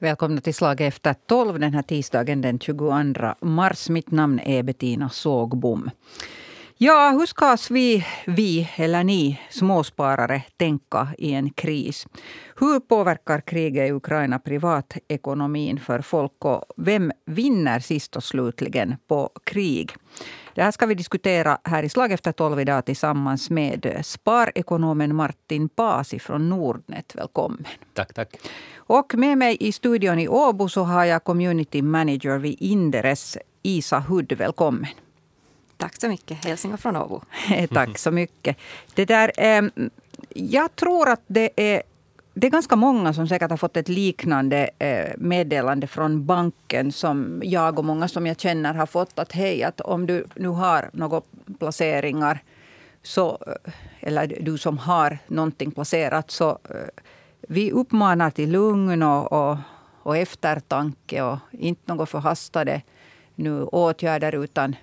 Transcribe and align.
Välkomna 0.00 0.40
till 0.40 0.54
Slag 0.54 0.80
efter 0.80 1.14
tolv 1.14 1.58
den 1.60 1.74
här 1.74 1.82
tisdagen 1.82 2.40
den 2.40 2.58
22 2.58 2.94
mars. 3.40 3.88
Mitt 3.88 4.10
namn 4.10 4.40
är 4.40 4.62
Bettina 4.62 5.08
Sågbom. 5.08 5.90
Ja, 6.80 7.10
hur 7.10 7.26
ska 7.26 7.56
vi, 7.70 8.06
vi 8.26 8.68
eller 8.76 9.04
ni 9.04 9.40
småsparare 9.50 10.42
tänka 10.56 11.08
i 11.18 11.32
en 11.32 11.50
kris? 11.50 12.06
Hur 12.56 12.80
påverkar 12.80 13.40
kriget 13.40 13.88
i 13.88 13.92
Ukraina 13.92 14.38
privatekonomin 14.38 15.80
för 15.80 16.00
folk 16.00 16.44
och 16.44 16.64
vem 16.76 17.12
vinner 17.26 17.80
sist 17.80 18.16
och 18.16 18.24
slutligen 18.24 18.96
på 19.06 19.30
krig? 19.44 19.92
Det 20.54 20.62
här 20.62 20.70
ska 20.70 20.86
vi 20.86 20.94
diskutera 20.94 21.58
här 21.64 21.82
i 21.82 21.88
Slag 21.88 22.12
efter 22.12 22.32
tolv 22.32 22.60
idag 22.60 22.84
tillsammans 22.84 23.50
med 23.50 24.00
sparekonomen 24.04 25.16
Martin 25.16 25.68
Pasi 25.68 26.18
från 26.18 26.48
Nordnet. 26.48 27.12
Välkommen. 27.14 27.64
Tack, 27.94 28.14
tack. 28.14 28.36
Och 28.76 29.14
med 29.14 29.38
mig 29.38 29.56
i 29.60 29.72
studion 29.72 30.18
i 30.18 30.28
Åbo 30.28 30.68
så 30.68 30.82
har 30.82 31.04
jag 31.04 31.24
community 31.24 31.82
manager 31.82 32.38
vid 32.38 32.56
Inderes, 32.60 33.38
Isa 33.62 33.98
Hudd. 33.98 34.32
Välkommen. 34.32 34.86
Tack 35.78 36.00
så 36.00 36.08
mycket. 36.08 36.44
Hälsningar 36.44 36.76
från 36.76 36.96
Åbo. 36.96 37.20
Tack 37.72 37.98
så 37.98 38.10
mycket. 38.10 38.56
Det 38.94 39.04
där, 39.04 39.32
eh, 39.36 39.62
jag 40.34 40.76
tror 40.76 41.08
att 41.08 41.22
det 41.26 41.50
är 41.56 41.82
det 42.34 42.46
är 42.46 42.50
ganska 42.50 42.76
många 42.76 43.12
som 43.12 43.28
säkert 43.28 43.50
har 43.50 43.56
fått 43.56 43.76
ett 43.76 43.88
liknande 43.88 44.70
eh, 44.78 45.12
meddelande 45.18 45.86
från 45.86 46.26
banken 46.26 46.92
som 46.92 47.42
jag 47.44 47.78
och 47.78 47.84
många 47.84 48.08
som 48.08 48.26
jag 48.26 48.40
känner 48.40 48.74
har 48.74 48.86
fått. 48.86 49.18
Att 49.18 49.32
hej, 49.32 49.62
att 49.62 49.80
om 49.80 50.06
du 50.06 50.26
nu 50.34 50.48
har 50.48 50.90
några 50.92 51.22
placeringar 51.58 52.42
så, 53.02 53.38
eh, 53.46 53.72
eller 54.00 54.36
du 54.40 54.58
som 54.58 54.78
har 54.78 55.18
någonting 55.26 55.70
placerat 55.70 56.30
så 56.30 56.50
eh, 56.50 57.02
vi 57.40 57.72
uppmanar 57.72 58.30
till 58.30 58.50
lugn 58.50 59.02
och, 59.02 59.32
och, 59.32 59.56
och 60.02 60.16
eftertanke 60.16 61.22
och 61.22 61.38
inte 61.50 61.94
något 61.94 62.10
förhastade 62.10 62.82
nu 63.34 63.62
åtgärder 63.62 64.34
utan 64.34 64.76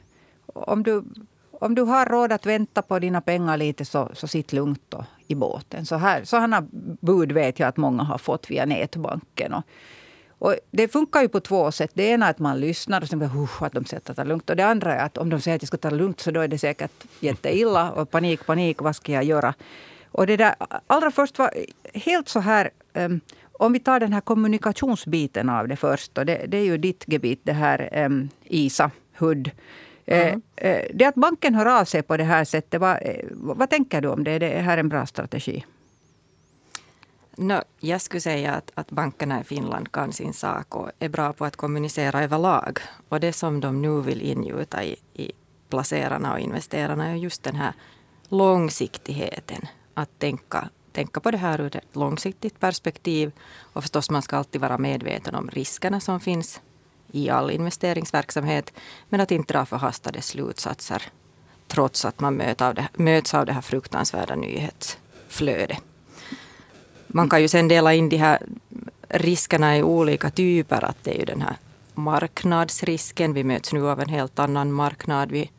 om 0.56 0.84
du, 0.84 1.04
om 1.52 1.76
du 1.76 1.82
har 1.82 2.06
råd 2.06 2.32
att 2.32 2.46
vänta 2.46 2.82
på 2.82 3.00
dina 3.00 3.22
pengar 3.22 3.58
lite 3.58 3.86
så, 3.86 4.10
så 4.14 4.28
sitt 4.28 4.54
lugnt 4.54 4.82
då 4.90 5.06
i 5.28 5.36
båten. 5.36 5.86
Så 5.86 5.96
här, 5.96 6.24
sådana 6.24 6.68
bud 7.02 7.32
vet 7.32 7.60
jag 7.60 7.68
att 7.68 7.78
många 7.78 8.04
har 8.04 8.18
fått 8.18 8.52
via 8.52 8.66
nätbanken. 8.66 9.54
Och, 9.54 9.64
och 10.40 10.56
det 10.72 10.88
funkar 10.88 11.22
ju 11.22 11.28
på 11.28 11.40
två 11.40 11.72
sätt. 11.72 11.92
Det 11.94 12.04
ena 12.04 12.26
är 12.26 12.30
att 12.30 12.40
man 12.40 12.60
lyssnar 12.60 13.02
och 13.02 13.08
säger 13.08 13.66
att 13.66 13.74
de 13.74 13.86
säger 13.86 14.12
att 14.12 14.16
ta 14.16 14.24
lugnt. 14.24 14.50
Och 14.50 14.56
det 14.56 14.66
andra 14.66 14.96
är 14.96 15.06
att 15.06 15.18
om 15.18 15.30
de 15.30 15.42
säger 15.42 15.56
att 15.56 15.62
jag 15.62 15.68
ska 15.68 15.78
ta 15.78 15.90
det 15.90 15.96
lugnt 15.96 16.20
så 16.20 16.32
då 16.32 16.42
är 16.42 16.48
det 16.48 16.58
säkert 16.58 17.06
jätteilla. 17.20 17.92
Och 17.92 18.12
panik, 18.12 18.46
panik, 18.46 18.82
vad 18.82 18.96
ska 18.96 19.12
jag 19.12 19.24
göra? 19.24 19.54
Och 20.12 20.28
det 20.28 20.38
där, 20.38 20.56
allra 20.88 21.12
först 21.12 21.40
var 21.40 21.54
helt 21.94 22.30
så 22.30 22.40
här 22.40 22.70
um, 22.94 23.22
om 23.52 23.74
vi 23.74 23.80
tar 23.80 24.00
den 24.00 24.14
här 24.14 24.22
kommunikationsbiten 24.22 25.50
av 25.50 25.68
det 25.68 25.76
först. 25.76 26.18
Och 26.18 26.26
det, 26.26 26.46
det 26.48 26.58
är 26.58 26.64
ju 26.64 26.78
ditt 26.78 27.04
gebit 27.08 27.40
det 27.44 27.54
här 27.54 28.06
um, 28.06 28.30
Isa 28.44 28.92
Hudd. 29.18 29.52
Mm. 30.06 30.42
Det 30.94 31.06
att 31.06 31.16
banken 31.16 31.56
hör 31.56 31.66
av 31.66 31.86
sig 31.86 32.02
på 32.02 32.18
det 32.18 32.24
här 32.24 32.46
sättet, 32.46 32.82
vad, 32.82 32.98
eh, 33.02 33.26
vad 33.32 33.70
tänker 33.70 34.02
du 34.02 34.08
om 34.08 34.24
det? 34.24 34.32
Är 34.32 34.40
det 34.40 34.48
här 34.48 34.78
en 34.78 34.90
bra 34.90 35.06
strategi? 35.06 35.66
No, 37.38 37.62
jag 37.80 38.02
skulle 38.02 38.22
säga 38.22 38.54
att, 38.54 38.72
att 38.74 38.92
bankerna 38.92 39.42
i 39.42 39.44
Finland 39.44 39.92
kan 39.92 40.14
sin 40.14 40.34
sak 40.34 40.76
och 40.76 40.92
är 41.00 41.10
bra 41.10 41.34
på 41.34 41.46
att 41.46 41.56
kommunicera 41.56 42.24
överlag. 42.24 42.80
Och 43.10 43.20
det 43.20 43.34
som 43.34 43.60
de 43.60 43.82
nu 43.82 44.02
vill 44.02 44.22
ingjuta 44.22 44.84
i, 44.84 44.96
i 45.14 45.32
placerarna 45.70 46.34
och 46.34 46.40
investerarna 46.40 47.08
är 47.08 47.16
just 47.16 47.44
den 47.44 47.56
här 47.56 47.74
långsiktigheten. 48.30 49.68
Att 49.94 50.20
tänka, 50.20 50.70
tänka 50.92 51.20
på 51.20 51.32
det 51.32 51.38
här 51.38 51.62
ur 51.62 51.76
ett 51.76 51.96
långsiktigt 51.96 52.60
perspektiv. 52.60 53.32
Och 53.74 53.84
förstås, 53.84 54.10
man 54.10 54.22
ska 54.22 54.38
alltid 54.38 54.62
vara 54.62 54.78
medveten 54.78 55.36
om 55.36 55.50
riskerna 55.50 56.00
som 56.00 56.20
finns 56.20 56.62
i 57.16 57.30
all 57.30 57.52
investeringsverksamhet. 57.52 58.74
Men 59.10 59.22
att 59.22 59.32
inte 59.32 59.54
dra 59.54 59.66
förhastade 59.66 60.22
slutsatser 60.22 61.02
trots 61.68 62.06
att 62.06 62.20
man 62.20 62.36
möts 62.36 62.62
av 62.62 62.76
det, 62.76 62.88
möts 62.94 63.34
av 63.34 63.46
det 63.46 63.54
här 63.54 63.62
fruktansvärda 63.62 64.36
nyhetsflödet. 64.36 65.78
Man 67.08 67.30
kan 67.30 67.42
ju 67.42 67.48
sen 67.48 67.68
dela 67.68 67.94
in 67.94 68.10
de 68.10 68.18
här 68.18 68.40
riskerna 69.10 69.78
i 69.78 69.84
olika 69.84 70.30
typer. 70.30 70.86
Att 70.86 71.04
det 71.04 71.16
är 71.16 71.20
ju 71.20 71.26
den 71.26 71.42
här 71.42 71.56
marknadsrisken. 71.94 73.34
Vi 73.34 73.44
möts 73.44 73.74
nu 73.74 73.90
av 73.90 74.02
en 74.02 74.10
helt 74.10 74.40
annan 74.40 74.72
marknad. 74.72 75.32
Vi 75.32 75.52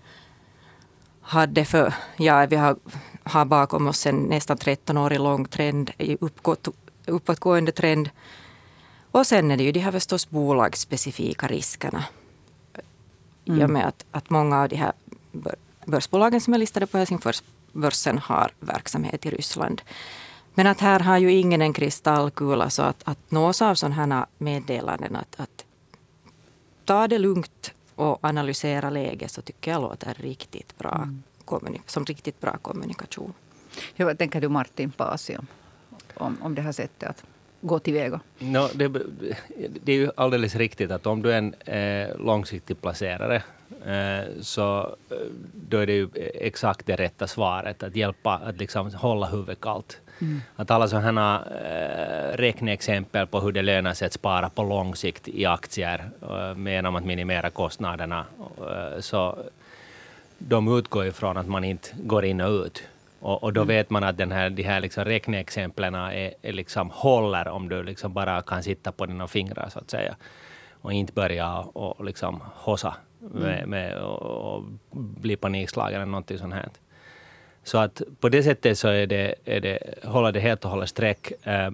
hade 1.20 1.64
för, 1.64 1.94
ja, 2.16 2.46
vi 2.46 2.56
har, 2.56 2.76
har 3.22 3.44
bakom 3.44 3.86
oss 3.86 4.06
en 4.06 4.16
nästan 4.16 4.58
13 4.58 4.96
årig 4.96 5.20
lång 5.20 5.44
trend, 5.44 5.90
uppåt, 6.20 6.68
uppåtgående 7.06 7.72
trend 7.72 8.10
och 9.16 9.26
sen 9.26 9.50
är 9.50 9.56
det 9.56 9.64
ju 9.64 9.72
de 9.72 9.80
här 9.80 9.92
förstås 9.92 10.30
bolagsspecifika 10.30 11.46
riskerna. 11.46 12.04
Mm. 13.44 13.60
I 13.60 13.64
och 13.64 13.70
med 13.70 13.86
att, 13.86 14.04
att 14.10 14.30
många 14.30 14.62
av 14.62 14.68
de 14.68 14.76
här 14.76 14.92
börsbolagen 15.84 16.40
som 16.40 16.54
är 16.54 16.58
listade 16.58 16.86
på 16.86 16.98
Helsingforsbörsen 16.98 18.18
har 18.18 18.50
verksamhet 18.60 19.26
i 19.26 19.30
Ryssland. 19.30 19.82
Men 20.54 20.66
att 20.66 20.80
här 20.80 21.00
har 21.00 21.18
ju 21.18 21.32
ingen 21.32 21.62
en 21.62 21.72
kristallkula 21.72 22.70
så 22.70 22.82
att, 22.82 23.02
att 23.04 23.30
nås 23.30 23.62
av 23.62 23.74
sådana 23.74 23.94
här 23.94 24.26
meddelanden 24.38 25.16
att, 25.16 25.40
att 25.40 25.64
ta 26.84 27.08
det 27.08 27.18
lugnt 27.18 27.72
och 27.94 28.24
analysera 28.24 28.90
läget 28.90 29.30
så 29.30 29.42
tycker 29.42 29.70
jag 29.70 29.82
låter 29.82 30.14
riktigt 30.14 30.78
bra, 30.78 31.08
mm. 31.50 31.78
som 31.86 32.04
riktigt 32.04 32.40
bra 32.40 32.56
kommunikation. 32.56 33.32
Ja, 33.94 34.06
vad 34.06 34.18
tänker 34.18 34.40
du 34.40 34.48
Martin 34.48 34.90
Pasi 34.90 35.36
om, 36.14 36.38
om 36.42 36.54
det 36.54 36.62
här 36.62 36.72
sättet 36.72 37.10
att 37.10 37.24
gå 37.66 37.78
tillväga? 37.78 38.20
No, 38.38 38.68
det, 38.74 38.88
det 39.84 39.92
är 39.92 39.96
ju 39.96 40.10
alldeles 40.16 40.56
riktigt 40.56 40.90
att 40.90 41.06
om 41.06 41.22
du 41.22 41.32
är 41.32 41.38
en 41.38 41.54
eh, 41.54 42.16
långsiktig 42.18 42.80
placerare 42.80 43.42
eh, 43.86 44.24
så 44.40 44.96
eh, 45.10 45.16
då 45.68 45.78
är 45.78 45.86
det 45.86 45.92
ju 45.92 46.08
exakt 46.34 46.86
det 46.86 46.96
rätta 46.96 47.26
svaret, 47.26 47.82
att 47.82 47.96
hjälpa 47.96 48.32
att 48.34 48.56
liksom 48.56 48.94
hålla 48.94 49.26
huvudet 49.26 49.60
kallt. 49.60 50.00
Mm. 50.20 50.42
Att 50.56 50.70
alla 50.70 50.88
sådana 50.88 51.44
eh, 51.64 52.36
räkneexempel 52.36 53.26
på 53.26 53.40
hur 53.40 53.52
det 53.52 53.62
lönar 53.62 53.94
sig 53.94 54.06
att 54.06 54.12
spara 54.12 54.48
på 54.50 54.62
lång 54.62 54.96
sikt 54.96 55.28
i 55.28 55.46
aktier 55.46 56.10
eh, 56.22 56.72
genom 56.72 56.96
att 56.96 57.04
minimera 57.04 57.50
kostnaderna, 57.50 58.24
eh, 58.58 59.00
så 59.00 59.38
de 60.38 60.78
utgår 60.78 61.06
ifrån 61.06 61.36
att 61.36 61.48
man 61.48 61.64
inte 61.64 61.88
går 61.96 62.24
in 62.24 62.40
och 62.40 62.50
ut 62.50 62.82
och, 63.26 63.42
och 63.42 63.52
då 63.52 63.60
mm. 63.60 63.76
vet 63.76 63.90
man 63.90 64.04
att 64.04 64.16
den 64.16 64.32
här, 64.32 64.50
de 64.50 64.62
här 64.62 64.80
liksom 64.80 65.04
räkneexemplen 65.04 65.94
är, 65.94 66.34
är 66.42 66.52
liksom 66.52 66.90
håller 66.90 67.48
om 67.48 67.68
du 67.68 67.82
liksom 67.82 68.12
bara 68.12 68.42
kan 68.42 68.62
sitta 68.62 68.92
på 68.92 69.06
dina 69.06 69.28
fingrar 69.28 69.68
så 69.68 69.78
att 69.78 69.90
säga. 69.90 70.16
Och 70.80 70.92
inte 70.92 71.12
börja 71.12 71.58
och, 71.58 71.98
och 72.00 72.04
liksom 72.04 72.42
hossa 72.54 72.94
med, 73.18 73.58
mm. 73.58 73.70
med 73.70 73.98
och, 73.98 74.22
och 74.22 74.64
bli 74.96 75.36
panikslagen 75.36 75.94
eller 75.94 76.10
någonting 76.10 76.38
sånt 76.38 76.54
här. 76.54 76.68
Så 77.62 77.78
att 77.78 78.02
på 78.20 78.28
det 78.28 78.42
sättet 78.42 78.78
så 78.78 78.88
är 78.88 79.06
det, 79.06 79.34
är 79.44 79.60
det, 79.60 79.78
håller 80.04 80.32
det 80.32 80.40
helt 80.40 80.64
och 80.64 80.70
hållet 80.70 80.88
streck. 80.88 81.32
Eh, 81.46 81.70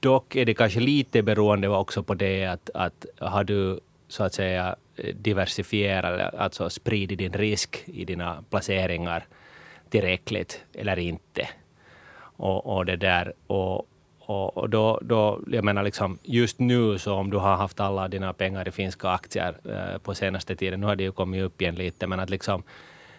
dock 0.00 0.36
är 0.36 0.44
det 0.44 0.54
kanske 0.54 0.80
lite 0.80 1.22
beroende 1.22 1.68
också 1.68 2.02
på 2.02 2.14
det 2.14 2.46
att, 2.46 2.70
att 2.74 3.06
har 3.18 3.44
du 3.44 3.80
så 4.08 4.24
att 4.24 4.34
säga 4.34 4.76
diversifierat, 5.14 6.34
alltså 6.34 6.70
spridit 6.70 7.18
din 7.18 7.32
risk 7.32 7.84
i 7.86 8.04
dina 8.04 8.44
placeringar 8.50 9.26
tillräckligt 9.92 10.64
eller 10.74 10.98
inte. 10.98 11.48
Och, 12.36 12.76
och 12.76 12.86
det 12.86 12.96
där, 12.96 13.32
och, 13.46 13.86
och, 14.18 14.56
och, 14.56 14.70
då, 14.70 14.98
då, 15.02 15.40
jag 15.46 15.64
menar 15.64 15.82
liksom, 15.82 16.18
just 16.22 16.58
nu 16.58 16.98
så 16.98 17.14
om 17.14 17.30
du 17.30 17.36
har 17.36 17.56
haft 17.56 17.80
alla 17.80 18.08
dina 18.08 18.32
pengar 18.32 18.68
i 18.68 18.70
finska 18.70 19.08
aktier 19.08 19.54
eh, 19.64 19.98
på 19.98 20.14
senaste 20.14 20.56
tiden, 20.56 20.80
nu 20.80 20.86
har 20.86 20.96
det 20.96 21.04
ju 21.04 21.12
kommit 21.12 21.42
upp 21.42 21.62
igen 21.62 21.74
lite, 21.74 22.06
men 22.06 22.20
att 22.20 22.30
liksom, 22.30 22.62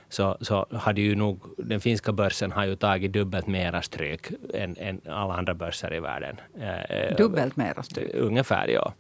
så, 0.09 0.38
så 0.41 0.66
hade 0.72 1.01
ju 1.01 1.16
nog, 1.16 1.39
den 1.57 1.79
finska 1.79 2.11
börsen 2.11 2.51
har 2.51 2.66
ju 2.66 2.76
tagit 2.76 3.14
dubbelt 3.14 3.47
mera 3.47 3.81
stryk 3.81 4.28
än, 4.53 4.76
än 4.78 5.02
alla 5.05 5.34
andra 5.34 5.53
börser 5.53 5.93
i 5.93 5.99
världen. 5.99 6.35
Eh, 6.59 7.16
dubbelt 7.17 7.55
mera 7.55 7.84
stryk? 7.84 8.16
Ungefär, 8.16 8.67
ja. 8.67 8.93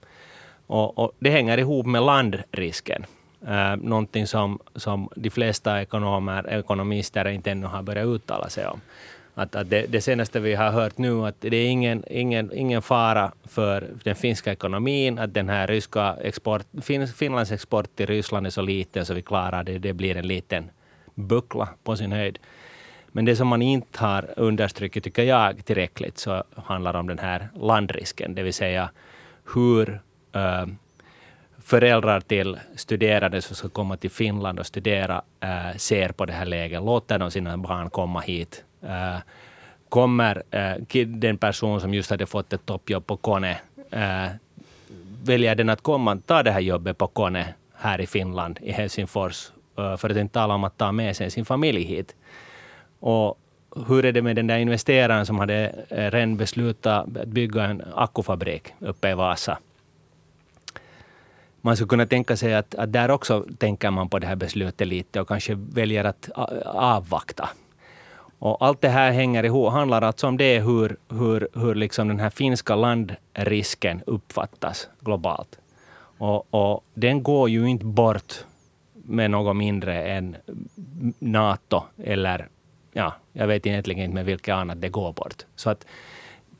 Och, 0.67 0.97
och, 0.97 1.11
det 1.19 1.29
hänger 1.29 1.57
ihop 1.57 1.85
med 1.85 2.01
landrisken 2.01 3.05
eh, 3.47 3.75
någonting 3.75 4.27
som, 4.27 4.59
som 4.75 5.09
de 5.15 5.29
flesta 5.29 5.81
ekonomer, 5.81 6.49
ekonomister 6.49 7.27
inte 7.27 7.51
ännu 7.51 7.67
har 7.67 7.83
börjat 7.83 8.05
uttala 8.05 8.49
sig 8.49 8.67
om. 8.67 8.81
Att, 9.35 9.55
att 9.55 9.69
det, 9.69 9.85
det, 9.89 10.01
senaste 10.01 10.39
vi 10.39 10.55
har 10.55 10.71
hört 10.71 10.97
nu 10.97 11.25
att 11.25 11.35
det 11.39 11.57
är 11.57 11.67
ingen, 11.67 12.03
ingen, 12.09 12.51
ingen 12.53 12.81
fara 12.81 13.31
för 13.43 13.87
den 14.03 14.15
finska 14.15 14.51
ekonomin, 14.51 15.19
att 15.19 15.33
den 15.33 15.49
här 15.49 15.67
ryska 15.67 16.15
export, 16.21 16.65
fin, 16.81 17.07
Finlands 17.07 17.51
export 17.51 17.95
till 17.95 18.05
Ryssland 18.05 18.45
är 18.45 18.49
så 18.49 18.61
liten 18.61 19.05
så 19.05 19.13
vi 19.13 19.21
klarar 19.21 19.63
det. 19.63 19.77
Det 19.77 19.93
blir 19.93 20.17
en 20.17 20.27
liten 20.27 20.69
buckla 21.15 21.69
på 21.83 21.95
sin 21.95 22.11
höjd. 22.11 22.39
Men 23.07 23.25
det 23.25 23.35
som 23.35 23.47
man 23.47 23.61
inte 23.61 23.99
har 23.99 24.33
understrukit, 24.37 25.03
tycker 25.03 25.23
jag, 25.23 25.65
tillräckligt, 25.65 26.17
så 26.17 26.43
handlar 26.55 26.93
om 26.95 27.07
den 27.07 27.19
här 27.19 27.49
landrisken, 27.55 28.35
det 28.35 28.43
vill 28.43 28.53
säga 28.53 28.89
hur 29.53 30.01
äh, 30.35 30.65
föräldrar 31.63 32.19
till 32.19 32.57
studerande 32.75 33.41
som 33.41 33.55
ska 33.55 33.69
komma 33.69 33.97
till 33.97 34.09
Finland 34.09 34.59
och 34.59 34.65
studera 34.65 35.21
äh, 35.39 35.77
ser 35.77 36.09
på 36.09 36.25
det 36.25 36.33
här 36.33 36.45
läget. 36.45 36.83
Låter 36.83 37.19
de 37.19 37.31
sina 37.31 37.57
barn 37.57 37.89
komma 37.89 38.19
hit? 38.19 38.63
Äh, 38.81 39.17
kommer 39.89 40.43
äh, 40.51 41.05
den 41.05 41.37
person 41.37 41.81
som 41.81 41.93
just 41.93 42.09
hade 42.11 42.25
fått 42.25 42.53
ett 42.53 42.65
toppjobb 42.65 43.07
på 43.07 43.17
Kone, 43.17 43.57
väljer 45.23 45.55
den 45.55 45.69
att 45.69 45.81
komma 45.81 46.17
ta 46.25 46.43
det 46.43 46.51
här 46.51 46.59
jobbet 46.59 46.97
på 46.97 47.07
Kone 47.07 47.53
här 47.75 48.01
i 48.01 48.07
Finland, 48.07 48.59
i 48.61 48.71
Helsingfors, 48.71 49.51
för 49.75 50.09
att 50.09 50.17
inte 50.17 50.33
tala 50.33 50.53
om 50.53 50.63
att 50.63 50.77
ta 50.77 50.91
med 50.91 51.15
sig 51.15 51.31
sin 51.31 51.45
familj 51.45 51.83
hit. 51.83 52.15
Och 52.99 53.39
hur 53.87 54.05
är 54.05 54.11
det 54.11 54.21
med 54.21 54.35
den 54.35 54.47
där 54.47 54.57
investeraren 54.57 55.25
som 55.25 55.39
hade 55.39 55.75
redan 55.89 56.37
beslutat 56.37 57.17
att 57.17 57.27
bygga 57.27 57.63
en 57.63 57.81
akkufabrik 57.95 58.73
uppe 58.79 59.09
i 59.09 59.13
Vasa? 59.13 59.57
Man 61.65 61.75
skulle 61.75 61.89
kunna 61.89 62.05
tänka 62.05 62.37
sig 62.37 62.55
att, 62.55 62.75
att 62.75 62.93
där 62.93 63.11
också 63.11 63.45
tänker 63.57 63.91
man 63.91 64.09
på 64.09 64.19
det 64.19 64.27
här 64.27 64.35
beslutet 64.35 64.87
lite 64.87 65.21
och 65.21 65.27
kanske 65.27 65.55
väljer 65.55 66.03
att 66.03 66.29
avvakta. 66.65 67.49
Och 68.39 68.65
allt 68.65 68.81
det 68.81 68.89
här 68.89 69.11
hänger 69.11 69.43
ihop, 69.43 69.71
handlar 69.71 70.01
alltså 70.01 70.27
om 70.27 70.37
det 70.37 70.59
hur, 70.59 70.97
hur, 71.09 71.47
hur 71.53 71.75
liksom 71.75 72.07
den 72.07 72.19
här 72.19 72.29
finska 72.29 72.75
landrisken 72.75 74.01
uppfattas 74.05 74.89
globalt. 74.99 75.59
Och, 76.17 76.53
och 76.53 76.83
den 76.93 77.23
går 77.23 77.49
ju 77.49 77.69
inte 77.69 77.85
bort 77.85 78.33
med 78.93 79.31
något 79.31 79.55
mindre 79.55 80.03
än 80.03 80.35
Nato 81.19 81.83
eller 81.97 82.47
ja, 82.93 83.13
jag 83.33 83.47
vet 83.47 83.67
egentligen 83.67 84.03
inte 84.03 84.15
med 84.15 84.25
vilket 84.25 84.55
annat 84.55 84.81
det 84.81 84.89
går 84.89 85.13
bort. 85.13 85.45
Så 85.55 85.69
att 85.69 85.85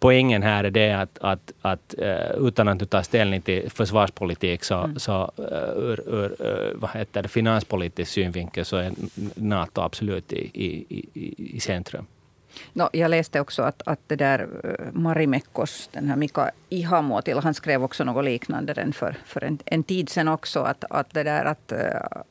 poängen 0.04 0.44
här 0.44 0.64
är 0.64 0.72
det 0.72 0.92
att, 0.92 1.18
att, 1.22 1.52
att 1.62 1.96
uh, 2.02 2.48
utan 2.48 2.68
att 2.68 2.80
du 2.80 2.86
tar 2.86 3.02
ställning 3.02 3.42
till 3.42 3.70
försvarspolitik 3.70 4.64
så, 4.64 4.76
mm. 4.76 5.00
så 5.00 5.32
uh, 5.40 5.46
ur, 5.76 6.00
ur 6.08 6.32
uh, 6.42 6.80
vad 6.80 6.90
heter 6.90 7.24
det, 7.24 7.30
finanspolitisk 7.30 8.12
synvinkel 8.12 8.66
så 8.66 8.78
är 8.78 8.92
Nato 9.36 9.82
absolut 9.82 10.34
i, 10.34 10.52
i, 10.54 11.06
i, 11.14 11.56
i 11.56 11.60
centrum. 11.60 12.06
No, 12.74 12.90
jag 12.94 13.10
läste 13.10 13.40
också 13.40 13.62
att, 13.62 13.82
att 13.86 14.00
det 14.08 14.16
där 14.16 14.48
Marimekkos, 14.94 15.90
den 15.94 16.10
här 16.10 16.16
Mika 16.16 16.52
Ihamuotila, 16.70 17.42
han 17.42 17.54
skrev 17.54 17.84
också 17.84 18.04
något 18.04 18.26
liknande 18.26 18.92
för, 18.94 19.16
för 19.26 19.44
en, 19.44 19.60
en 19.66 19.84
tid 19.84 20.10
sedan 20.10 20.28
också. 20.28 20.60
Att, 20.60 20.84
att 20.90 21.14
det 21.14 21.24
där 21.24 21.46
att, 21.46 21.74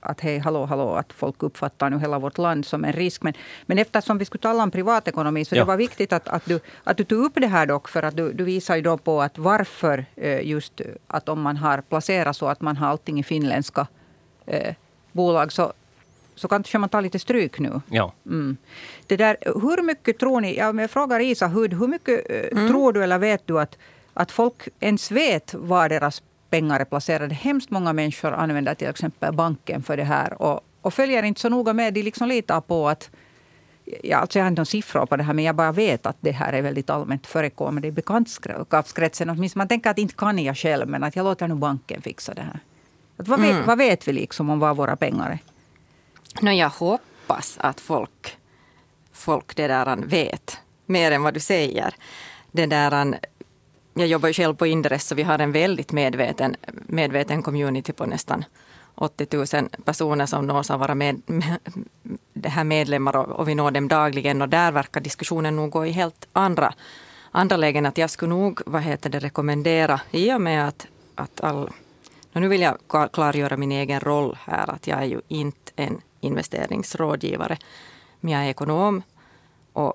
att 0.00 0.20
hej, 0.20 0.38
hallå, 0.38 0.64
hallå, 0.64 0.94
att 0.94 1.12
folk 1.12 1.42
uppfattar 1.42 1.90
nu 1.90 1.98
hela 1.98 2.18
vårt 2.18 2.38
land 2.38 2.66
som 2.66 2.84
en 2.84 2.92
risk. 2.92 3.22
Men, 3.22 3.34
men 3.66 3.78
eftersom 3.78 4.18
vi 4.18 4.24
skulle 4.24 4.42
tala 4.42 4.62
om 4.62 4.70
privatekonomi 4.70 5.44
så 5.44 5.54
ja. 5.54 5.60
det 5.60 5.66
var 5.66 5.76
viktigt 5.76 6.12
att, 6.12 6.28
att, 6.28 6.44
du, 6.44 6.60
att 6.84 6.96
du 6.96 7.04
tog 7.04 7.24
upp 7.24 7.34
det 7.34 7.46
här 7.46 7.66
dock. 7.66 7.88
För 7.88 8.02
att 8.02 8.16
du, 8.16 8.32
du 8.32 8.44
visar 8.44 8.76
ju 8.76 8.82
då 8.82 8.98
på 8.98 9.22
att 9.22 9.38
varför 9.38 10.04
just 10.42 10.80
att 11.06 11.28
om 11.28 11.40
man 11.40 11.56
har 11.56 11.80
placerat 11.80 12.36
så 12.36 12.46
att 12.46 12.60
man 12.60 12.76
har 12.76 12.88
allting 12.88 13.20
i 13.20 13.22
finländska 13.22 13.86
eh, 14.46 14.74
bolag 15.12 15.52
så 15.52 15.72
så 16.34 16.48
kanske 16.48 16.78
man 16.78 16.88
tar 16.88 17.02
lite 17.02 17.18
stryk 17.18 17.58
nu. 17.58 17.80
Ja. 17.90 18.12
Mm. 18.26 18.56
Det 19.06 19.16
där, 19.16 19.36
hur 19.40 19.82
mycket 19.82 20.18
tror 20.18 20.40
ni, 20.40 20.56
ja, 20.56 20.74
jag 20.80 20.90
frågar 20.90 21.20
Isa 21.20 21.46
Hud, 21.46 21.74
hur 21.74 21.86
mycket 21.86 22.30
eh, 22.30 22.58
mm. 22.58 22.68
tror 22.68 22.92
du 22.92 23.02
eller 23.02 23.18
vet 23.18 23.46
du 23.46 23.60
att, 23.60 23.78
att 24.14 24.32
folk 24.32 24.68
ens 24.80 25.10
vet 25.10 25.54
var 25.54 25.88
deras 25.88 26.22
pengar 26.50 26.80
är 26.80 26.84
placerade? 26.84 27.34
Hemskt 27.34 27.70
många 27.70 27.92
människor 27.92 28.32
använder 28.32 28.74
till 28.74 28.88
exempel 28.88 29.34
banken 29.34 29.82
för 29.82 29.96
det 29.96 30.04
här 30.04 30.42
och, 30.42 30.60
och 30.80 30.94
följer 30.94 31.22
inte 31.22 31.40
så 31.40 31.48
noga 31.48 31.72
med. 31.72 31.94
De 31.94 32.02
liksom 32.02 32.28
litar 32.28 32.60
på 32.60 32.88
att 32.88 33.10
Ja, 34.02 34.16
alltså 34.16 34.38
jag 34.38 34.44
har 34.44 34.48
inte 34.48 34.60
några 34.60 34.66
siffror 34.66 35.06
på 35.06 35.16
det 35.16 35.22
här, 35.22 35.34
men 35.34 35.44
jag 35.44 35.54
bara 35.54 35.72
vet 35.72 36.06
att 36.06 36.16
det 36.20 36.30
här 36.30 36.52
är 36.52 36.62
väldigt 36.62 36.90
allmänt 36.90 37.26
förekommande 37.26 37.88
i 37.88 37.90
bekantskapskretsen. 37.90 39.50
Man 39.54 39.68
tänker 39.68 39.90
att 39.90 39.98
inte 39.98 40.14
kan 40.14 40.38
jag 40.38 40.56
själv, 40.56 40.88
men 40.88 41.04
att 41.04 41.16
jag 41.16 41.24
låter 41.24 41.48
nu 41.48 41.54
banken 41.54 42.02
fixa 42.02 42.34
det 42.34 42.42
här. 42.42 42.60
Att 43.16 43.28
vad, 43.28 43.38
mm. 43.38 43.56
vet, 43.56 43.66
vad 43.66 43.78
vet 43.78 44.08
vi 44.08 44.12
liksom 44.12 44.50
om 44.50 44.58
var 44.58 44.74
våra 44.74 44.96
pengar 44.96 45.30
är? 45.30 45.38
No, 46.40 46.50
jag 46.50 46.70
hoppas 46.70 47.56
att 47.60 47.80
folk, 47.80 48.36
folk 49.12 49.56
det 49.56 49.66
där 49.66 49.96
vet 49.96 50.58
mer 50.86 51.12
än 51.12 51.22
vad 51.22 51.34
du 51.34 51.40
säger. 51.40 51.94
Det 52.50 52.66
där, 52.66 53.18
jag 53.94 54.06
jobbar 54.06 54.28
ju 54.28 54.32
själv 54.32 54.54
på 54.54 54.66
Inderes 54.66 55.08
så 55.08 55.14
vi 55.14 55.22
har 55.22 55.38
en 55.38 55.52
väldigt 55.52 55.92
medveten, 55.92 56.56
medveten 56.86 57.42
community 57.42 57.92
på 57.92 58.06
nästan 58.06 58.44
80 58.94 59.36
000 59.36 59.68
personer 59.84 60.26
som 60.26 60.46
nås 60.46 60.70
av 60.70 60.80
våra 60.80 60.94
med, 60.94 61.22
med, 61.26 61.58
det 62.32 62.48
här 62.48 62.64
medlemmar 62.64 63.16
och, 63.16 63.28
och, 63.28 63.48
vi 63.48 63.54
når 63.54 63.70
dem 63.70 63.88
dagligen 63.88 64.42
och 64.42 64.48
där 64.48 64.72
verkar 64.72 65.00
diskussionen 65.00 65.56
nog 65.56 65.70
gå 65.70 65.86
i 65.86 65.90
helt 65.90 66.28
andra, 66.32 66.74
andra 67.30 67.56
lägen. 67.56 67.86
Att 67.86 67.98
jag 67.98 68.10
skulle 68.10 68.30
nog 68.30 68.60
vad 68.66 68.82
heter 68.82 69.10
det, 69.10 69.18
rekommendera, 69.18 70.00
i 70.10 70.32
och 70.32 70.40
med 70.40 70.68
att, 70.68 70.86
att 71.14 71.40
all... 71.40 71.70
nu 72.32 72.48
vill 72.48 72.60
jag 72.60 72.78
klargöra 73.12 73.56
min 73.56 73.72
egen 73.72 74.00
roll 74.00 74.38
här, 74.44 74.70
att 74.70 74.86
jag 74.86 74.98
är 74.98 75.04
ju 75.04 75.20
inte 75.28 75.72
en 75.76 76.00
investeringsrådgivare. 76.22 77.58
Men 78.20 78.32
jag 78.32 78.44
är 78.44 78.50
ekonom 78.50 79.02
och 79.72 79.94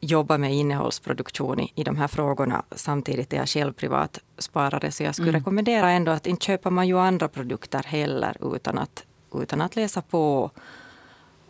jobbar 0.00 0.38
med 0.38 0.54
innehållsproduktion 0.54 1.60
i, 1.60 1.72
i 1.74 1.84
de 1.84 1.96
här 1.96 2.08
frågorna. 2.08 2.62
Samtidigt 2.70 3.32
är 3.32 3.36
jag 3.36 3.48
själv 3.48 3.72
privat 3.72 4.18
sparare 4.38 4.90
så 4.90 5.02
jag 5.02 5.14
skulle 5.14 5.28
mm. 5.28 5.40
rekommendera 5.40 5.90
ändå 5.90 6.12
att 6.12 6.26
inte 6.26 6.46
köper 6.46 6.70
man 6.70 6.88
ju 6.88 6.98
andra 6.98 7.28
produkter 7.28 7.82
heller 7.86 8.54
utan 8.54 8.78
att, 8.78 9.04
utan 9.34 9.60
att 9.60 9.76
läsa 9.76 10.02
på 10.02 10.50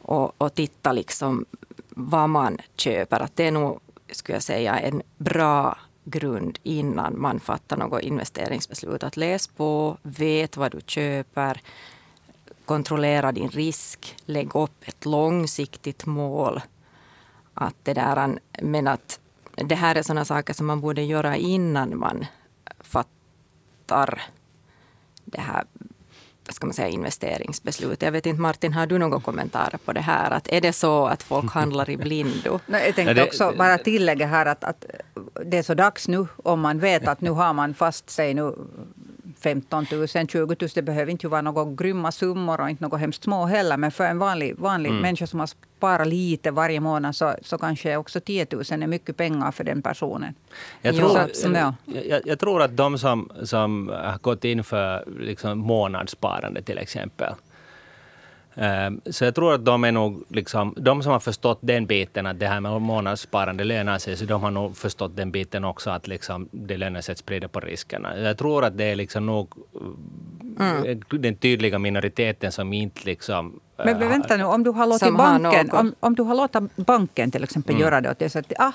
och, 0.02 0.42
och 0.42 0.54
titta 0.54 0.92
liksom 0.92 1.44
vad 1.88 2.28
man 2.28 2.58
köper. 2.76 3.20
Att 3.20 3.36
det 3.36 3.46
är 3.46 3.52
nog, 3.52 3.80
skulle 4.12 4.36
jag 4.36 4.42
säga, 4.42 4.78
en 4.78 5.02
bra 5.16 5.78
grund 6.04 6.58
innan 6.62 7.20
man 7.20 7.40
fattar 7.40 7.76
något 7.76 8.02
investeringsbeslut. 8.02 9.02
Att 9.02 9.16
läs 9.16 9.46
på, 9.46 9.96
vet 10.02 10.56
vad 10.56 10.72
du 10.72 10.80
köper, 10.86 11.60
kontrollera 12.68 13.32
din 13.32 13.48
risk, 13.48 14.16
lägg 14.24 14.54
upp 14.54 14.88
ett 14.88 15.04
långsiktigt 15.04 16.06
mål. 16.06 16.60
Att 17.54 17.74
det 17.82 17.94
där, 17.94 18.38
men 18.62 18.88
att 18.88 19.20
det 19.54 19.74
här 19.74 19.94
är 19.94 20.02
sådana 20.02 20.24
saker 20.24 20.54
som 20.54 20.66
man 20.66 20.80
borde 20.80 21.02
göra 21.02 21.36
innan 21.36 21.98
man 21.98 22.26
fattar 22.80 24.22
det 25.24 25.40
här 25.40 25.64
ska 26.52 26.66
man 26.66 26.74
säga, 26.74 26.88
investeringsbeslut. 26.88 28.02
Jag 28.02 28.12
vet 28.12 28.26
inte 28.26 28.40
Martin, 28.40 28.72
har 28.72 28.86
du 28.86 28.98
några 28.98 29.20
kommentarer 29.20 29.78
på 29.84 29.92
det 29.92 30.00
här? 30.00 30.30
Att 30.30 30.48
är 30.48 30.60
det 30.60 30.72
så 30.72 31.06
att 31.06 31.22
folk 31.22 31.52
handlar 31.52 31.90
i 31.90 31.96
blindo? 31.96 32.60
Nej, 32.66 32.86
jag 32.86 32.94
tänkte 32.94 33.22
också 33.22 33.52
bara 33.58 33.78
tillägga 33.78 34.26
här 34.26 34.46
att, 34.46 34.64
att 34.64 34.84
det 35.44 35.58
är 35.58 35.62
så 35.62 35.74
dags 35.74 36.08
nu 36.08 36.26
om 36.36 36.60
man 36.60 36.78
vet 36.78 37.08
att 37.08 37.20
nu 37.20 37.30
har 37.30 37.52
man 37.52 37.74
fast 37.74 38.10
sig 38.10 38.34
nu 38.34 38.54
15 39.40 39.86
000, 39.92 40.08
20 40.08 40.38
000. 40.38 40.56
Det 40.74 40.82
behöver 40.82 41.12
inte 41.12 41.28
vara 41.28 41.42
några 41.42 41.64
grymma 41.64 42.12
summor 42.12 42.60
och 42.60 42.70
inte 42.70 42.82
några 42.82 42.96
hemskt 42.96 43.24
små 43.24 43.46
heller. 43.46 43.76
Men 43.76 43.90
för 43.90 44.04
en 44.04 44.18
vanlig, 44.18 44.58
vanlig 44.58 44.90
mm. 44.90 45.02
människa 45.02 45.26
som 45.26 45.40
har 45.40 45.46
sparat 45.46 46.08
lite 46.08 46.50
varje 46.50 46.80
månad 46.80 47.16
så, 47.16 47.34
så 47.42 47.58
kanske 47.58 47.96
också 47.96 48.20
10 48.20 48.46
000 48.50 48.62
är 48.70 48.86
mycket 48.86 49.16
pengar 49.16 49.50
för 49.50 49.64
den 49.64 49.82
personen. 49.82 50.34
Jag 50.82 50.96
tror, 50.96 51.34
så, 51.34 51.52
ja. 51.54 51.74
jag, 51.84 52.20
jag, 52.24 52.38
tror 52.38 52.62
att 52.62 52.76
de 52.76 52.98
som, 52.98 53.30
som 53.42 53.88
har 53.88 54.18
gått 54.18 54.44
in 54.44 54.64
för 54.64 55.04
liksom 55.20 55.58
månadssparande 55.58 56.62
till 56.62 56.78
exempel 56.78 57.34
så 59.10 59.24
jag 59.24 59.34
tror 59.34 59.54
att 59.54 59.64
de 59.64 59.84
är 59.84 59.92
nog, 59.92 60.24
liksom, 60.28 60.74
de 60.76 61.02
som 61.02 61.12
har 61.12 61.20
förstått 61.20 61.58
den 61.60 61.86
biten, 61.86 62.26
att 62.26 62.40
det 62.40 62.46
här 62.46 62.60
med 62.60 62.80
månadssparande 62.82 63.64
lönar 63.64 63.98
sig, 63.98 64.16
så 64.16 64.24
de 64.24 64.42
har 64.42 64.50
nog 64.50 64.76
förstått 64.76 65.16
den 65.16 65.30
biten 65.30 65.64
också, 65.64 65.90
att 65.90 66.08
liksom, 66.08 66.48
det 66.50 66.76
lönar 66.76 67.00
sig 67.00 67.12
att 67.12 67.18
sprida 67.18 67.48
på 67.48 67.60
riskerna. 67.60 68.18
Jag 68.18 68.38
tror 68.38 68.64
att 68.64 68.78
det 68.78 68.84
är 68.84 68.96
liksom 68.96 69.26
nog 69.26 69.54
mm. 70.60 71.00
den 71.10 71.36
tydliga 71.36 71.78
minoriteten 71.78 72.52
som 72.52 72.72
inte 72.72 73.00
liksom... 73.04 73.60
Men, 73.76 73.98
men 73.98 74.08
vänta 74.08 74.36
nu, 74.36 74.44
om 74.44 74.62
du 74.62 74.70
har 74.70 74.86
låtit 74.86 75.16
banken, 75.16 75.70
om, 75.70 75.94
om 76.00 76.14
du 76.14 76.22
har 76.22 76.34
låtit 76.34 76.76
banken 76.76 77.30
till 77.30 77.44
exempel 77.44 77.74
mm. 77.74 77.82
göra 77.82 78.00
det 78.00 78.10
åt 78.10 78.18
dig, 78.18 78.30
så 78.30 78.38
att 78.38 78.52
ah, 78.58 78.72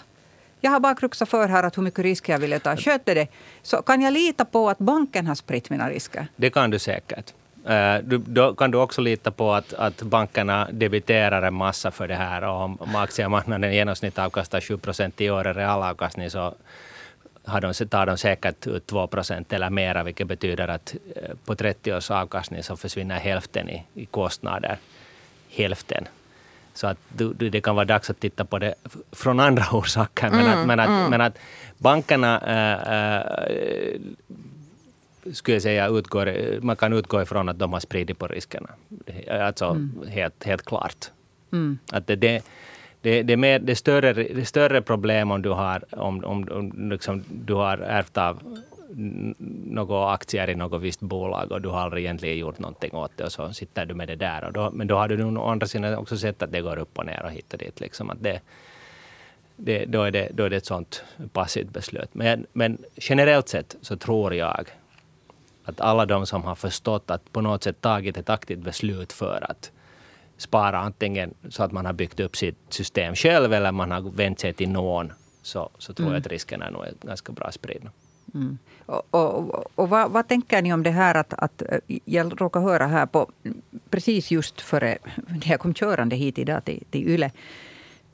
jag 0.62 0.72
har 0.72 0.80
bara 0.80 0.96
kruxat 0.96 1.30
för 1.30 1.48
här 1.48 1.64
att 1.64 1.78
hur 1.78 1.84
mycket 1.84 2.00
risker 2.00 2.34
jag 2.34 2.40
vill 2.40 2.60
ta. 2.60 2.78
Sköter 2.78 3.16
det. 3.16 3.28
Så 3.62 3.82
kan 3.82 4.02
jag 4.02 4.14
lita 4.14 4.46
på 4.46 4.70
att 4.70 4.78
banken 4.78 5.28
har 5.28 5.36
spritt 5.36 5.70
mina 5.70 5.90
risker? 5.90 6.28
Det 6.36 6.50
kan 6.50 6.70
du 6.70 6.80
säkert. 6.80 7.34
Eh, 7.66 7.98
du, 8.04 8.18
då 8.18 8.56
kan 8.56 8.72
du 8.72 8.78
också 8.78 9.02
lita 9.02 9.32
på 9.32 9.54
att, 9.54 9.74
att 9.74 10.02
bankerna 10.02 10.68
debiterar 10.72 11.42
en 11.42 11.54
massa 11.54 11.92
för 11.92 12.08
det 12.08 12.16
här. 12.16 12.44
Och 12.44 12.64
om 12.64 12.96
aktiemarknaden 12.96 13.72
i 13.72 13.76
genomsnitt 13.76 14.20
avkastar 14.20 14.62
7 14.62 14.78
procent 14.78 15.22
i 15.22 15.30
år 15.30 15.48
i 15.48 15.54
realavkastning 15.54 16.30
så 16.30 16.54
har 17.46 17.62
de, 17.62 17.74
tar 17.74 18.06
de 18.06 18.18
säkert 18.18 18.68
ut 18.68 18.88
2 18.88 19.08
procent 19.08 19.54
eller 19.54 19.70
mera, 19.70 20.04
vilket 20.04 20.28
betyder 20.28 20.68
att 20.68 20.96
eh, 21.16 21.36
på 21.46 21.56
30 21.56 21.94
års 21.94 22.12
avkastning 22.12 22.64
så 22.64 22.78
försvinner 22.78 23.20
hälften 23.20 23.70
i, 23.70 23.84
i 23.94 24.06
kostnader. 24.06 24.78
Hälften. 25.50 26.08
Så 26.74 26.88
att 26.88 26.98
du, 27.10 27.34
du, 27.34 27.50
det 27.50 27.62
kan 27.62 27.76
vara 27.76 27.86
dags 27.86 28.10
att 28.10 28.20
titta 28.20 28.46
på 28.46 28.60
det 28.60 28.74
från 29.12 29.40
andra 29.40 29.64
orsaker. 29.72 30.30
Men, 30.30 30.40
mm, 30.40 30.60
att, 30.60 30.68
men, 30.68 30.80
att, 30.80 30.88
mm. 30.88 31.10
men 31.10 31.22
att 31.22 31.38
bankerna 31.78 32.42
äh, 32.42 33.18
äh, 33.18 34.00
skulle 35.32 35.56
jag 35.56 35.62
säga, 35.62 35.88
utgår, 35.88 36.62
man 36.62 36.76
kan 36.76 36.94
utgå 36.94 37.22
ifrån 37.22 37.50
att 37.50 37.60
de 37.60 37.74
har 37.74 37.80
spridit 37.80 38.20
på 38.20 38.28
riskerna. 38.28 38.70
Alltså 39.30 39.66
mm. 39.66 40.02
helt, 40.08 40.44
helt 40.44 40.66
klart. 40.66 41.12
Mm. 41.52 41.78
Att 41.92 42.08
det, 42.08 42.16
det, 42.16 42.44
det, 43.02 43.24
det, 43.24 43.34
är 43.34 43.38
mer, 43.38 43.60
det, 43.60 43.76
större, 43.76 44.14
det 44.14 44.46
större 44.46 44.82
problem 44.82 45.32
om 45.32 45.42
du 45.42 45.50
har, 45.50 45.84
om, 45.92 46.24
om, 46.24 46.48
om 46.52 46.90
liksom, 46.90 47.24
du 47.30 47.54
har 47.54 47.78
ärvt 47.78 48.18
av 48.18 48.64
några 49.66 50.12
aktier 50.12 50.50
i 50.50 50.56
något 50.56 50.82
visst 50.82 51.00
bolag 51.00 51.52
och 51.52 51.62
du 51.62 51.70
har 51.70 51.80
aldrig 51.80 52.04
egentligen 52.04 52.38
gjort 52.38 52.60
någonting 52.60 52.94
åt 52.94 53.12
det 53.16 53.24
och 53.24 53.32
så 53.32 53.54
sitter 53.54 53.86
du 53.86 53.94
med 53.94 54.08
det 54.08 54.16
där. 54.16 54.44
Och 54.44 54.54
då, 54.54 54.72
men 54.72 54.88
då 54.88 54.96
har 54.96 55.08
du 55.08 55.18
nog 55.18 55.38
å 55.38 55.48
andra 55.48 55.68
sidan 55.68 55.96
också 55.96 56.18
sett 56.18 56.42
att 56.42 56.52
det 56.52 56.62
går 56.62 56.78
upp 56.78 56.98
och 56.98 57.06
ner 57.06 57.24
och 57.24 57.32
hit 57.32 57.54
och 57.54 57.60
dit. 57.60 57.80
Liksom, 57.80 58.10
att 58.10 58.24
det, 58.24 58.42
det, 59.56 59.86
då, 59.86 60.04
är 60.04 60.12
det, 60.12 60.30
då 60.34 60.44
är 60.44 60.50
det 60.50 60.56
ett 60.56 60.66
sånt 60.66 61.04
passivt 61.34 61.70
beslut. 61.70 62.10
Men, 62.12 62.46
men 62.54 62.78
generellt 62.96 63.50
sett 63.50 63.76
så 63.82 63.98
tror 63.98 64.34
jag 64.34 64.70
att 65.66 65.82
alla 65.82 66.06
de 66.06 66.26
som 66.26 66.44
har 66.44 66.56
förstått 66.56 67.12
att 67.12 67.32
på 67.32 67.42
något 67.42 67.64
sätt 67.64 67.82
tagit 67.82 68.18
ett 68.18 68.30
aktivt 68.30 68.60
beslut 68.60 69.14
för 69.14 69.52
att 69.52 69.72
spara 70.38 70.80
antingen 70.80 71.34
så 71.50 71.64
att 71.64 71.72
man 71.72 71.86
har 71.86 71.94
byggt 71.94 72.20
upp 72.20 72.36
sitt 72.36 72.58
system 72.70 73.16
själv 73.16 73.54
eller 73.54 73.72
man 73.72 73.92
har 73.92 74.02
vänt 74.02 74.40
sig 74.40 74.54
till 74.54 74.70
någon 74.70 75.14
så, 75.42 75.70
så 75.78 75.94
tror 75.94 76.08
mm. 76.08 76.14
jag 76.14 76.20
att 76.20 76.28
riskerna 76.28 76.68
är 76.68 76.72
nog 76.72 76.86
ganska 77.02 77.32
bra 77.32 77.52
spridda. 77.52 77.90
Mm. 78.34 78.58
Och, 78.86 79.04
och, 79.10 79.80
och 79.80 79.90
vad, 79.90 80.12
vad, 80.12 80.28
tänker 80.28 80.62
ni 80.62 80.74
om 80.74 80.84
det 80.84 80.92
här 80.92 81.16
att, 81.16 81.34
att 81.34 81.64
jag 82.06 82.42
råkar 82.42 82.60
höra 82.60 82.88
här 82.88 83.06
på 83.06 83.32
precis 83.90 84.32
just 84.32 84.62
före 84.62 84.98
när 85.28 85.52
jag 85.52 85.60
kom 85.60 85.74
körande 85.74 86.16
hit 86.16 86.38
idag 86.38 86.66
till, 86.66 86.84
till 86.90 87.10
YLE 87.10 87.32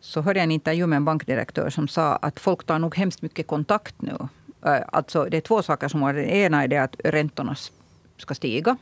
så 0.01 0.21
hörde 0.21 0.39
jag 0.39 0.43
en 0.43 0.51
intervju 0.51 0.87
med 0.87 0.97
en 0.97 1.05
bankdirektör 1.05 1.69
som 1.69 1.87
sa 1.87 2.15
att 2.15 2.39
folk 2.39 2.63
tar 2.63 2.79
nog 2.79 2.95
hemskt 2.95 3.21
mycket 3.21 3.47
kontakt 3.47 4.01
nu. 4.01 4.17
Alltså 4.61 5.25
det 5.25 5.37
är 5.37 5.41
två 5.41 5.61
saker 5.61 5.87
som 5.87 6.01
har. 6.01 6.13
Det 6.13 6.35
ena 6.35 6.63
är 6.63 6.67
det 6.67 6.77
att 6.77 6.95
räntorna 7.03 7.55
ska 8.17 8.33
stiga. 8.33 8.77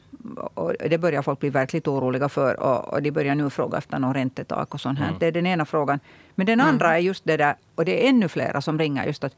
Och 0.53 0.73
det 0.89 0.97
börjar 0.97 1.21
folk 1.21 1.39
bli 1.39 1.49
verkligt 1.49 1.87
oroliga 1.87 2.29
för. 2.29 2.59
Och, 2.59 3.01
de 3.01 3.11
börjar 3.11 3.35
nu 3.35 3.49
fråga 3.49 3.77
efter 3.77 3.99
någon 3.99 4.13
räntetak 4.13 4.73
och 4.73 4.81
sånt 4.81 4.99
här. 4.99 5.07
Mm. 5.07 5.19
Det 5.19 5.25
är 5.25 5.31
den 5.31 5.47
ena 5.47 5.65
frågan. 5.65 5.99
Men 6.35 6.45
den 6.45 6.61
andra 6.61 6.87
mm. 6.87 6.97
är 6.97 6.99
just 6.99 7.25
det 7.25 7.37
där, 7.37 7.55
och 7.75 7.85
det 7.85 8.05
är 8.05 8.09
ännu 8.09 8.27
flera 8.27 8.61
som 8.61 8.79
ringer 8.79 9.05
just 9.05 9.23
att 9.23 9.33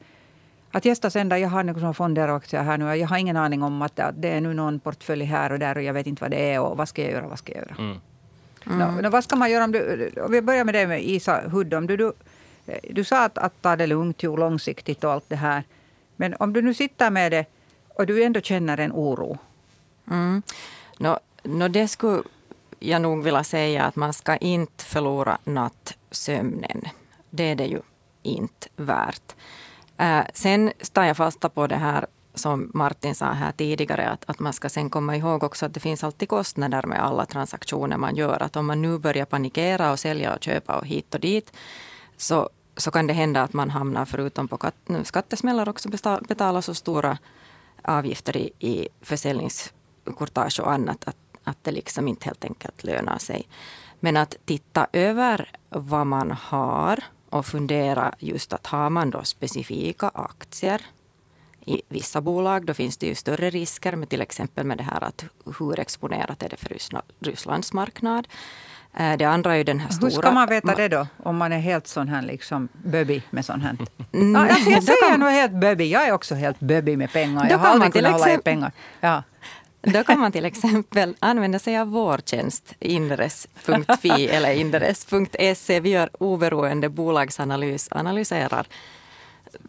att 0.71 0.85
gästa 0.85 1.09
sen 1.09 1.29
där, 1.29 1.37
jag 1.37 1.49
har 1.49 1.63
några 1.63 1.93
fonder 1.93 2.27
och 2.27 2.35
aktier 2.35 2.63
här 2.63 2.77
nu. 2.77 2.95
Jag 2.95 3.07
har 3.07 3.17
ingen 3.17 3.37
aning 3.37 3.63
om 3.63 3.81
att 3.81 3.99
det 4.13 4.29
är 4.29 4.41
nu 4.41 4.53
någon 4.53 4.79
portfölj 4.79 5.23
här 5.23 5.51
och 5.51 5.59
där 5.59 5.77
och 5.77 5.83
jag 5.83 5.93
vet 5.93 6.07
inte 6.07 6.21
vad 6.21 6.31
det 6.31 6.53
är 6.53 6.59
och 6.59 6.77
vad 6.77 6.89
ska 6.89 7.01
jag 7.01 7.11
göra, 7.11 7.27
vad 7.27 7.39
ska 7.39 7.51
jag 7.53 7.61
göra? 7.61 7.75
Mm. 7.79 7.97
Mm. 8.65 8.95
No, 8.95 9.01
no, 9.01 9.09
vad 9.09 9.23
ska 9.23 9.35
man 9.35 9.51
göra 9.51 9.63
om 9.63 9.71
du, 9.71 10.11
om 10.25 10.31
vi 10.31 10.41
börjar 10.41 10.63
med 10.63 10.75
dig 10.75 10.87
med 10.87 11.03
Isa 11.03 11.41
Hudd. 11.51 11.73
Om 11.73 11.87
du, 11.87 11.97
du, 11.97 12.13
du 12.89 13.03
sa 13.03 13.25
att, 13.25 13.37
att 13.37 13.61
ta 13.61 13.75
det 13.75 13.87
lugnt, 13.87 14.23
jo, 14.23 14.37
långsiktigt 14.37 15.03
och 15.03 15.11
allt 15.11 15.25
det 15.27 15.35
här. 15.35 15.63
Men 16.19 16.35
om 16.39 16.53
du 16.53 16.61
nu 16.61 16.73
sitter 16.73 17.11
med 17.11 17.31
det 17.31 17.45
och 17.95 18.05
du 18.05 18.23
ändå 18.23 18.41
känner 18.41 18.77
en 18.77 18.91
oro. 18.91 19.37
Mm. 20.11 20.41
No, 20.97 21.19
no, 21.43 21.67
det 21.67 21.87
skulle 21.87 22.23
jag 22.79 23.01
nog 23.01 23.23
vilja 23.23 23.43
säga 23.43 23.83
att 23.83 23.95
man 23.95 24.13
ska 24.13 24.37
inte 24.37 24.83
förlora 24.85 25.37
nattsömnen. 25.43 26.81
Det 27.29 27.43
är 27.43 27.55
det 27.55 27.65
ju 27.65 27.81
inte 28.23 28.67
värt. 28.75 29.35
Äh, 29.97 30.21
sen 30.33 30.71
tar 30.93 31.03
jag 31.03 31.17
fasta 31.17 31.49
på 31.49 31.67
det 31.67 31.75
här 31.75 32.05
som 32.33 32.71
Martin 32.73 33.15
sa 33.15 33.25
här 33.25 33.51
tidigare, 33.51 34.09
att, 34.09 34.29
att 34.29 34.39
man 34.39 34.53
ska 34.53 34.69
sen 34.69 34.89
komma 34.89 35.15
ihåg 35.15 35.43
också 35.43 35.65
att 35.65 35.73
det 35.73 35.79
finns 35.79 36.03
alltid 36.03 36.29
kostnader 36.29 36.83
med 36.83 37.03
alla 37.03 37.25
transaktioner 37.25 37.97
man 37.97 38.15
gör. 38.15 38.43
Att 38.43 38.55
om 38.55 38.65
man 38.65 38.81
nu 38.81 38.97
börjar 38.97 39.25
panikera 39.25 39.91
och 39.91 39.99
sälja 39.99 40.35
och 40.35 40.43
köpa 40.43 40.75
och 40.75 40.87
hit 40.87 41.15
och 41.15 41.21
dit, 41.21 41.53
så, 42.17 42.49
så 42.81 42.91
kan 42.91 43.07
det 43.07 43.13
hända 43.13 43.43
att 43.43 43.53
man 43.53 43.69
hamnar, 43.69 44.05
förutom 44.05 44.47
på 44.47 44.71
skattesmällar, 45.03 45.69
också 45.69 45.89
betala 46.27 46.61
så 46.61 46.73
stora 46.73 47.17
avgifter 47.83 48.37
i, 48.37 48.51
i 48.59 48.87
försäljningskortage 49.01 50.59
och 50.59 50.71
annat, 50.71 51.07
att, 51.07 51.17
att 51.43 51.57
det 51.63 51.71
liksom 51.71 52.07
inte 52.07 52.25
helt 52.25 52.45
enkelt 52.45 52.83
lönar 52.83 53.17
sig. 53.17 53.47
Men 53.99 54.17
att 54.17 54.35
titta 54.45 54.87
över 54.93 55.51
vad 55.69 56.07
man 56.07 56.31
har 56.31 57.03
och 57.29 57.45
fundera 57.45 58.15
just 58.19 58.53
att 58.53 58.67
har 58.67 58.89
man 58.89 59.09
då 59.09 59.23
specifika 59.23 60.11
aktier 60.13 60.81
i 61.65 61.81
vissa 61.87 62.21
bolag, 62.21 62.65
då 62.65 62.73
finns 62.73 62.97
det 62.97 63.07
ju 63.07 63.15
större 63.15 63.49
risker 63.49 63.95
med 63.95 64.09
till 64.09 64.21
exempel 64.21 64.65
med 64.65 64.77
det 64.77 64.83
här 64.83 65.03
att 65.03 65.25
hur 65.59 65.79
exponerat 65.79 66.43
är 66.43 66.49
det 66.49 66.57
för 66.57 66.77
Rysslands 67.19 67.73
marknad. 67.73 68.27
Eh, 68.97 69.17
det 69.17 69.25
andra 69.25 69.53
är 69.53 69.57
ju 69.57 69.63
den 69.63 69.79
här 69.79 69.89
stora... 69.89 70.09
Hur 70.09 70.17
ska 70.17 70.31
man 70.31 70.49
veta 70.49 70.75
det 70.75 70.87
då? 70.87 71.07
Om 71.23 71.37
man 71.37 71.53
är 71.53 71.59
helt 71.59 71.87
sån 71.87 72.07
här 72.07 72.21
liksom 72.21 72.67
böbig 72.73 73.23
med 73.29 73.45
sånt 73.45 73.63
här. 73.63 73.77
Mm, 74.13 74.35
ja, 74.35 74.53
alltså 74.53 74.69
jag 74.69 74.83
säger 74.83 75.17
nog 75.17 75.29
helt 75.29 75.51
böbig. 75.51 75.91
Jag 75.91 76.07
är 76.07 76.11
också 76.11 76.35
helt 76.35 76.59
böbig 76.59 76.97
med 76.97 77.13
pengar. 77.13 77.47
Jag 77.49 77.57
har 77.57 77.67
aldrig 77.67 77.93
kunnat 77.93 78.11
hålla 78.11 78.33
i 78.33 78.37
pengar. 78.37 78.71
Ja. 78.99 79.23
Då 79.81 80.03
kan 80.03 80.19
man 80.19 80.31
till 80.31 80.45
exempel 80.45 81.15
använda 81.19 81.59
sig 81.59 81.77
av 81.77 81.87
vår 81.87 82.19
tjänst 82.25 82.73
inderes.fi 82.79 84.27
eller 84.31 84.53
inderes.se. 84.53 85.79
Vi 85.79 85.89
gör 85.89 86.09
oberoende 86.23 86.89
bolagsanalys, 86.89 87.87
analyserar 87.91 88.67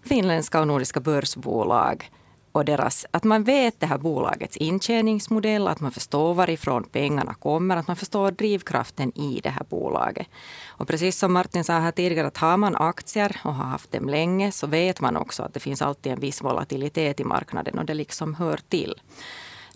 finländska 0.05 0.61
och 0.61 0.67
nordiska 0.67 1.01
börsbolag 1.01 2.11
och 2.53 2.65
deras, 2.65 3.07
att 3.11 3.25
man 3.25 3.45
vet 3.45 3.81
det 3.81 3.87
här 3.87 3.99
bolagets 3.99 4.57
intjäningsmodell, 4.57 5.69
att 5.69 5.81
man 5.81 5.91
förstår 5.91 6.35
varifrån 6.35 6.85
pengarna 6.85 7.35
kommer, 7.35 7.77
att 7.77 7.87
man 7.87 7.97
förstår 7.97 8.31
drivkraften 8.31 9.19
i 9.19 9.41
det 9.43 9.51
här 9.51 9.65
bolaget. 9.69 10.27
Och 10.67 10.89
precis 10.89 11.19
som 11.19 11.33
Martin 11.33 11.65
sa 11.65 11.79
här 11.79 11.93
tidigare, 11.93 12.27
att 12.27 12.37
har 12.37 12.57
man 12.57 12.77
aktier 12.77 13.41
och 13.45 13.55
har 13.55 13.65
haft 13.65 13.93
dem 13.93 14.09
länge 14.09 14.53
så 14.53 14.67
vet 14.67 15.01
man 15.01 15.17
också 15.17 15.43
att 15.43 15.55
det 15.55 15.61
finns 15.61 15.83
alltid 15.83 16.13
en 16.13 16.21
viss 16.21 16.43
volatilitet 16.43 17.21
i 17.21 17.25
marknaden 17.25 17.79
och 17.79 17.85
det 17.85 17.95
liksom 17.95 18.35
hör 18.35 18.61
till. 18.69 18.95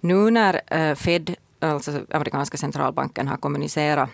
Nu 0.00 0.30
när 0.30 0.60
eh, 0.66 0.94
Fed, 0.94 1.34
alltså 1.60 2.00
amerikanska 2.10 2.56
centralbanken, 2.56 3.28
har 3.28 3.36
kommunicerat 3.36 4.10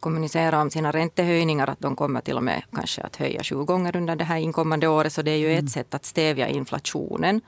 kommunicera 0.00 0.62
om 0.62 0.70
sina 0.70 0.90
räntehöjningar, 0.90 1.70
att 1.70 1.80
de 1.80 1.96
kommer 1.96 2.20
till 2.20 2.36
och 2.36 2.42
med 2.42 2.62
kanske 2.72 3.02
att 3.02 3.16
höja 3.16 3.44
sju 3.44 3.64
gånger 3.64 3.96
under 3.96 4.16
det 4.16 4.24
här 4.24 4.36
inkommande 4.36 4.88
året. 4.88 5.12
Så 5.12 5.22
det 5.22 5.30
är 5.30 5.36
ju 5.36 5.52
mm. 5.52 5.64
ett 5.64 5.70
sätt 5.70 5.94
att 5.94 6.04
stävja 6.04 6.48
inflationen. 6.48 7.40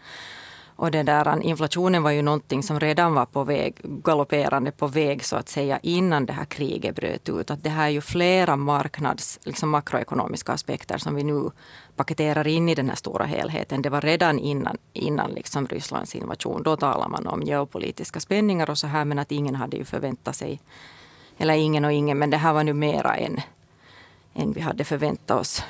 Och 0.80 0.90
det 0.90 1.02
där, 1.02 1.42
inflationen 1.42 2.02
var 2.02 2.11
ju 2.11 2.23
någonting 2.23 2.62
som 2.62 2.80
redan 2.80 3.14
var 3.14 3.26
på 3.26 3.45
väg, 3.45 3.76
galopperande 3.83 4.73
på 4.73 4.87
väg 4.87 5.25
så 5.25 5.37
att 5.37 5.49
säga 5.49 5.78
innan 5.83 6.26
det 6.26 6.33
här 6.33 6.45
kriget 6.45 6.97
bröt 6.97 7.28
ut. 7.28 7.50
Att 7.50 7.64
det 7.64 7.71
här 7.71 7.85
är 7.85 7.90
ju 7.90 8.00
flera 8.00 8.57
marknads, 8.57 9.38
liksom 9.42 9.71
makroekonomiska 9.71 10.52
aspekter 10.52 10.99
som 10.99 11.14
vi 11.14 11.23
nu 11.23 11.50
paketerar 11.97 12.47
in 12.47 12.69
i 12.69 12.75
den 12.75 12.88
här 12.88 12.97
stora 12.97 13.25
helheten. 13.25 13.83
Det 13.83 13.90
var 13.90 14.00
redan 14.00 14.38
innan, 14.38 14.76
innan 14.92 15.30
liksom 15.30 15.66
Rysslands 15.66 16.14
invasion. 16.14 16.62
Då 16.62 16.76
talar 16.76 17.09
man 17.09 17.26
om 17.26 17.42
geopolitiska 17.42 18.21
spänningar 18.21 18.71
och 18.71 18.78
så 18.78 18.87
här 18.87 19.04
men 19.04 19.19
att 19.19 19.33
ingen 19.33 19.54
hade 19.54 19.76
ju 19.76 19.85
förväntat 19.85 20.37
sig 20.37 20.61
eller 21.40 21.54
ingen 21.54 21.85
och 21.85 21.92
ingen, 21.92 22.18
men 22.18 22.30
det 22.30 22.37
här 22.37 22.52
var 22.52 22.64
nu 22.64 22.73
mera 22.73 23.14
än, 23.16 23.40
än 24.35 24.52
vi 24.52 24.61
hade 24.61 24.85
förväntat 24.85 25.40
oss. 25.40 25.64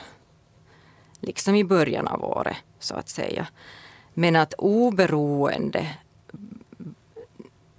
Liksom 1.21 1.55
i 1.55 1.65
början 1.65 2.09
av 2.09 2.25
året, 2.25 2.57
så 2.79 2.95
att 2.95 3.09
säga. 3.09 3.47
Men 4.15 4.37
att 4.37 4.55
oberoende 4.59 5.97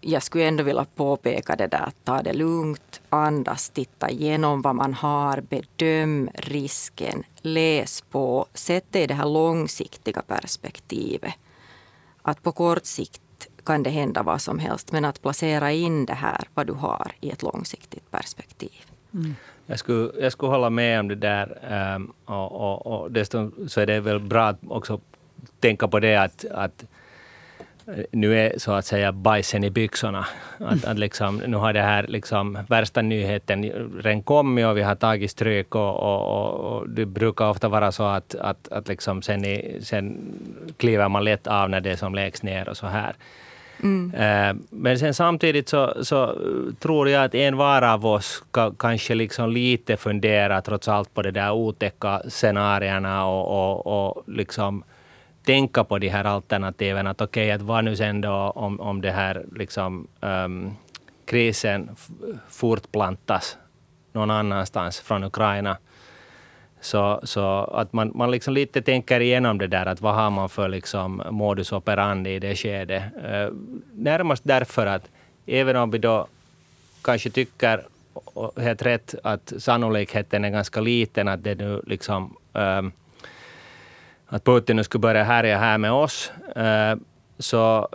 jag 0.01 0.23
skulle 0.23 0.47
ändå 0.47 0.63
vilja 0.63 0.85
påpeka 0.95 1.55
det 1.55 1.67
där 1.67 1.81
att 1.81 2.05
ta 2.05 2.21
det 2.21 2.33
lugnt, 2.33 3.01
andas, 3.09 3.69
titta 3.69 4.09
igenom 4.09 4.61
vad 4.61 4.75
man 4.75 4.93
har, 4.93 5.41
bedöm 5.41 6.29
risken, 6.33 7.23
läs 7.41 8.01
på, 8.01 8.45
sätt 8.53 8.85
det 8.89 9.03
i 9.03 9.07
det 9.07 9.13
här 9.13 9.29
långsiktiga 9.29 10.21
perspektivet. 10.21 11.33
Att 12.21 12.43
på 12.43 12.51
kort 12.51 12.85
sikt 12.85 13.20
kan 13.65 13.83
det 13.83 13.89
hända 13.89 14.23
vad 14.23 14.41
som 14.41 14.59
helst. 14.59 14.91
Men 14.91 15.05
att 15.05 15.21
placera 15.21 15.71
in 15.71 16.05
det 16.05 16.13
här, 16.13 16.41
vad 16.53 16.67
du 16.67 16.73
har, 16.73 17.11
i 17.21 17.29
ett 17.29 17.43
långsiktigt 17.43 18.11
perspektiv. 18.11 18.85
Mm. 19.13 19.35
Jag, 19.65 19.79
skulle, 19.79 20.11
jag 20.21 20.31
skulle 20.31 20.51
hålla 20.51 20.69
med 20.69 20.99
om 20.99 21.07
det 21.07 21.15
där. 21.15 21.57
Um, 21.95 22.13
och, 22.25 22.51
och, 22.51 22.85
och 22.85 23.11
dessutom 23.11 23.53
så 23.67 23.81
är 23.81 23.85
det 23.85 23.99
väl 23.99 24.19
bra 24.19 24.47
att 24.47 24.59
också 24.67 24.99
tänka 25.59 25.87
på 25.87 25.99
det 25.99 26.15
att, 26.15 26.45
att 26.45 26.85
nu 28.11 28.39
är 28.39 28.59
så 28.59 28.71
att 28.71 28.85
säga 28.85 29.11
bajsen 29.11 29.63
i 29.63 29.69
byxorna. 29.69 30.25
Att, 30.57 30.85
att 30.85 30.99
liksom, 30.99 31.37
nu 31.37 31.57
har 31.57 31.73
det 31.73 31.81
här 31.81 32.07
liksom, 32.07 32.57
värsta 32.67 33.01
nyheten 33.01 33.63
redan 34.03 34.23
kommit 34.23 34.65
och 34.65 34.77
vi 34.77 34.81
har 34.81 34.95
tagit 34.95 35.31
stryk 35.31 35.75
och, 35.75 35.95
och, 35.99 36.53
och, 36.53 36.89
det 36.89 37.05
brukar 37.05 37.49
ofta 37.49 37.69
vara 37.69 37.91
så 37.91 38.03
att, 38.03 38.35
att, 38.35 38.71
att 38.71 38.87
liksom 38.87 39.21
sen, 39.21 39.45
i, 39.45 39.79
sen 39.81 40.17
kliver 40.77 41.09
man 41.09 41.23
lätt 41.23 41.47
av 41.47 41.69
när 41.69 41.81
det 41.81 41.91
är 41.91 41.95
som 41.95 42.15
lägst 42.15 42.43
ner 42.43 42.69
och 42.69 42.77
så 42.77 42.87
här. 42.87 43.15
Mm. 43.83 44.13
Eh, 44.13 44.63
men 44.69 44.99
sen 44.99 45.13
samtidigt 45.13 45.69
så, 45.69 45.93
så, 46.03 46.23
eh, 46.23 46.73
tror 46.79 47.09
jag 47.09 47.23
att 47.23 47.35
en 47.35 47.57
var 47.57 47.81
av 47.81 48.05
oss 48.05 48.43
ka, 48.51 48.73
kanske 48.79 49.15
liksom 49.15 49.49
lite 49.49 49.97
funderar 49.97 50.61
trots 50.61 50.87
allt 50.87 51.13
på 51.13 51.21
de 51.21 51.31
där 51.31 51.51
otäcka 51.51 52.21
scenarierna 52.29 53.25
och, 53.25 53.47
och, 53.47 54.07
och 54.07 54.23
liksom 54.27 54.83
tänka 55.45 55.83
på 55.83 55.99
de 55.99 56.09
här 56.09 56.25
alternativen. 56.25 57.07
Att 57.07 57.21
okej, 57.21 57.43
okay, 57.43 57.51
att 57.51 57.61
vad 57.61 57.83
nu 57.83 57.95
sen 57.95 58.21
då 58.21 58.51
om, 58.55 58.79
om 58.79 59.01
det 59.01 59.11
här 59.11 59.45
liksom, 59.55 60.07
um, 60.19 60.75
krisen 61.25 61.89
fortplantas 62.49 63.57
någon 64.13 64.31
annanstans 64.31 64.99
från 64.99 65.23
Ukraina. 65.23 65.77
Så, 66.81 67.19
så 67.23 67.63
att 67.63 67.93
man, 67.93 68.11
man 68.15 68.31
liksom 68.31 68.53
lite 68.53 68.81
tänker 68.81 69.19
igenom 69.19 69.57
det 69.57 69.67
där, 69.67 69.85
att 69.85 70.01
vad 70.01 70.15
har 70.15 70.29
man 70.29 70.49
för 70.49 70.69
liksom 70.69 71.23
modus 71.29 71.71
operandi 71.71 72.29
i 72.29 72.39
det 72.39 72.55
skedet. 72.55 73.03
Eh, 73.23 73.49
närmast 73.93 74.43
därför 74.45 74.85
att 74.85 75.09
även 75.45 75.75
om 75.75 75.91
vi 75.91 75.97
då 75.97 76.27
kanske 77.01 77.29
tycker, 77.29 77.83
helt 78.57 78.81
rätt, 78.81 79.15
att 79.23 79.53
sannolikheten 79.57 80.45
är 80.45 80.49
ganska 80.49 80.81
liten 80.81 81.27
att 81.27 81.43
det 81.43 81.55
nu 81.55 81.81
liksom 81.87 82.37
ehm, 82.53 82.91
att 84.27 84.43
Putin 84.43 84.75
nu 84.75 84.83
skulle 84.83 84.99
börja 84.99 85.23
härja 85.23 85.57
här 85.57 85.77
med 85.77 85.91
oss, 85.91 86.31
eh, 86.55 86.95
så 87.39 87.87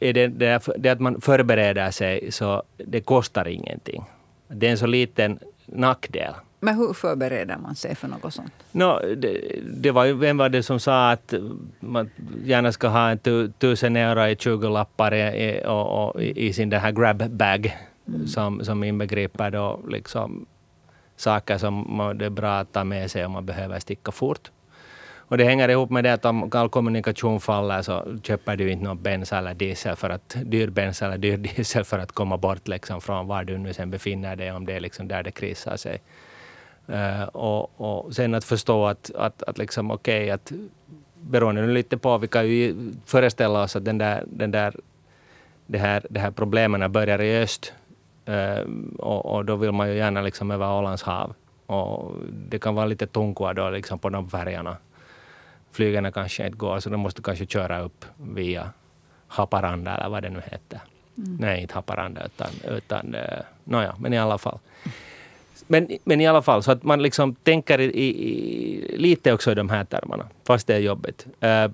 eh, 0.00 0.08
är 0.08 0.12
det, 0.12 0.28
det, 0.28 0.68
det 0.76 0.88
att 0.88 1.00
man 1.00 1.20
förbereder 1.20 1.90
sig, 1.90 2.32
så 2.32 2.62
det 2.76 3.00
kostar 3.00 3.48
ingenting. 3.48 4.04
Det 4.48 4.66
är 4.66 4.70
en 4.70 4.78
så 4.78 4.86
liten 4.86 5.38
nackdel. 5.66 6.34
Men 6.64 6.76
hur 6.76 6.92
förbereder 6.92 7.56
man 7.56 7.74
sig 7.74 7.94
för 7.94 8.08
något 8.08 8.34
sånt? 8.34 8.52
No, 8.72 9.14
det, 9.16 9.60
det 9.62 9.90
var 9.90 10.06
vem 10.06 10.36
var 10.36 10.48
det 10.48 10.62
som 10.62 10.80
sa 10.80 11.10
att 11.10 11.34
man 11.80 12.10
gärna 12.44 12.72
ska 12.72 12.88
ha 12.88 13.10
en 13.10 13.18
tu, 13.18 13.52
tusen 13.58 13.96
euro 13.96 14.26
i 14.26 14.34
20-lappar 14.34 15.14
i, 15.14 15.62
och, 15.66 16.08
och, 16.08 16.22
i 16.22 16.52
sin 16.52 16.70
den 16.70 16.80
här 16.80 16.92
grab 16.92 17.30
bag 17.30 17.78
mm. 18.08 18.26
som, 18.26 18.64
som 18.64 18.84
inbegriper 18.84 19.50
då 19.50 19.80
liksom 19.88 20.46
saker 21.16 21.58
som 21.58 22.14
det 22.18 22.26
är 22.26 22.30
bra 22.30 22.58
att 22.58 22.72
ta 22.72 22.84
med 22.84 23.10
sig 23.10 23.26
om 23.26 23.32
man 23.32 23.46
behöver 23.46 23.78
sticka 23.78 24.12
fort. 24.12 24.50
Och 25.16 25.38
det 25.38 25.44
hänger 25.44 25.68
ihop 25.68 25.90
med 25.90 26.04
det 26.04 26.12
att 26.12 26.24
om 26.24 26.50
all 26.52 26.68
kommunikation 26.68 27.40
faller 27.40 27.82
så 27.82 28.18
köper 28.22 28.56
du 28.56 28.70
inte 28.70 28.84
någon 28.84 29.02
bensin 29.02 29.38
eller 29.38 29.54
diesel 29.54 29.96
för 29.96 30.10
att, 30.10 30.36
dyr 30.44 30.70
bensin 30.70 31.06
eller 31.06 31.18
dyr 31.18 31.36
diesel 31.56 31.84
för 31.84 31.98
att 31.98 32.12
komma 32.12 32.36
bort 32.36 32.68
liksom 32.68 33.00
från 33.00 33.26
var 33.26 33.44
du 33.44 33.58
nu 33.58 33.72
sen 33.72 33.90
befinner 33.90 34.36
dig, 34.36 34.52
om 34.52 34.66
det 34.66 34.72
är 34.72 34.80
liksom 34.80 35.08
där 35.08 35.22
det 35.22 35.30
krisar 35.30 35.76
sig. 35.76 36.00
Uh, 36.88 37.22
och, 37.22 37.80
och 37.80 38.14
sen 38.14 38.34
att 38.34 38.44
förstå 38.44 38.86
att, 38.86 39.10
att, 39.14 39.42
att 39.42 39.58
liksom 39.58 39.90
okej, 39.90 40.22
okay, 40.22 40.30
att 40.30 40.52
beroende 41.20 41.66
lite 41.66 41.98
på, 41.98 42.18
vi 42.18 42.28
kan 42.28 42.48
ju 42.48 42.92
föreställa 43.06 43.62
oss 43.62 43.76
att 43.76 43.84
den 43.84 43.98
där, 43.98 44.24
den 44.26 44.50
där, 44.50 44.76
det, 45.66 45.78
här, 45.78 46.06
det 46.10 46.20
här 46.20 46.30
problemen 46.30 46.92
börjar 46.92 47.20
i 47.20 47.42
öst 47.42 47.72
uh, 48.28 48.66
och, 48.98 49.26
och, 49.26 49.44
då 49.44 49.56
vill 49.56 49.72
man 49.72 49.88
ju 49.88 49.94
gärna 49.94 50.22
liksom 50.22 50.50
över 50.50 50.78
Ålands 50.78 51.02
hav. 51.02 51.34
Och 51.66 52.12
det 52.32 52.58
kan 52.58 52.74
vara 52.74 52.86
lite 52.86 53.06
tunkua 53.06 53.54
då 53.54 53.70
liksom 53.70 53.98
på 53.98 54.08
de 54.08 54.30
färjorna. 54.30 54.76
Flygen 55.72 56.12
kanske 56.12 56.46
inte 56.46 56.58
går, 56.58 56.80
så 56.80 56.90
de 56.90 57.00
måste 57.00 57.22
kanske 57.22 57.46
köra 57.46 57.80
upp 57.80 58.04
via 58.16 58.70
Haparanda 59.26 59.96
eller 59.96 60.08
vad 60.08 60.22
det 60.22 60.30
nu 60.30 60.42
heter. 60.44 60.80
Mm. 61.16 61.36
Nej, 61.40 61.62
inte 61.62 61.74
Haparanda 61.74 62.24
utan, 62.24 62.50
utan 62.76 63.14
uh, 63.14 63.20
nåja, 63.64 63.94
men 63.98 64.12
i 64.12 64.18
alla 64.18 64.38
fall 64.38 64.58
men, 65.66 65.88
men 66.04 66.20
i 66.20 66.26
alla 66.26 66.42
fall, 66.42 66.62
så 66.62 66.72
att 66.72 66.82
man 66.82 67.02
liksom 67.02 67.34
tänker 67.34 67.80
i, 67.80 67.84
i, 67.84 68.96
lite 68.98 69.32
också 69.32 69.52
i 69.52 69.54
de 69.54 69.68
här 69.68 69.84
termerna, 69.84 70.28
fast 70.46 70.66
det 70.66 70.74
är 70.74 70.78
jobbigt. 70.78 71.26
Uh, 71.26 71.72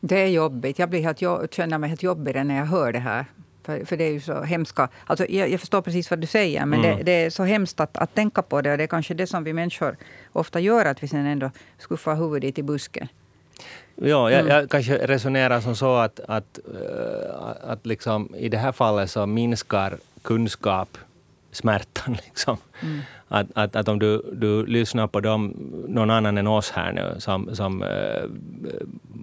det 0.00 0.22
är 0.22 0.26
jobbigt. 0.26 0.78
Jag 0.78 0.88
blir 0.88 1.02
helt, 1.02 1.22
jag 1.22 1.52
känner 1.54 1.78
mig 1.78 1.88
helt 1.88 2.02
jobbig 2.02 2.46
när 2.46 2.56
jag 2.56 2.66
hör 2.66 2.92
det 2.92 2.98
här. 2.98 3.26
För, 3.62 3.84
för 3.84 3.96
det 3.96 4.04
är 4.04 4.10
ju 4.10 4.20
så 4.20 4.42
hemska... 4.42 4.88
Alltså 5.06 5.26
jag, 5.28 5.50
jag 5.50 5.60
förstår 5.60 5.82
precis 5.82 6.10
vad 6.10 6.18
du 6.18 6.26
säger, 6.26 6.66
men 6.66 6.84
mm. 6.84 6.96
det, 6.96 7.02
det, 7.02 7.12
är 7.12 7.30
så 7.30 7.44
hemskt 7.44 7.80
att, 7.80 7.96
att 7.96 8.14
tänka 8.14 8.42
på 8.42 8.60
det. 8.60 8.72
Och 8.72 8.78
det 8.78 8.84
är 8.84 8.88
kanske 8.88 9.14
det 9.14 9.26
som 9.26 9.44
vi 9.44 9.52
människor 9.52 9.96
ofta 10.32 10.60
gör, 10.60 10.84
att 10.84 11.02
vi 11.02 11.08
sen 11.08 11.26
ändå 11.26 11.50
skuffar 11.78 12.14
huvudet 12.14 12.58
i 12.58 12.62
busken. 12.62 13.08
Ja, 13.96 14.30
jag, 14.30 14.40
mm. 14.40 14.52
jag, 14.52 14.70
kanske 14.70 15.06
resonerar 15.06 15.60
som 15.60 15.76
så 15.76 15.96
att, 15.96 16.20
att, 16.20 16.58
uh, 16.68 17.70
att 17.70 17.86
liksom, 17.86 18.34
i 18.34 18.48
det 18.48 18.58
här 18.58 18.72
fallet 18.72 19.10
så 19.10 19.26
minskar 19.26 19.96
kunskap 20.22 20.98
smärtan. 21.52 22.16
Liksom. 22.26 22.56
Mm. 22.82 23.00
Att, 23.28 23.46
att, 23.54 23.76
att 23.76 23.88
om 23.88 23.98
du, 23.98 24.22
du 24.32 24.66
lyssnar 24.66 25.06
på 25.06 25.20
dem, 25.20 25.54
någon 25.88 26.10
annan 26.10 26.38
än 26.38 26.46
oss 26.46 26.70
här 26.70 26.92
nu, 26.92 27.14
som, 27.18 27.54
som 27.54 27.82
uh, 27.82 27.88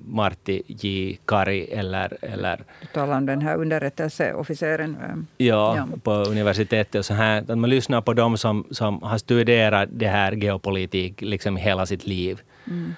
Martti 0.05 0.63
J. 0.67 1.17
Kari 1.25 1.71
eller... 1.71 2.17
eller 2.21 2.57
du 2.81 2.87
talar 2.93 3.17
om 3.17 3.25
den 3.25 3.41
här 3.41 3.55
underrättelseofficeren. 3.57 4.97
Ja, 5.37 5.75
ja, 5.77 5.87
på 6.03 6.11
universitetet 6.11 6.95
och 6.95 7.05
så 7.05 7.13
här. 7.13 7.41
Att 7.41 7.57
man 7.57 7.69
lyssnar 7.69 8.01
på 8.01 8.13
dem 8.13 8.37
som, 8.37 8.65
som 8.71 9.01
har 9.03 9.17
studerat 9.17 9.89
det 9.91 10.07
här 10.07 10.31
geopolitik 10.31 11.21
liksom 11.21 11.57
hela 11.57 11.85
sitt 11.85 12.07
liv. 12.07 12.41
Mm. 12.67 12.95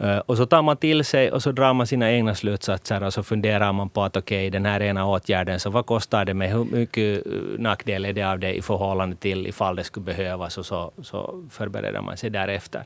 Eh, 0.00 0.18
och 0.18 0.36
så 0.36 0.46
tar 0.46 0.62
man 0.62 0.76
till 0.76 1.04
sig 1.04 1.32
och 1.32 1.42
så 1.42 1.52
drar 1.52 1.74
man 1.74 1.86
sina 1.86 2.12
egna 2.12 2.34
slutsatser 2.34 3.02
och 3.02 3.12
så 3.12 3.22
funderar 3.22 3.72
man 3.72 3.88
på 3.88 4.02
att 4.02 4.16
okej, 4.16 4.48
okay, 4.48 4.50
den 4.50 4.66
här 4.66 4.82
ena 4.82 5.06
åtgärden, 5.06 5.60
så 5.60 5.70
vad 5.70 5.86
kostar 5.86 6.24
det 6.24 6.34
mig? 6.34 6.48
Hur 6.48 6.64
mycket 6.64 7.26
eh, 7.26 7.32
nackdel 7.58 8.04
är 8.04 8.12
det 8.12 8.22
av 8.22 8.38
det 8.38 8.54
i 8.54 8.62
förhållande 8.62 9.16
till 9.16 9.46
ifall 9.46 9.76
det 9.76 9.84
skulle 9.84 10.04
behövas? 10.04 10.58
Och 10.58 10.66
så, 10.66 10.90
så 11.02 11.44
förbereder 11.50 12.00
man 12.00 12.16
sig 12.16 12.30
därefter. 12.30 12.84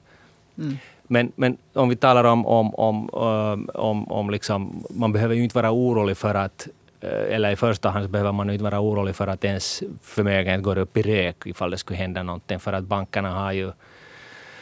Mm. 0.59 0.77
Men, 1.03 1.33
men 1.37 1.57
om 1.73 1.89
vi 1.89 1.97
talar 1.97 2.25
om, 2.25 2.47
om, 2.47 2.75
om, 2.75 3.09
om, 3.09 3.69
eh, 3.69 3.81
om, 3.81 4.13
om 4.13 4.31
liksom, 4.31 4.85
man 4.91 5.13
behöver 5.13 5.35
ju 5.35 5.45
inte 5.45 5.57
vara 5.57 5.73
orolig 5.73 6.17
för 6.17 6.35
att 6.35 6.69
eller 7.31 7.51
i 7.51 7.57
första 7.57 7.91
hand 7.91 8.11
behöver 8.11 8.33
man 8.33 8.51
inte 8.51 8.65
vara 8.65 8.81
orolig 8.81 9.17
för 9.17 9.27
att 9.27 9.45
ens 9.45 9.83
förmögenhet 10.03 10.63
går 10.63 10.79
upp 10.79 10.97
i 10.97 11.03
rök 11.03 11.47
ifall 11.47 11.71
det 11.71 11.79
skulle 11.79 11.99
hända 11.99 12.23
någonting. 12.23 12.61
För 12.61 12.73
att 12.73 12.85
bankerna 12.85 13.31
har 13.31 13.53
ju 13.53 13.73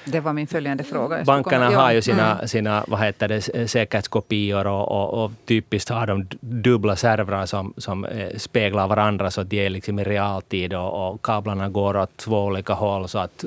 det 0.05 0.21
var 0.21 0.33
min 0.33 0.47
följande 0.47 0.85
fråga. 0.85 1.25
Bankerna 1.25 1.67
komma, 1.67 1.81
har 1.81 1.93
ju 1.93 2.03
sina, 2.03 2.35
mm. 2.35 2.49
sina 2.49 2.85
vad 2.89 3.01
heter 3.01 3.29
det, 3.29 3.69
säkerhetskopior 3.69 4.67
och, 4.67 4.89
och, 4.89 5.25
och, 5.25 5.31
typiskt 5.45 5.91
har 5.91 6.07
de 6.07 6.27
dubbla 6.41 6.97
servrar 6.97 7.47
som, 7.47 7.75
som 7.77 8.05
eh, 8.05 8.37
speglar 8.37 8.89
varandra 8.89 9.31
så 9.31 9.41
att 9.41 9.51
de 9.51 9.67
är 9.67 9.71
liksom 9.71 9.99
i 9.99 10.05
realtid 10.05 10.75
och, 10.75 11.09
och 11.09 11.23
kablarna 11.23 11.69
går 11.69 11.97
åt 11.97 12.17
två 12.17 12.45
olika 12.45 12.73
håll. 12.73 13.09
Så 13.09 13.19
att, 13.19 13.45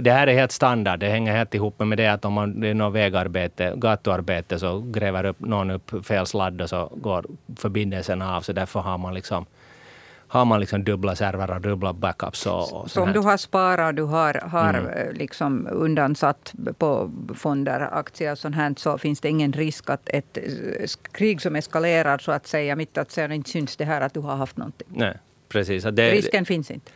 det 0.00 0.10
här 0.10 0.26
är 0.26 0.34
helt 0.34 0.52
standard. 0.52 1.00
Det 1.00 1.08
hänger 1.08 1.36
helt 1.36 1.54
ihop 1.54 1.78
med 1.78 1.98
det 1.98 2.06
att 2.06 2.24
om 2.24 2.32
man, 2.32 2.60
det 2.60 2.68
är 2.68 2.74
något 2.74 2.94
vägarbete, 2.94 3.72
gatuarbete 3.76 4.58
så 4.58 4.80
gräver 4.80 5.24
upp 5.24 5.40
någon 5.40 5.70
upp 5.70 6.06
fel 6.06 6.26
sladd 6.26 6.60
och 6.60 6.68
så 6.68 6.90
går 6.94 7.24
förbindelsen 7.56 8.22
av. 8.22 8.40
Så 8.40 8.52
därför 8.52 8.80
har 8.80 8.98
man 8.98 9.14
liksom 9.14 9.46
har 10.36 10.44
man 10.44 10.60
liksom 10.60 10.84
dubbla 10.84 11.16
servrar 11.16 11.54
och 11.54 11.60
dubbla 11.60 11.92
backups. 11.92 12.46
Och, 12.46 12.72
och 12.72 12.90
så 12.90 13.02
om 13.02 13.12
du 13.12 13.18
har 13.18 13.36
sparat 13.36 13.88
och 13.88 13.94
du 13.94 14.02
har, 14.02 14.34
har 14.34 14.74
mm. 14.74 14.86
Eh, 14.86 15.12
liksom 15.12 15.68
undansatt 15.70 16.54
på 16.78 17.10
fonder, 17.34 17.88
aktier 17.92 18.32
och 18.32 18.38
sånt 18.38 18.56
här, 18.56 18.74
så 18.76 18.98
finns 18.98 19.20
det 19.20 19.28
ingen 19.28 19.52
risk 19.52 19.90
att 19.90 20.08
ett 20.08 20.38
eh, 20.38 20.42
krig 21.12 21.42
som 21.42 21.56
eskalerar 21.56 22.18
så 22.18 22.32
att 22.32 22.46
säga, 22.46 22.76
mitt 22.76 22.98
att 22.98 23.10
säga, 23.10 23.34
inte 23.34 23.50
syns 23.50 23.76
det 23.76 23.84
här 23.84 24.00
att 24.00 24.14
du 24.14 24.20
har 24.20 24.36
haft 24.36 24.56
någonting. 24.56 24.88
Nej, 24.90 25.18
precis. 25.48 25.84
Det, 25.84 26.10
Risken 26.10 26.44
finns 26.44 26.70
inte. 26.70 26.90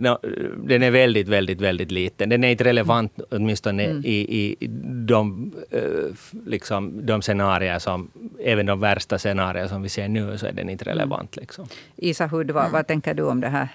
No, 0.00 0.18
den 0.56 0.82
är 0.82 0.90
väldigt, 0.90 1.28
väldigt, 1.28 1.60
väldigt 1.60 1.90
liten. 1.90 2.28
Den 2.28 2.44
är 2.44 2.50
inte 2.50 2.64
relevant 2.64 3.18
mm. 3.18 3.26
åtminstone 3.30 3.84
mm. 3.84 4.04
i, 4.04 4.56
i 4.60 4.66
de, 5.06 5.52
uh, 5.74 6.14
liksom, 6.46 7.06
de 7.06 7.22
scenarier 7.22 7.78
som, 7.78 8.10
även 8.40 8.66
de 8.66 8.80
värsta 8.80 9.18
scenarier 9.18 9.68
som 9.68 9.82
vi 9.82 9.88
ser 9.88 10.08
nu, 10.08 10.38
så 10.38 10.46
är 10.46 10.52
den 10.52 10.70
inte 10.70 10.84
mm. 10.84 10.98
relevant. 10.98 11.36
Liksom. 11.36 11.66
Isa 11.96 12.26
Hood, 12.26 12.50
vad, 12.50 12.70
vad 12.70 12.86
tänker 12.86 13.14
du 13.14 13.22
om 13.22 13.40
det 13.40 13.48
här, 13.48 13.68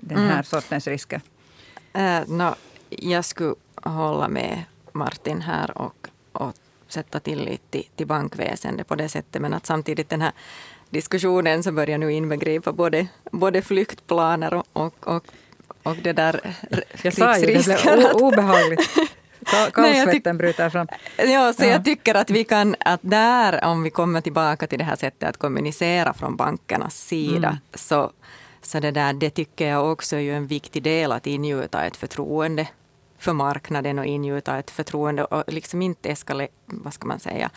den 0.00 0.18
här 0.18 0.32
mm. 0.32 0.44
sortens 0.44 0.86
risker? 0.86 1.20
Uh, 1.96 2.36
no, 2.36 2.54
jag 2.90 3.24
skulle 3.24 3.54
hålla 3.74 4.28
med 4.28 4.62
Martin 4.92 5.40
här 5.40 5.78
och, 5.78 6.08
och 6.32 6.54
sätta 6.88 7.20
tillit 7.20 7.70
till, 7.70 7.86
till 7.96 8.06
bankväsendet 8.06 8.88
på 8.88 8.94
det 8.94 9.08
sättet. 9.08 9.42
Men 9.42 9.54
att 9.54 9.66
samtidigt 9.66 10.08
den 10.08 10.20
här 10.20 10.32
diskussionen 10.90 11.62
så 11.62 11.72
börjar 11.72 11.98
nu 11.98 12.12
inbegripa 12.12 12.72
både, 12.72 13.06
både 13.30 13.62
flyktplaner 13.62 14.54
och, 14.72 15.06
och, 15.06 15.24
och 15.84 15.96
det 15.96 16.12
där 16.12 16.40
Jag 17.02 17.14
sa 17.14 17.38
ju 17.38 17.46
det 17.46 17.82
blev 17.82 18.12
obehagligt. 18.12 18.90
Kallsvetten 19.72 20.38
bryter 20.38 20.70
fram. 20.70 20.88
Ja, 21.16 21.52
så 21.52 21.62
ja. 21.62 21.68
jag 21.68 21.84
tycker 21.84 22.14
att 22.14 22.30
vi 22.30 22.44
kan, 22.44 22.76
att 22.80 23.00
där, 23.02 23.64
om 23.64 23.82
vi 23.82 23.90
kommer 23.90 24.20
tillbaka 24.20 24.66
till 24.66 24.78
det 24.78 24.84
här 24.84 24.96
sättet 24.96 25.28
att 25.28 25.36
kommunicera 25.36 26.14
från 26.14 26.36
bankernas 26.36 26.98
sida, 26.98 27.48
mm. 27.48 27.58
så, 27.74 28.12
så 28.62 28.80
det 28.80 28.90
där, 28.90 29.12
det 29.12 29.30
tycker 29.30 29.68
jag 29.68 29.92
också 29.92 30.16
är 30.16 30.20
ju 30.20 30.36
en 30.36 30.46
viktig 30.46 30.82
del 30.82 31.12
att 31.12 31.26
ingjuta 31.26 31.84
ett 31.84 31.96
förtroende 31.96 32.68
för 33.18 33.32
marknaden 33.32 33.98
och 33.98 34.06
ingjuta 34.06 34.58
ett 34.58 34.70
förtroende 34.70 35.24
och 35.24 35.52
liksom 35.52 35.82
inte 35.82 36.08
eskalera, 36.08 36.50
vad 36.66 36.94
ska 36.94 37.06
man 37.06 37.20
säga, 37.20 37.50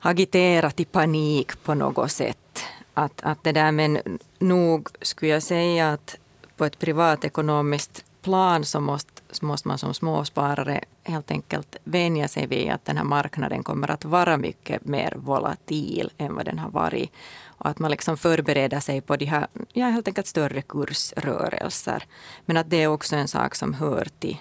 agitera 0.00 0.70
till 0.70 0.86
panik 0.86 1.62
på 1.62 1.74
något 1.74 2.10
sätt. 2.10 2.64
Att, 2.94 3.20
att 3.22 3.44
det 3.44 3.52
där, 3.52 3.72
men 3.72 4.18
nog 4.38 4.88
skulle 5.02 5.32
jag 5.32 5.42
säga 5.42 5.92
att 5.92 6.16
på 6.56 6.64
ett 6.64 6.78
privatekonomiskt 6.78 8.04
plan 8.24 8.64
så 8.64 8.80
måste, 8.80 9.22
så 9.30 9.46
måste 9.46 9.68
man 9.68 9.78
som 9.78 9.94
småsparare 9.94 10.84
helt 11.02 11.30
enkelt 11.30 11.76
vänja 11.84 12.28
sig 12.28 12.46
vid 12.46 12.70
att 12.70 12.84
den 12.84 12.96
här 12.96 13.04
marknaden 13.04 13.62
kommer 13.62 13.90
att 13.90 14.04
vara 14.04 14.36
mycket 14.36 14.84
mer 14.84 15.14
volatil 15.16 16.10
än 16.18 16.34
vad 16.34 16.44
den 16.44 16.58
har 16.58 16.70
varit. 16.70 17.12
Och 17.44 17.68
att 17.68 17.78
man 17.78 17.90
liksom 17.90 18.16
förbereder 18.16 18.80
sig 18.80 19.00
på 19.00 19.16
de 19.16 19.24
här, 19.24 19.46
ja, 19.72 19.86
helt 19.86 20.08
enkelt 20.08 20.26
större 20.26 20.62
kursrörelser. 20.62 22.04
Men 22.44 22.56
att 22.56 22.70
det 22.70 22.82
är 22.82 22.86
också 22.86 23.16
en 23.16 23.28
sak 23.28 23.54
som 23.54 23.74
hör 23.74 24.08
till, 24.18 24.36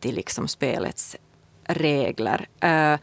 till 0.00 0.14
liksom 0.14 0.48
spelets 0.48 1.16
regler. 1.64 2.48
Uh, 2.64 2.98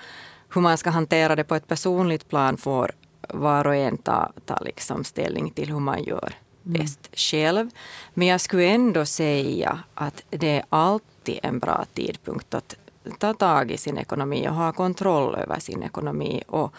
hur 0.54 0.62
man 0.62 0.78
ska 0.78 0.90
hantera 0.90 1.36
det 1.36 1.44
på 1.44 1.56
ett 1.56 1.68
personligt 1.68 2.30
plan 2.30 2.58
får 2.58 2.92
var 3.30 3.68
och 3.68 3.76
en 3.76 3.98
ta, 3.98 4.32
ta 4.46 4.58
liksom 4.58 5.04
ställning 5.04 5.50
till 5.52 5.70
hur 5.70 5.80
man 5.80 6.04
gör 6.04 6.34
Mm. 6.66 6.82
bäst 6.82 7.10
själv. 7.14 7.70
Men 8.14 8.28
jag 8.28 8.42
skulle 8.42 8.66
ändå 8.66 9.06
säga 9.06 9.80
att 9.94 10.24
det 10.30 10.50
är 10.50 10.64
alltid 10.70 11.40
en 11.44 11.60
bra 11.60 11.86
tidpunkt 11.94 12.54
att 12.54 12.76
ta 13.18 13.34
tag 13.34 13.72
i 13.72 13.78
sin 13.78 13.98
ekonomi 13.98 14.48
och 14.48 14.56
ha 14.56 14.72
kontroll 14.72 15.36
över 15.36 15.60
sin 15.60 15.84
ekonomi. 15.84 16.44
Och, 16.48 16.74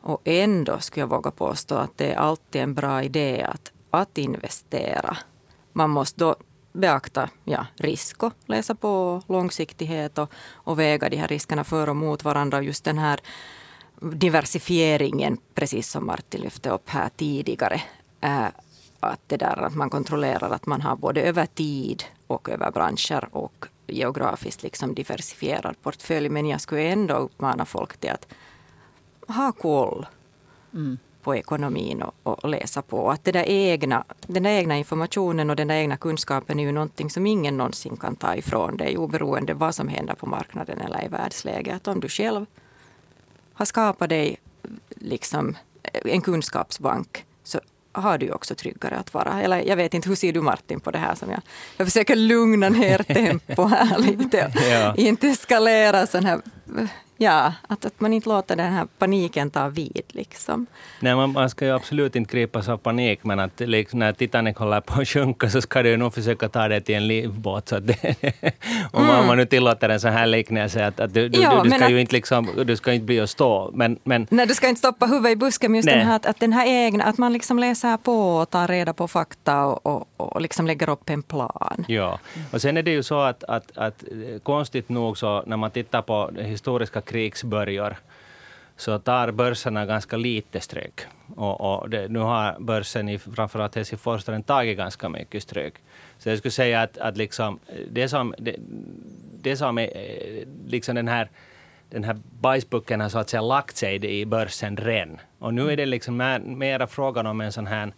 och 0.00 0.20
ändå 0.24 0.78
skulle 0.78 1.02
jag 1.02 1.08
våga 1.08 1.30
påstå 1.30 1.74
att 1.74 1.98
det 1.98 2.12
är 2.12 2.16
alltid 2.16 2.62
en 2.62 2.74
bra 2.74 3.02
idé 3.02 3.42
att, 3.42 3.72
att 3.90 4.18
investera. 4.18 5.16
Man 5.72 5.90
måste 5.90 6.20
då 6.20 6.36
beakta 6.72 7.30
ja, 7.44 7.66
risk 7.76 8.22
och 8.22 8.32
läsa 8.46 8.74
på 8.74 9.22
långsiktighet 9.28 10.18
och, 10.18 10.30
och 10.52 10.78
väga 10.78 11.08
de 11.08 11.16
här 11.16 11.28
riskerna 11.28 11.64
för 11.64 11.88
och 11.88 11.96
mot 11.96 12.24
varandra. 12.24 12.58
Och 12.58 12.64
just 12.64 12.84
den 12.84 12.98
här 12.98 13.20
diversifieringen, 14.00 15.38
precis 15.54 15.90
som 15.90 16.06
Martin 16.06 16.40
lyfte 16.40 16.70
upp 16.70 16.88
här 16.88 17.10
tidigare. 17.16 17.82
Eh, 18.20 18.46
att, 19.06 19.20
det 19.26 19.36
där, 19.36 19.62
att 19.62 19.74
man 19.74 19.90
kontrollerar 19.90 20.50
att 20.50 20.66
man 20.66 20.80
har 20.80 20.96
både 20.96 21.22
över 21.22 21.46
tid 21.46 22.04
och 22.26 22.48
över 22.48 22.70
branscher 22.70 23.28
och 23.32 23.66
geografiskt 23.86 24.62
liksom 24.62 24.94
diversifierad 24.94 25.82
portfölj. 25.82 26.28
Men 26.28 26.46
jag 26.46 26.60
skulle 26.60 26.82
ändå 26.82 27.14
uppmana 27.14 27.64
folk 27.64 27.96
till 27.96 28.10
att 28.10 28.26
ha 29.28 29.52
koll 29.52 30.06
mm. 30.74 30.98
på 31.22 31.36
ekonomin 31.36 32.02
och, 32.02 32.14
och, 32.22 32.48
läsa 32.48 32.82
på. 32.82 33.10
Att 33.10 33.24
det 33.24 33.32
där 33.32 33.44
egna, 33.48 34.04
den 34.26 34.42
där 34.42 34.50
egna 34.50 34.76
informationen 34.76 35.50
och 35.50 35.56
den 35.56 35.68
där 35.68 35.74
egna 35.74 35.96
kunskapen 35.96 36.60
är 36.60 36.64
ju 36.64 36.72
någonting 36.72 37.10
som 37.10 37.26
ingen 37.26 37.56
någonsin 37.56 37.96
kan 37.96 38.16
ta 38.16 38.34
ifrån 38.34 38.76
dig 38.76 38.98
oberoende 38.98 39.54
vad 39.54 39.74
som 39.74 39.88
händer 39.88 40.14
på 40.14 40.26
marknaden 40.26 40.80
eller 40.80 41.04
i 41.04 41.08
världsläget. 41.08 41.76
Att 41.76 41.88
om 41.88 42.00
du 42.00 42.08
själv 42.08 42.46
har 43.52 43.64
skapat 43.64 44.08
dig 44.08 44.36
liksom 44.88 45.56
en 46.04 46.20
kunskapsbank 46.20 47.24
så 47.42 47.60
har 48.00 48.18
du 48.18 48.30
också 48.30 48.54
tryggare 48.54 48.96
att 48.96 49.14
vara. 49.14 49.42
Eller 49.42 49.62
jag 49.62 49.76
vet 49.76 49.94
inte, 49.94 50.08
hur 50.08 50.16
ser 50.16 50.32
du 50.32 50.40
Martin 50.40 50.80
på 50.80 50.90
det 50.90 50.98
här? 50.98 51.14
Som 51.14 51.30
jag, 51.30 51.40
jag 51.76 51.86
försöker 51.86 52.16
lugna 52.16 52.68
ner 52.68 52.98
tempo 53.14 53.64
här 53.66 53.98
lite. 53.98 54.52
ja. 54.70 54.94
Inte 54.96 55.28
eskalera 55.28 56.06
sån 56.06 56.24
här 56.24 56.40
Ja, 57.18 57.52
att, 57.68 57.84
att 57.84 58.00
man 58.00 58.12
inte 58.12 58.28
låter 58.28 58.56
den 58.56 58.72
här 58.72 58.86
paniken 58.98 59.50
ta 59.50 59.68
vid. 59.68 60.02
Liksom. 60.08 60.66
Nej, 61.00 61.16
man, 61.16 61.32
man 61.32 61.50
ska 61.50 61.64
ju 61.64 61.74
absolut 61.74 62.16
inte 62.16 62.36
gripas 62.36 62.68
av 62.68 62.76
panik, 62.76 63.24
men 63.24 63.40
att 63.40 63.60
liksom, 63.60 63.98
när 63.98 64.12
Titanic 64.12 64.56
håller 64.56 64.80
på 64.80 65.00
att 65.00 65.08
sjunka 65.08 65.50
så 65.50 65.60
ska 65.60 65.82
du 65.82 65.96
nog 65.96 66.14
försöka 66.14 66.48
ta 66.48 66.68
det 66.68 66.80
till 66.80 66.94
en 66.94 67.06
livbåt. 67.06 67.68
Så 67.68 67.78
det, 67.78 67.96
om, 68.92 69.04
mm. 69.04 69.26
man, 69.26 69.36
nu 69.36 69.46
tillåter 69.46 69.88
en 69.88 70.00
sån 70.00 70.12
här 70.12 70.26
liknelse, 70.26 70.86
att, 70.86 71.00
att 71.00 71.14
du, 71.14 71.28
du, 71.28 71.42
ja, 71.42 71.62
du, 71.62 71.70
du 71.70 71.76
ska 71.76 71.88
ju 71.88 71.96
att, 71.96 72.00
inte 72.00 72.12
liksom, 72.12 72.48
du 72.64 72.76
ska 72.76 72.92
inte 72.92 73.06
bli 73.06 73.20
och 73.20 73.30
stå. 73.30 73.70
Men, 73.74 73.98
men, 74.04 74.26
nej, 74.30 74.46
du 74.46 74.54
ska 74.54 74.68
inte 74.68 74.78
stoppa 74.78 75.06
huvudet 75.06 75.32
i 75.32 75.36
busken, 75.36 75.72
men 75.72 75.78
just 75.78 75.88
den 75.88 76.06
här, 76.06 76.16
att, 76.16 76.26
att 76.26 76.40
den 76.40 76.52
här 76.52 76.66
egna, 76.66 77.04
att 77.04 77.18
man 77.18 77.32
liksom 77.32 77.58
läser 77.58 77.96
på 77.96 78.36
och 78.36 78.50
tar 78.50 78.68
reda 78.68 78.92
på 78.92 79.08
fakta 79.08 79.64
och, 79.64 79.86
och, 79.86 80.06
och 80.16 80.40
liksom 80.40 80.66
lägger 80.66 80.90
upp 80.90 81.10
en 81.10 81.22
plan. 81.22 81.84
Ja, 81.88 82.18
och 82.50 82.60
sen 82.60 82.76
är 82.76 82.82
det 82.82 82.90
ju 82.90 83.02
så 83.02 83.20
att, 83.20 83.44
att, 83.44 83.78
att 83.78 84.04
konstigt 84.42 84.88
nog 84.88 85.18
så 85.18 85.42
när 85.46 85.56
man 85.56 85.70
tittar 85.70 86.02
på 86.02 86.30
historiska 86.38 87.00
krigsbörjor 87.06 87.96
så 88.76 88.98
tar 88.98 89.30
börserna 89.30 89.86
ganska 89.86 90.16
lite 90.16 90.60
stryk. 90.60 91.00
Och, 91.36 91.60
och 91.60 91.90
det, 91.90 92.08
nu 92.08 92.18
har 92.18 92.56
börsen 92.60 93.08
i 93.08 93.18
framförallt 93.18 93.74
Helsingfors 93.74 94.24
tagit 94.46 94.76
ganska 94.76 95.08
mycket 95.08 95.42
stryk. 95.42 95.74
Så 96.18 96.28
jag 96.28 96.38
skulle 96.38 96.52
säga 96.52 96.82
att, 96.82 96.98
att 96.98 97.16
liksom, 97.16 97.58
det, 97.90 98.08
som, 98.08 98.34
det, 98.38 98.56
det 99.42 99.56
som 99.56 99.78
är 99.78 99.96
eh, 99.96 100.46
liksom 100.66 100.94
den 100.94 101.08
här 101.08 101.30
den 101.90 102.04
här 102.04 102.20
bajspucken 102.40 103.00
har 103.00 103.08
så 103.08 103.18
att 103.18 103.28
säga 103.28 103.40
lagt 103.40 103.76
sig 103.76 104.20
i 104.20 104.26
börsen 104.26 104.76
redan. 104.76 105.20
Och 105.38 105.54
nu 105.54 105.72
är 105.72 105.76
det 105.76 105.86
liksom 105.86 106.16
mer, 106.16 106.38
mera 106.38 106.86
frågan 106.86 107.26
om 107.26 107.40
en 107.40 107.52
sån 107.52 107.66
här 107.66 107.92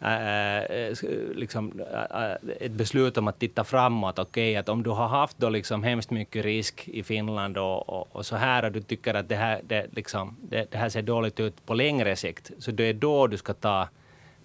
Äh, 0.00 0.64
äh 0.64 0.94
liksom, 1.34 1.80
äh, 1.80 2.32
äh, 2.32 2.36
ett 2.60 2.72
beslut 2.72 3.18
om 3.18 3.28
att 3.28 3.38
titta 3.38 3.64
framåt. 3.64 4.18
Okej, 4.18 4.50
okay, 4.50 4.56
att 4.56 4.68
om 4.68 4.82
du 4.82 4.90
har 4.90 5.08
haft 5.08 5.38
då 5.38 5.48
liksom 5.48 5.82
hemskt 5.82 6.10
mycket 6.10 6.44
risk 6.44 6.88
i 6.88 7.02
Finland 7.02 7.58
och, 7.58 7.88
och, 7.88 8.16
och 8.16 8.26
så 8.26 8.36
här 8.36 8.64
och 8.64 8.72
du 8.72 8.80
tycker 8.80 9.14
att 9.14 9.28
det 9.28 9.36
här, 9.36 9.60
det, 9.62 9.86
liksom, 9.92 10.36
det, 10.42 10.70
det, 10.70 10.78
här 10.78 10.88
ser 10.88 11.02
dåligt 11.02 11.40
ut 11.40 11.66
på 11.66 11.74
längre 11.74 12.16
sikt, 12.16 12.50
så 12.58 12.70
det 12.70 12.84
är 12.84 12.94
då 12.94 13.26
du 13.26 13.36
ska 13.36 13.54
ta 13.54 13.88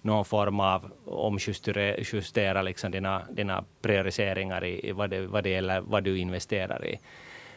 någon 0.02 0.24
form 0.24 0.60
av 0.60 0.90
omjustera 1.04 2.62
liksom 2.62 2.90
dina, 2.90 3.22
dina 3.30 3.64
prioriteringar 3.82 4.64
i, 4.64 4.88
i 4.88 4.92
vad, 4.92 5.10
det, 5.10 5.26
vad 5.26 5.44
det 5.44 5.50
gäller 5.50 5.80
vad 5.80 6.04
du 6.04 6.18
investerar 6.18 6.86
i. 6.86 6.98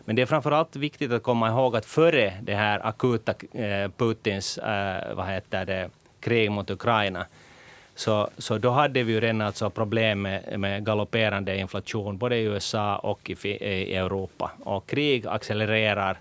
Men 0.06 0.16
det 0.16 0.22
är 0.22 0.26
framförallt 0.26 0.76
viktigt 0.76 1.12
att 1.12 1.24
komma 1.24 1.50
ihåg 1.50 1.76
att 1.76 1.86
före 1.86 2.34
det 2.42 2.56
här 2.56 2.88
akuta 2.88 3.34
eh, 3.54 3.92
Putins 3.98 4.58
eh, 4.58 5.16
vad 5.16 5.28
heter 5.28 5.66
det, 5.66 5.90
krig 6.20 6.52
mot 6.52 6.70
Ukraina 6.70 7.26
så, 7.96 8.30
så 8.38 8.58
då 8.58 8.70
hade 8.70 9.04
vi 9.04 9.12
ju 9.12 9.20
redan 9.20 9.42
alltså 9.42 9.70
problem 9.70 10.22
med, 10.22 10.60
med 10.60 10.86
galopperande 10.86 11.58
inflation 11.58 12.18
både 12.18 12.38
i 12.38 12.44
USA 12.44 12.96
och 12.96 13.30
i, 13.30 13.48
i 13.48 13.96
Europa. 13.96 14.52
Och 14.60 14.90
krig 14.90 15.28
accelererar 15.28 16.18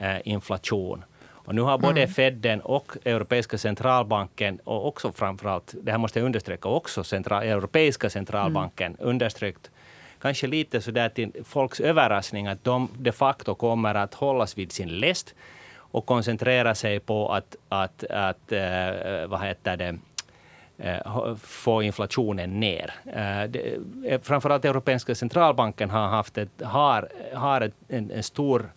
eh, 0.00 0.16
inflation. 0.24 1.04
Och 1.22 1.54
nu 1.54 1.60
har 1.60 1.78
både 1.78 2.00
mm. 2.00 2.14
Feden 2.14 2.60
och 2.60 2.92
Europeiska 3.04 3.58
centralbanken 3.58 4.58
och 4.64 4.86
också 4.86 5.12
framförallt, 5.12 5.74
det 5.82 5.90
här 5.90 5.98
måste 5.98 6.18
jag 6.18 6.26
understryka, 6.26 6.68
också 6.68 7.04
central, 7.04 7.42
Europeiska 7.42 8.10
centralbanken 8.10 8.94
mm. 8.94 9.08
understrykt 9.08 9.70
kanske 10.20 10.46
lite 10.46 10.80
så 10.80 10.90
där 10.90 11.08
till 11.08 11.32
folks 11.44 11.80
överraskning 11.80 12.46
att 12.46 12.64
de 12.64 12.88
de 12.98 13.12
facto 13.12 13.54
kommer 13.54 13.94
att 13.94 14.14
hållas 14.14 14.58
vid 14.58 14.72
sin 14.72 14.88
läst 14.88 15.34
och 15.76 16.06
koncentrera 16.06 16.74
sig 16.74 17.00
på 17.00 17.32
att, 17.32 17.56
att, 17.68 18.04
att 18.04 18.52
äh, 18.52 19.26
vad 19.26 19.40
heter 19.40 19.76
det, 19.76 19.98
Eh, 20.78 21.34
få 21.36 21.82
inflationen 21.82 22.60
ner. 22.60 22.94
Eh, 23.06 23.42
eh, 23.42 24.20
framförallt 24.22 24.64
Europeiska 24.64 25.14
centralbanken 25.14 25.90
har 25.90 26.08
haft 26.08 26.38
ett, 26.38 26.62
har, 26.62 27.08
har 27.34 27.60
ett, 27.60 27.74
en, 27.88 28.10
en 28.10 28.22
stor 28.22 28.72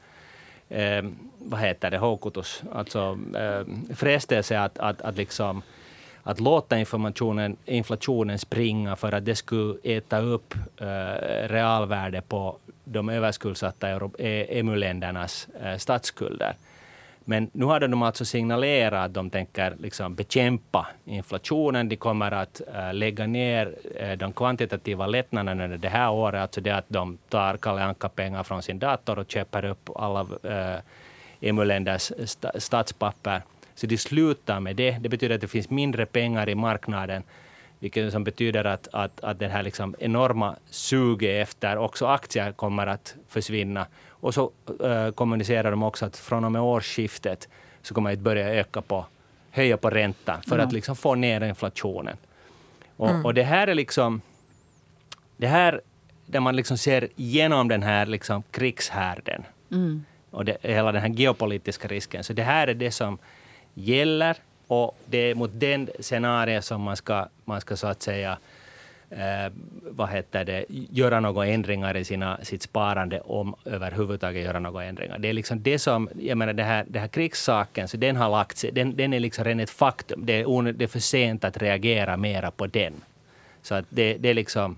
eh, 0.69 1.03
vad 1.38 1.59
heter 1.59 1.91
det, 1.91 1.97
hokutus, 1.97 2.63
alltså 2.73 3.19
eh, 3.35 3.93
frestelse 3.95 4.59
att, 4.59 4.79
att, 4.79 5.01
att, 5.01 5.17
liksom, 5.17 5.62
att 6.23 6.39
låta 6.39 6.77
inflationen, 6.79 7.57
inflationen 7.65 8.39
springa 8.39 8.95
för 8.95 9.12
att 9.12 9.25
det 9.25 9.35
skulle 9.35 9.77
äta 9.83 10.19
upp 10.19 10.53
eh, 10.77 10.85
realvärde 11.47 12.21
på 12.21 12.57
de 12.83 13.09
överskuldsatta 13.09 13.89
EMU-ländernas 14.17 15.47
e-, 15.62 15.69
eh, 15.69 15.77
statsskulder. 15.77 16.55
Men 17.29 17.49
nu 17.53 17.65
har 17.65 17.79
de 17.79 18.03
alltså 18.03 18.25
signalerat 18.25 19.05
att 19.05 19.13
de 19.13 19.29
tänker 19.29 19.75
liksom 19.79 20.15
bekämpa 20.15 20.87
inflationen. 21.05 21.89
De 21.89 21.95
kommer 21.95 22.31
att 22.31 22.61
eh, 22.75 22.93
lägga 22.93 23.27
ner 23.27 23.75
eh, 23.95 24.17
de 24.17 24.33
kvantitativa 24.33 25.07
lättnaderna 25.07 25.63
under 25.63 25.77
det 25.77 25.89
här 25.89 26.11
året. 26.11 26.41
Alltså 26.41 26.61
det 26.61 26.71
att 26.71 26.85
de 26.87 27.17
tar 27.29 27.57
Kalle 27.57 27.83
Anka-pengar 27.83 28.43
från 28.43 28.61
sin 28.61 28.79
dator 28.79 29.19
och 29.19 29.31
köper 29.31 29.65
upp 29.65 29.89
alla 29.95 30.27
eh, 30.43 30.79
EMU-länders 31.41 32.11
statspapper. 32.55 33.41
Så 33.75 33.87
de 33.87 33.97
slutar 33.97 34.59
med 34.59 34.75
det. 34.75 34.91
Det 34.99 35.09
betyder 35.09 35.35
att 35.35 35.41
det 35.41 35.47
finns 35.47 35.69
mindre 35.69 36.05
pengar 36.05 36.49
i 36.49 36.55
marknaden 36.55 37.23
vilket 37.79 38.11
som 38.11 38.23
betyder 38.23 38.65
att, 38.65 38.87
att, 38.91 39.23
att 39.23 39.39
det 39.39 39.47
här 39.47 39.63
liksom 39.63 39.95
enorma 39.99 40.55
suget 40.69 41.47
efter 41.47 41.77
också 41.77 42.05
aktier 42.05 42.51
kommer 42.51 42.87
att 42.87 43.15
försvinna. 43.27 43.87
Och 44.19 44.34
så 44.34 44.51
äh, 44.84 45.12
kommunicerar 45.12 45.71
de 45.71 45.84
också 45.84 46.05
att 46.05 46.17
från 46.17 46.43
och 46.43 46.51
med 46.51 46.62
årsskiftet 46.62 47.49
så 47.82 47.93
kommer 47.93 48.12
det 48.12 48.17
börja 48.17 48.49
öka 48.49 48.82
på, 48.82 49.05
höja 49.51 49.77
på 49.77 49.89
räntan 49.89 50.41
för 50.41 50.55
mm. 50.55 50.67
att 50.67 50.73
liksom 50.73 50.95
få 50.95 51.15
ner 51.15 51.41
inflationen. 51.41 52.17
Och, 52.97 53.10
mm. 53.10 53.25
och, 53.25 53.34
det 53.34 53.43
här 53.43 53.67
är 53.67 53.75
liksom... 53.75 54.21
Det 55.38 55.47
här 55.47 55.82
där 56.25 56.39
man 56.39 56.55
liksom 56.55 56.77
ser 56.77 57.08
igenom 57.15 57.67
den 57.67 57.84
här 57.84 58.05
liksom 58.05 58.43
krigshärden 58.51 59.43
mm. 59.71 60.05
och 60.32 60.45
det, 60.45 60.58
hela 60.62 60.91
den 60.91 61.01
här 61.01 61.10
geopolitiska 61.10 61.88
risken. 61.88 62.23
Så 62.23 62.34
det 62.34 62.43
här 62.43 62.67
är 62.67 62.73
det 62.73 62.91
som 62.91 63.17
gäller 63.73 64.38
och 64.67 64.97
det 65.05 65.17
är 65.17 65.36
mot 65.36 65.51
den 65.53 65.89
scenario 65.99 66.62
som 66.62 66.82
man 66.82 66.95
ska, 66.95 67.27
man 67.45 67.62
ska 67.62 67.77
så 67.77 67.88
att 67.88 68.01
säga 68.01 68.38
eh, 69.09 69.51
vad 69.81 70.09
heter 70.09 70.45
det, 70.45 70.65
göra 70.69 71.19
några 71.19 71.47
ändringar 71.47 71.97
i 71.97 72.03
sina, 72.03 72.39
sitt 72.43 72.61
sparande 72.61 73.19
om 73.19 73.55
överhuvudtaget 73.65 74.43
göra 74.43 74.59
några 74.59 74.85
ändringar. 74.85 75.17
Det 75.19 75.27
är 75.27 75.33
liksom 75.33 75.63
det 75.63 75.79
som, 75.79 76.09
jag 76.19 76.37
menar 76.37 76.53
det 76.53 76.63
här, 76.63 76.85
det 76.87 76.99
här 76.99 77.07
krigssaken, 77.07 77.87
så 77.87 77.97
den 77.97 78.15
har 78.15 78.29
lagt 78.29 78.57
sig, 78.57 78.71
den, 78.71 78.95
den 78.95 79.13
är 79.13 79.19
liksom 79.19 79.45
redan 79.45 79.59
ett 79.59 79.69
faktum. 79.69 80.25
Det 80.25 80.33
är, 80.33 80.71
det 80.71 80.83
är 80.83 80.87
för 80.87 80.99
sent 80.99 81.43
att 81.43 81.57
reagera 81.57 82.17
mera 82.17 82.51
på 82.51 82.67
den. 82.67 82.93
Så 83.61 83.75
att 83.75 83.85
det, 83.89 84.17
det 84.17 84.29
är 84.29 84.33
liksom 84.33 84.77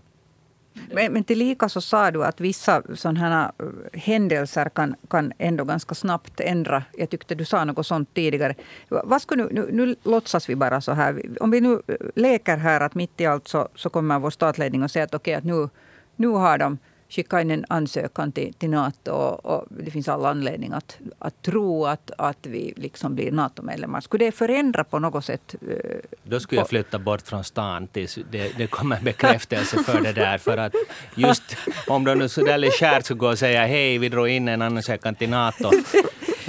men, 0.73 1.13
men 1.13 1.23
tillika 1.23 1.69
så 1.69 1.81
sa 1.81 2.11
du 2.11 2.25
att 2.25 2.41
vissa 2.41 2.81
sådana 2.95 3.19
här 3.19 3.51
eh, 3.59 3.99
händelser 3.99 4.69
kan, 4.69 4.95
kan 5.09 5.33
ändå 5.37 5.63
ganska 5.63 5.95
snabbt 5.95 6.39
ändra. 6.39 6.83
Jag 6.97 7.09
tyckte 7.09 7.35
du 7.35 7.45
sa 7.45 7.65
något 7.65 7.87
sånt 7.87 8.13
tidigare. 8.13 8.55
Vad 8.89 9.21
skulle 9.21 9.43
nu, 9.43 9.49
nu, 9.51 9.69
nu 9.71 9.95
låtsas 10.03 10.49
vi 10.49 10.55
bara 10.55 10.81
så 10.81 10.91
här. 10.91 11.21
Om 11.39 11.51
vi 11.51 11.61
nu 11.61 11.81
eh, 11.87 11.95
leker 12.15 12.57
här 12.57 12.81
att 12.81 12.95
mitt 12.95 13.21
i 13.21 13.25
allt 13.25 13.47
så, 13.47 13.67
så 13.75 13.89
kommer 13.89 14.19
vår 14.19 14.29
statledning 14.29 14.83
och 14.83 14.91
säger 14.91 15.05
att 15.05 15.13
okej, 15.13 15.37
okay, 15.37 15.37
att 15.37 15.55
nu, 15.57 15.69
nu 16.15 16.27
har 16.27 16.57
de 16.57 16.77
skicka 17.11 17.41
in 17.41 17.51
en 17.51 17.65
ansökan 17.69 18.31
till, 18.31 18.53
till 18.53 18.69
Nato. 18.69 19.11
Och, 19.11 19.45
och, 19.45 19.67
det 19.69 19.91
finns 19.91 20.07
all 20.07 20.25
anledning 20.25 20.73
att, 20.73 20.97
att 21.19 21.41
tro 21.41 21.85
att, 21.85 22.11
att 22.17 22.45
vi 22.45 22.73
liksom 22.77 23.15
blir 23.15 23.31
NATO-medlemmar. 23.31 24.01
Skulle 24.01 24.25
det 24.25 24.31
förändra 24.31 24.83
på 24.83 24.99
något 24.99 25.25
sätt? 25.25 25.55
Eh, 25.69 25.75
Då 26.23 26.39
skulle 26.39 26.61
jag 26.61 26.69
flytta 26.69 26.99
bort 26.99 27.21
från 27.21 27.43
stan 27.43 27.87
tills 27.87 28.19
det, 28.31 28.57
det 28.57 28.67
kommer 28.67 29.01
bekräftelse 29.01 29.83
för 29.83 30.01
det 30.01 30.13
där. 30.13 30.37
För 30.37 30.57
att 30.57 30.73
just 31.15 31.43
om 31.87 32.03
de 32.03 32.17
nu 32.17 32.57
legärt 32.57 33.05
skulle 33.05 33.17
gå 33.17 33.27
och 33.27 33.39
säga 33.39 33.65
hej, 33.65 33.97
vi 33.97 34.09
drog 34.09 34.29
in 34.29 34.47
en 34.47 34.61
ansökan 34.61 35.15
till 35.15 35.29
Nato. 35.29 35.71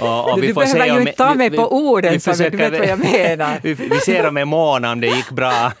Och, 0.03 0.31
och 0.33 0.43
vi 0.43 0.47
du 0.47 0.53
behöver 0.53 0.85
ju 0.85 0.99
inte 0.99 1.11
ta 1.11 1.33
mig 1.33 1.51
på 1.51 1.75
orden, 1.75 2.11
vi, 2.11 2.17
vi 2.17 2.21
försöker, 2.21 2.51
du 2.51 2.57
vet 2.57 2.79
vad 2.79 2.87
jag 2.87 2.99
menar. 3.11 3.59
vi, 3.63 3.73
vi 3.73 3.99
ser 3.99 4.27
om 4.27 4.37
en 4.37 4.47
månad 4.47 4.91
om 4.91 5.01
det 5.01 5.07
gick 5.07 5.29
bra. 5.29 5.71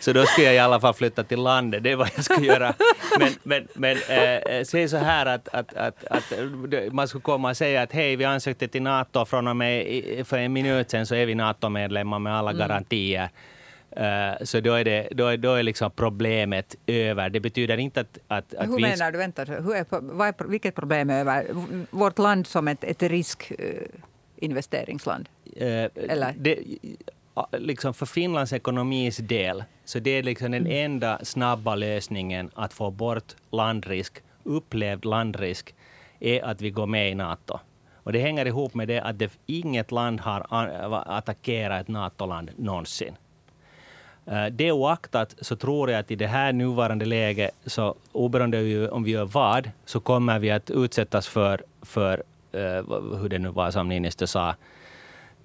Så 0.00 0.12
då 0.12 0.26
skulle 0.26 0.46
jag 0.46 0.54
i 0.54 0.58
alla 0.58 0.80
fall 0.80 0.94
flytta 0.94 1.24
till 1.24 1.42
landet, 1.42 1.82
det 1.84 1.90
är 1.90 1.96
vad 1.96 2.08
jag 2.16 2.24
skulle 2.24 2.46
göra. 2.52 2.74
Men, 3.18 3.32
men, 3.42 3.68
men 3.74 3.96
äh, 3.96 4.64
säg 4.64 4.88
så 4.88 4.96
här 4.96 5.26
att, 5.26 5.48
att, 5.48 5.74
att, 5.74 6.04
att, 6.04 6.32
man 6.92 7.08
skulle 7.08 7.22
komma 7.22 7.50
och 7.50 7.56
säga 7.56 7.82
att 7.82 7.92
hej, 7.92 8.16
vi 8.16 8.24
ansökte 8.24 8.68
till 8.68 8.82
NATO 8.82 9.24
från 9.24 9.48
och 9.48 9.56
med 9.56 10.26
för 10.26 10.38
en 10.38 10.52
minut 10.52 10.90
sedan 10.90 11.06
så 11.06 11.14
är 11.14 11.26
vi 11.26 11.34
NATO-medlemmar 11.34 12.18
med 12.18 12.36
alla 12.36 12.50
mm. 12.50 12.58
garantier. 12.58 13.22
Uh, 13.22 13.28
så 14.42 14.60
då 14.60 14.74
är, 14.74 14.84
det, 14.84 15.08
då, 15.10 15.26
är, 15.26 15.36
då 15.36 15.54
är 15.54 15.62
liksom 15.62 15.90
problemet 15.90 16.76
över. 16.86 17.30
Det 17.30 17.40
betyder 17.40 17.76
inte 17.76 18.00
att... 18.00 18.18
att, 18.28 18.54
att 18.54 18.68
hur 18.68 18.76
vi... 18.76 18.82
menar 18.82 19.12
du? 19.12 19.18
Vänta, 19.18 19.44
hur 19.44 19.74
är, 19.74 19.86
vad 19.90 20.28
är, 20.28 20.48
vilket 20.48 20.74
problem 20.74 21.10
är 21.10 21.20
över? 21.20 21.46
Vårt 21.90 22.18
land 22.18 22.46
som 22.46 22.68
ett, 22.68 22.84
ett 22.84 23.02
riskinvesteringsland? 23.02 25.28
Uh, 25.56 25.62
Eller? 25.94 26.34
Det, 26.36 26.58
liksom 27.52 27.94
för 27.94 28.06
Finlands 28.06 28.52
ekonomis 28.52 29.16
del, 29.16 29.64
så 29.84 29.98
det 29.98 30.10
är 30.10 30.22
liksom 30.22 30.50
den 30.50 30.66
mm. 30.66 30.84
enda 30.84 31.24
snabba 31.24 31.74
lösningen 31.74 32.50
att 32.54 32.72
få 32.72 32.90
bort 32.90 33.36
landrisk, 33.50 34.22
upplevd 34.42 35.04
landrisk, 35.04 35.74
är 36.20 36.44
att 36.44 36.60
vi 36.60 36.70
går 36.70 36.86
med 36.86 37.10
i 37.10 37.14
NATO. 37.14 37.58
Och 37.94 38.12
det 38.12 38.18
hänger 38.18 38.46
ihop 38.46 38.74
med 38.74 38.88
det 38.88 39.00
att 39.00 39.18
det, 39.18 39.38
inget 39.46 39.90
land 39.90 40.20
har 40.20 40.46
attackerat 41.06 41.80
ett 41.80 41.88
NATO-land 41.88 42.50
någonsin. 42.56 43.16
Eh, 44.30 44.46
det 44.46 44.72
oaktat 44.72 45.34
så 45.40 45.56
tror 45.56 45.90
jag 45.90 46.00
att 46.00 46.10
i 46.10 46.16
det 46.16 46.26
här 46.26 46.52
nuvarande 46.52 47.04
läget, 47.04 47.50
så 47.66 47.94
oberoende 48.12 48.88
om 48.88 49.04
vi 49.04 49.10
gör 49.10 49.24
vad, 49.24 49.70
så 49.84 50.00
kommer 50.00 50.38
vi 50.38 50.50
att 50.50 50.70
utsättas 50.70 51.28
för, 51.28 51.62
för 51.82 52.22
uh, 52.54 53.16
hur 53.16 53.28
det 53.28 53.38
nu 53.38 53.48
var 53.48 53.70
som 53.70 53.88
Niinistö 53.88 54.26
sa, 54.26 54.54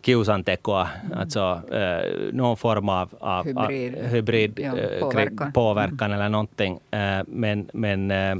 kiusantekoa, 0.02 0.90
mm. 1.06 1.20
alltså 1.20 1.62
uh, 1.74 2.34
någon 2.34 2.58
form 2.58 2.90
av, 2.90 3.10
av 3.20 3.46
hybrid, 3.46 3.96
av 3.96 4.04
hybrid 4.04 4.60
ja, 4.60 4.72
påverkan, 5.00 5.54
påverkan 5.54 6.12
mm. 6.12 6.20
eller 6.20 6.30
någonting. 6.30 6.74
Uh, 6.74 7.24
men 7.28 7.70
men 7.74 8.12
uh, 8.12 8.38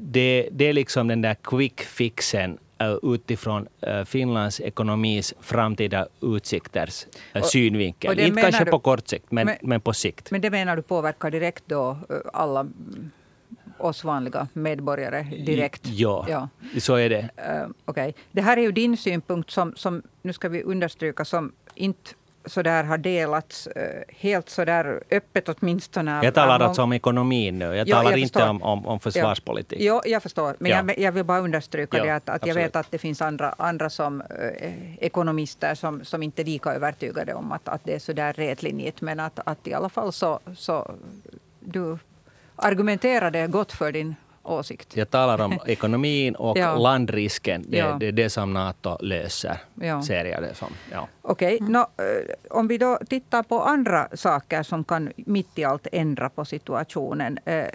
det, 0.00 0.48
det 0.52 0.64
är 0.64 0.72
liksom 0.72 1.08
den 1.08 1.22
där 1.22 1.36
quick 1.42 1.80
fixen 1.80 2.58
utifrån 3.02 3.68
Finlands 4.06 4.60
ekonomis 4.60 5.34
framtida 5.40 6.06
utsikters 6.20 7.06
och, 7.34 7.44
synvinkel. 7.44 8.20
Inte 8.20 8.40
kanske 8.40 8.64
du, 8.64 8.70
på 8.70 8.78
kort 8.78 9.08
sikt, 9.08 9.30
men, 9.30 9.46
men, 9.46 9.56
men, 9.62 9.80
på 9.80 9.92
sikt. 9.92 10.30
Men 10.30 10.40
det 10.40 10.50
menar 10.50 10.76
du 10.76 10.82
påverkar 10.82 11.30
direkt 11.30 11.64
då 11.66 11.98
alla 12.32 12.66
oss 13.78 14.04
vanliga 14.04 14.48
medborgare 14.52 15.22
direkt? 15.22 15.86
Ja, 15.86 16.26
ja. 16.28 16.48
så 16.80 16.94
är 16.94 17.10
det. 17.10 17.20
Uh, 17.20 17.70
okay. 17.86 18.12
Det 18.32 18.42
här 18.42 18.56
är 18.56 18.62
ju 18.62 18.72
din 18.72 18.96
synpunkt 18.96 19.50
som, 19.50 19.74
som, 19.76 20.02
nu 20.22 20.32
ska 20.32 20.48
vi 20.48 20.62
understryka, 20.62 21.24
som 21.24 21.52
inte 21.74 22.10
så 22.44 22.62
där 22.62 22.84
har 22.84 22.98
delats 22.98 23.66
uh, 23.66 23.82
helt 24.08 24.48
så 24.48 24.64
där 24.64 25.02
öppet 25.10 25.48
åtminstone. 25.48 26.20
Jag 26.24 26.34
talar 26.34 26.60
alltså 26.60 26.82
om 26.82 26.92
ekonomin 26.92 27.58
nu. 27.58 27.64
Jag 27.64 27.88
talar 27.88 28.10
jag 28.10 28.20
inte 28.20 28.44
om, 28.44 28.62
om, 28.62 28.86
om 28.86 29.00
försvarspolitik. 29.00 29.80
Ja, 29.80 30.02
jo, 30.04 30.10
jag 30.12 30.22
förstår. 30.22 30.56
Men 30.58 30.70
ja. 30.70 30.76
jag, 30.76 30.98
jag, 30.98 31.12
vill 31.12 31.24
bara 31.24 31.38
understryka 31.40 31.96
ja, 31.96 32.04
det 32.04 32.10
att, 32.14 32.28
att 32.28 32.46
jag 32.46 32.54
vet 32.54 32.76
att 32.76 32.90
det 32.90 32.98
finns 32.98 33.22
andra, 33.22 33.54
andra 33.58 33.90
som 33.90 34.20
uh, 34.20 34.96
ekonomister 34.98 35.74
som, 35.74 36.04
som 36.04 36.22
inte 36.22 36.42
är 36.42 36.44
lika 36.44 36.74
övertygade 36.74 37.34
om 37.34 37.52
att, 37.52 37.68
att 37.68 37.84
det 37.84 37.94
är 37.94 37.98
så 37.98 38.12
där 38.12 38.32
rätlinjigt. 38.32 39.00
Men 39.00 39.20
att, 39.20 39.40
att 39.44 39.66
i 39.66 39.74
alla 39.74 39.88
fall 39.88 40.12
så, 40.12 40.40
så 40.56 40.94
du 41.60 41.98
argumenterade 42.56 43.46
gott 43.46 43.72
för 43.72 43.92
din 43.92 44.14
åsikt. 44.42 44.96
Jag 44.96 45.10
talar 45.10 45.44
om 45.44 45.58
ekonomin 45.66 46.34
och 46.34 46.58
ja. 46.58 46.78
landrisken. 46.78 47.64
Det, 47.68 47.76
ja. 47.76 47.96
det, 48.00 48.06
är 48.06 48.12
det 48.12 48.30
som 48.30 48.52
Nato 48.52 48.96
löser, 49.00 49.58
ja. 49.74 50.02
ser 50.02 50.24
jag 50.24 50.42
det 50.42 50.54
som. 50.54 50.68
Ja. 50.92 51.08
Okej, 51.22 51.54
okay. 51.54 51.68
no, 51.68 51.86
om 52.50 52.68
vi 52.68 52.78
då 52.78 52.98
tittar 53.08 53.42
på 53.42 53.60
andra 53.60 54.08
saker 54.14 54.62
som 54.62 54.84
kan 54.84 55.12
mitt 55.16 55.58
i 55.58 55.64
allt 55.64 55.86
ändra 55.92 56.28
på 56.28 56.44
situationen. 56.44 57.38
Eh, 57.44 57.66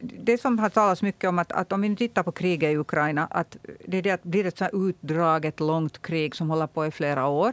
det 0.00 0.40
som 0.40 0.58
har 0.58 0.68
talats 0.68 1.02
mycket 1.02 1.28
om 1.28 1.38
att, 1.38 1.52
att 1.52 1.72
om 1.72 1.80
vi 1.80 1.96
tittar 1.96 2.22
på 2.22 2.32
kriget 2.32 2.72
i 2.72 2.76
Ukraina, 2.76 3.26
att 3.30 3.56
det, 3.86 4.00
det 4.00 4.22
blir 4.22 4.46
ett 4.46 4.58
så 4.58 4.88
utdraget, 4.88 5.60
långt 5.60 6.02
krig 6.02 6.36
som 6.36 6.50
håller 6.50 6.66
på 6.66 6.86
i 6.86 6.90
flera 6.90 7.26
år 7.26 7.52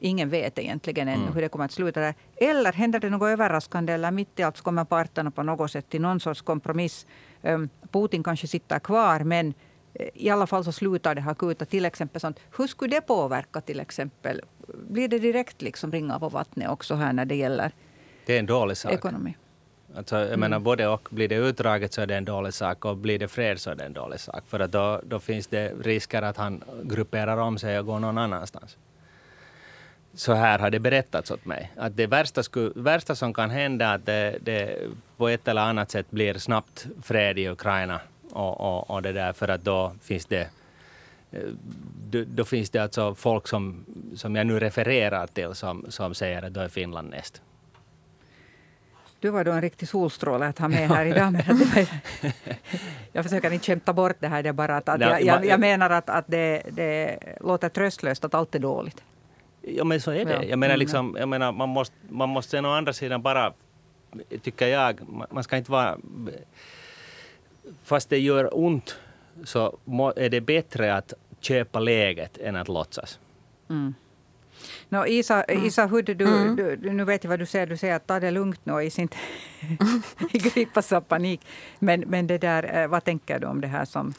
ingen 0.00 0.28
vet 0.28 0.58
egentligen 0.58 1.08
ännu 1.08 1.22
mm. 1.22 1.34
hur 1.34 1.42
det 1.42 1.48
kommer 1.48 1.64
att 1.64 1.72
sluta. 1.72 2.00
Där. 2.00 2.14
Eller 2.36 2.72
händer 2.72 3.00
det 3.00 3.10
något 3.10 3.28
överraskande 3.28 3.92
eller 3.92 4.10
mitt 4.10 4.38
i 4.38 4.42
allt 4.42 4.56
så 4.56 4.62
kommer 4.62 4.84
parterna 4.84 5.30
på 5.30 5.42
något 5.42 5.70
sätt 5.70 5.88
till 5.88 6.00
någon 6.00 6.20
sorts 6.20 6.42
kompromiss. 6.42 7.06
Um, 7.42 7.68
Putin 7.92 8.22
kanske 8.22 8.46
sitter 8.46 8.78
kvar 8.78 9.20
men 9.20 9.54
eh, 9.94 10.08
i 10.14 10.30
alla 10.30 10.46
fall 10.46 10.64
så 10.64 10.72
slutar 10.72 11.14
det 11.14 11.24
akuta. 11.28 11.64
Till 11.64 11.84
exempel 11.84 12.20
sånt. 12.20 12.40
Hur 12.58 12.66
skulle 12.66 12.96
det 12.96 13.00
påverka 13.00 13.60
till 13.60 13.80
exempel? 13.80 14.40
Blir 14.88 15.08
det 15.08 15.18
direkt 15.18 15.62
liksom 15.62 15.92
ringa 15.92 16.18
på 16.18 16.28
vattnet 16.28 16.70
också 16.70 16.94
här 16.94 17.12
när 17.12 17.24
det 17.24 17.34
gäller 17.34 17.72
Det 18.26 18.34
är 18.34 18.38
en 18.38 18.46
dålig 18.46 18.76
sak. 18.76 18.92
Ekonomi. 18.92 19.36
Alltså, 19.96 20.16
jag 20.16 20.26
mm. 20.26 20.40
menar 20.40 20.58
både 20.58 20.88
och. 20.88 21.08
Blir 21.10 21.28
det 21.28 21.34
utdraget 21.34 21.92
så 21.92 22.00
är 22.00 22.06
det 22.06 22.16
en 22.16 22.24
dålig 22.24 22.54
sak 22.54 22.84
och 22.84 22.96
blir 22.96 23.18
det 23.18 23.28
fred 23.28 23.60
så 23.60 23.70
är 23.70 23.74
det 23.74 23.84
en 23.84 23.92
dålig 23.92 24.20
sak. 24.20 24.42
För 24.46 24.60
att 24.60 24.72
då, 24.72 25.00
då 25.04 25.20
finns 25.20 25.46
det 25.46 25.72
risker 25.80 26.22
att 26.22 26.36
han 26.36 26.64
grupperar 26.82 27.36
om 27.36 27.58
sig 27.58 27.78
och 27.78 27.86
går 27.86 27.98
någon 27.98 28.18
annanstans 28.18 28.76
så 30.14 30.32
här 30.32 30.58
har 30.58 30.70
det 30.70 30.78
berättats 30.78 31.30
åt 31.30 31.44
mig. 31.44 31.72
Att 31.76 31.96
det 31.96 32.06
värsta, 32.06 32.42
skulle, 32.42 32.72
värsta 32.74 33.14
som 33.14 33.34
kan 33.34 33.50
hända 33.50 33.86
är 33.86 33.94
att 33.94 34.06
det, 34.06 34.38
det, 34.40 34.76
på 35.16 35.28
ett 35.28 35.48
eller 35.48 35.62
annat 35.62 35.90
sätt 35.90 36.10
blir 36.10 36.34
snabbt 36.34 36.86
fred 37.02 37.38
i 37.38 37.48
Ukraina. 37.48 38.00
Och, 38.32 38.60
och, 38.60 38.90
och 38.90 39.02
det 39.02 39.12
där, 39.12 39.32
för 39.32 39.48
att 39.48 39.64
då 39.64 39.92
finns 40.02 40.26
det 40.26 40.50
då, 42.10 42.24
då, 42.26 42.44
finns 42.44 42.70
det 42.70 42.78
alltså 42.78 43.14
folk 43.14 43.48
som, 43.48 43.84
som 44.16 44.36
jag 44.36 44.46
nu 44.46 44.60
refererar 44.60 45.26
till 45.26 45.54
som, 45.54 45.86
som 45.88 46.14
säger 46.14 46.42
att 46.42 46.52
då 46.52 46.60
är 46.60 46.68
Finland 46.68 47.10
näst. 47.10 47.42
Du 49.20 49.30
var 49.30 49.44
då 49.44 49.52
en 49.52 49.60
riktig 49.60 49.88
solstråle 49.88 50.46
att 50.46 50.58
ha 50.58 50.68
med 50.68 50.88
här 50.88 51.06
idag. 51.06 51.32
Men 51.32 51.44
var, 51.46 51.86
jag 53.12 53.24
försöker 53.24 53.50
inte 53.50 53.66
kämpa 53.66 53.92
bort 53.92 54.16
det 54.20 54.28
här. 54.28 54.42
Det 54.42 54.52
bara 54.52 54.76
att, 54.76 54.88
att 54.88 55.00
jag, 55.00 55.22
jag, 55.22 55.46
jag 55.46 55.60
menar 55.60 55.90
att, 55.90 56.10
att 56.10 56.24
det, 56.28 56.62
det 56.70 57.18
låter 57.40 57.68
tröstlöst 57.68 58.24
att 58.24 58.34
allt 58.34 58.54
är 58.54 58.58
dåligt. 58.58 59.02
Ja 59.62 59.84
men 59.84 60.00
så 60.00 60.10
är 60.10 60.24
det. 60.24 60.44
Jag 60.44 60.58
menar, 60.58 60.74
mm. 60.74 60.78
liksom, 60.78 61.16
jag 61.18 61.28
menar 61.28 61.52
man, 61.52 61.68
måste, 61.68 61.96
man 62.08 62.28
måste 62.28 62.50
sen 62.50 62.64
å 62.64 62.70
andra 62.70 62.92
sidan 62.92 63.22
bara, 63.22 63.52
tycker 64.42 64.66
jag, 64.66 65.00
man 65.30 65.44
ska 65.44 65.56
inte 65.56 65.70
vara... 65.70 65.98
Fast 67.84 68.10
det 68.10 68.18
gör 68.18 68.58
ont 68.58 68.98
så 69.44 69.78
är 70.16 70.28
det 70.28 70.40
bättre 70.40 70.94
att 70.94 71.12
köpa 71.40 71.80
läget 71.80 72.38
än 72.38 72.56
att 72.56 72.68
låtsas. 72.68 73.18
Mm. 73.70 73.94
No, 74.88 75.06
Isa, 75.06 75.42
mm. 75.42 75.66
Isa 75.66 75.86
Hudde, 75.86 76.14
du, 76.14 76.26
mm. 76.26 76.56
du, 76.56 76.92
nu 76.92 77.04
vet 77.04 77.24
jag 77.24 77.28
vad 77.28 77.38
du 77.38 77.46
säger. 77.46 77.66
Du 77.66 77.76
säger 77.76 77.96
att 77.96 78.06
ta 78.06 78.20
det 78.20 78.30
lugnt 78.30 78.60
nu 78.64 78.72
och 78.72 78.82
inte 78.82 79.16
gripas 80.32 80.92
av 80.92 81.00
panik. 81.00 81.40
Men, 81.78 82.00
men 82.00 82.26
det 82.26 82.38
där, 82.38 82.82
eh, 82.82 82.88
vad 82.88 83.04
tänker 83.04 83.38
du 83.38 83.46
om 83.46 83.60
det 83.60 83.68
här 83.68 83.84
som 83.84 84.14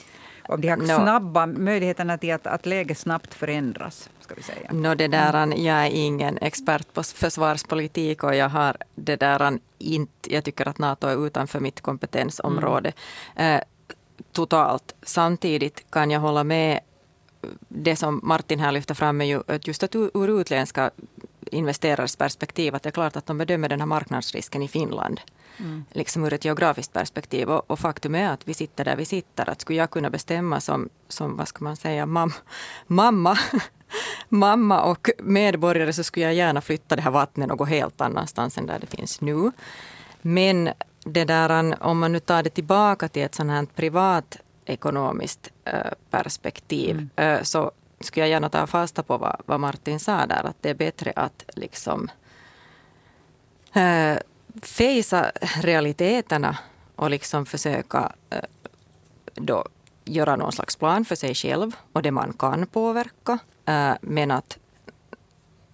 om 0.53 0.61
de 0.61 0.67
här 0.67 0.77
snabba 0.77 1.45
möjligheterna 1.45 2.17
till 2.17 2.33
att, 2.33 2.47
att 2.47 2.65
läget 2.65 2.97
snabbt 2.97 3.33
förändras? 3.33 4.09
Ska 4.19 4.35
vi 4.35 4.43
säga. 4.43 4.71
No, 4.71 4.95
det 4.95 5.07
där, 5.07 5.57
jag 5.57 5.85
är 5.85 5.89
ingen 5.89 6.37
expert 6.41 6.93
på 6.93 7.03
försvarspolitik 7.03 8.23
och 8.23 8.35
jag 8.35 8.49
har 8.49 8.77
det 8.95 9.15
där 9.15 9.59
inte, 9.77 10.33
jag 10.33 10.43
tycker 10.43 10.67
att 10.67 10.79
Nato 10.79 11.07
är 11.07 11.27
utanför 11.27 11.59
mitt 11.59 11.81
kompetensområde. 11.81 12.91
Mm. 13.35 13.55
Eh, 13.55 13.61
totalt. 14.31 14.95
Samtidigt 15.03 15.91
kan 15.91 16.11
jag 16.11 16.19
hålla 16.19 16.43
med 16.43 16.79
det 17.67 17.95
som 17.95 18.19
Martin 18.23 18.59
här 18.59 18.71
lyfter 18.71 18.93
fram 18.93 19.21
är 19.21 19.25
ju 19.25 19.41
just 19.63 19.83
att 19.83 19.95
ur 19.95 20.41
utländska 20.41 20.91
investerares 21.51 22.15
perspektiv 22.15 22.75
att 22.75 22.83
det 22.83 22.89
är 22.89 22.91
klart 22.91 23.15
att 23.15 23.25
de 23.25 23.37
bedömer 23.37 23.69
den 23.69 23.79
här 23.79 23.87
marknadsrisken 23.87 24.61
i 24.61 24.67
Finland. 24.67 25.21
Mm. 25.59 25.85
Liksom 25.91 26.25
ur 26.25 26.33
ett 26.33 26.45
geografiskt 26.45 26.93
perspektiv. 26.93 27.49
Och, 27.49 27.71
och, 27.71 27.79
faktum 27.79 28.15
är 28.15 28.29
att 28.29 28.47
vi 28.47 28.53
sitter 28.53 28.85
där 28.85 28.95
vi 28.95 29.05
sitter. 29.05 29.49
Att 29.49 29.61
skulle 29.61 29.79
jag 29.79 29.89
kunna 29.89 30.09
bestämma 30.09 30.59
som, 30.59 30.89
som 31.07 31.37
vad 31.37 31.47
ska 31.47 31.63
man 31.63 31.75
säga, 31.75 32.05
mam, 32.05 32.33
mamma 32.87 33.37
mamma 34.29 34.81
och 34.81 35.09
medborgare 35.19 35.93
så 35.93 36.03
skulle 36.03 36.25
jag 36.25 36.33
gärna 36.33 36.61
flytta 36.61 36.95
det 36.95 37.01
här 37.01 37.11
vattnet 37.11 37.49
någon 37.49 37.67
helt 37.67 38.01
annanstans 38.01 38.57
än 38.57 38.65
där 38.65 38.79
det 38.79 38.87
finns 38.87 39.21
nu. 39.21 39.51
Men 40.21 40.69
det 41.05 41.25
där, 41.25 41.75
om 41.83 41.99
man 41.99 42.11
nu 42.11 42.19
tar 42.19 42.43
det 42.43 42.49
tillbaka 42.49 43.07
till 43.07 43.21
ett 43.21 43.35
sånt 43.35 43.51
här 43.51 43.65
privat 43.75 44.37
ekonomiskt 44.65 45.49
äh, 45.65 45.91
perspektiv 46.09 47.09
mm. 47.15 47.37
äh, 47.37 47.43
så 47.43 47.71
skulle 47.99 48.25
jag 48.25 48.29
gärna 48.29 48.49
ta 48.49 48.67
fasta 48.67 49.03
på 49.03 49.17
vad, 49.17 49.41
vad, 49.45 49.59
Martin 49.59 49.99
sa 49.99 50.25
där, 50.25 50.43
att 50.43 50.57
det 50.61 50.69
är 50.69 50.73
bättre 50.73 51.13
att 51.15 51.43
liksom 51.55 52.09
äh, 53.73 54.17
fejsa 54.61 55.31
realiteterna 55.61 56.57
och 56.95 57.09
liksom 57.09 57.45
försöka 57.45 58.11
eh, 58.29 58.39
då 59.33 59.65
göra 60.05 60.35
någon 60.35 60.51
slags 60.51 60.75
plan 60.75 61.05
för 61.05 61.15
sig 61.15 61.35
själv 61.35 61.75
och 61.93 62.01
det 62.01 62.11
man 62.11 62.33
kan 62.33 62.67
påverka. 62.67 63.39
Eh, 63.65 63.93
men 64.01 64.31
att, 64.31 64.57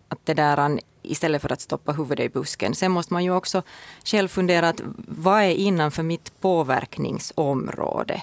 att 0.07 0.19
det 0.25 0.33
där 0.33 0.79
istället 1.01 1.41
för 1.41 1.51
att 1.51 1.61
stoppa 1.61 1.91
huvudet 1.91 2.25
i 2.25 2.29
busken. 2.29 2.75
Sen 2.75 2.91
måste 2.91 3.13
man 3.13 3.23
ju 3.23 3.31
också 3.31 3.61
själv 4.03 4.27
fundera 4.27 4.69
att 4.69 4.81
vad 5.07 5.43
är 5.43 5.51
innanför 5.51 6.03
mitt 6.03 6.41
påverkningsområde? 6.41 8.21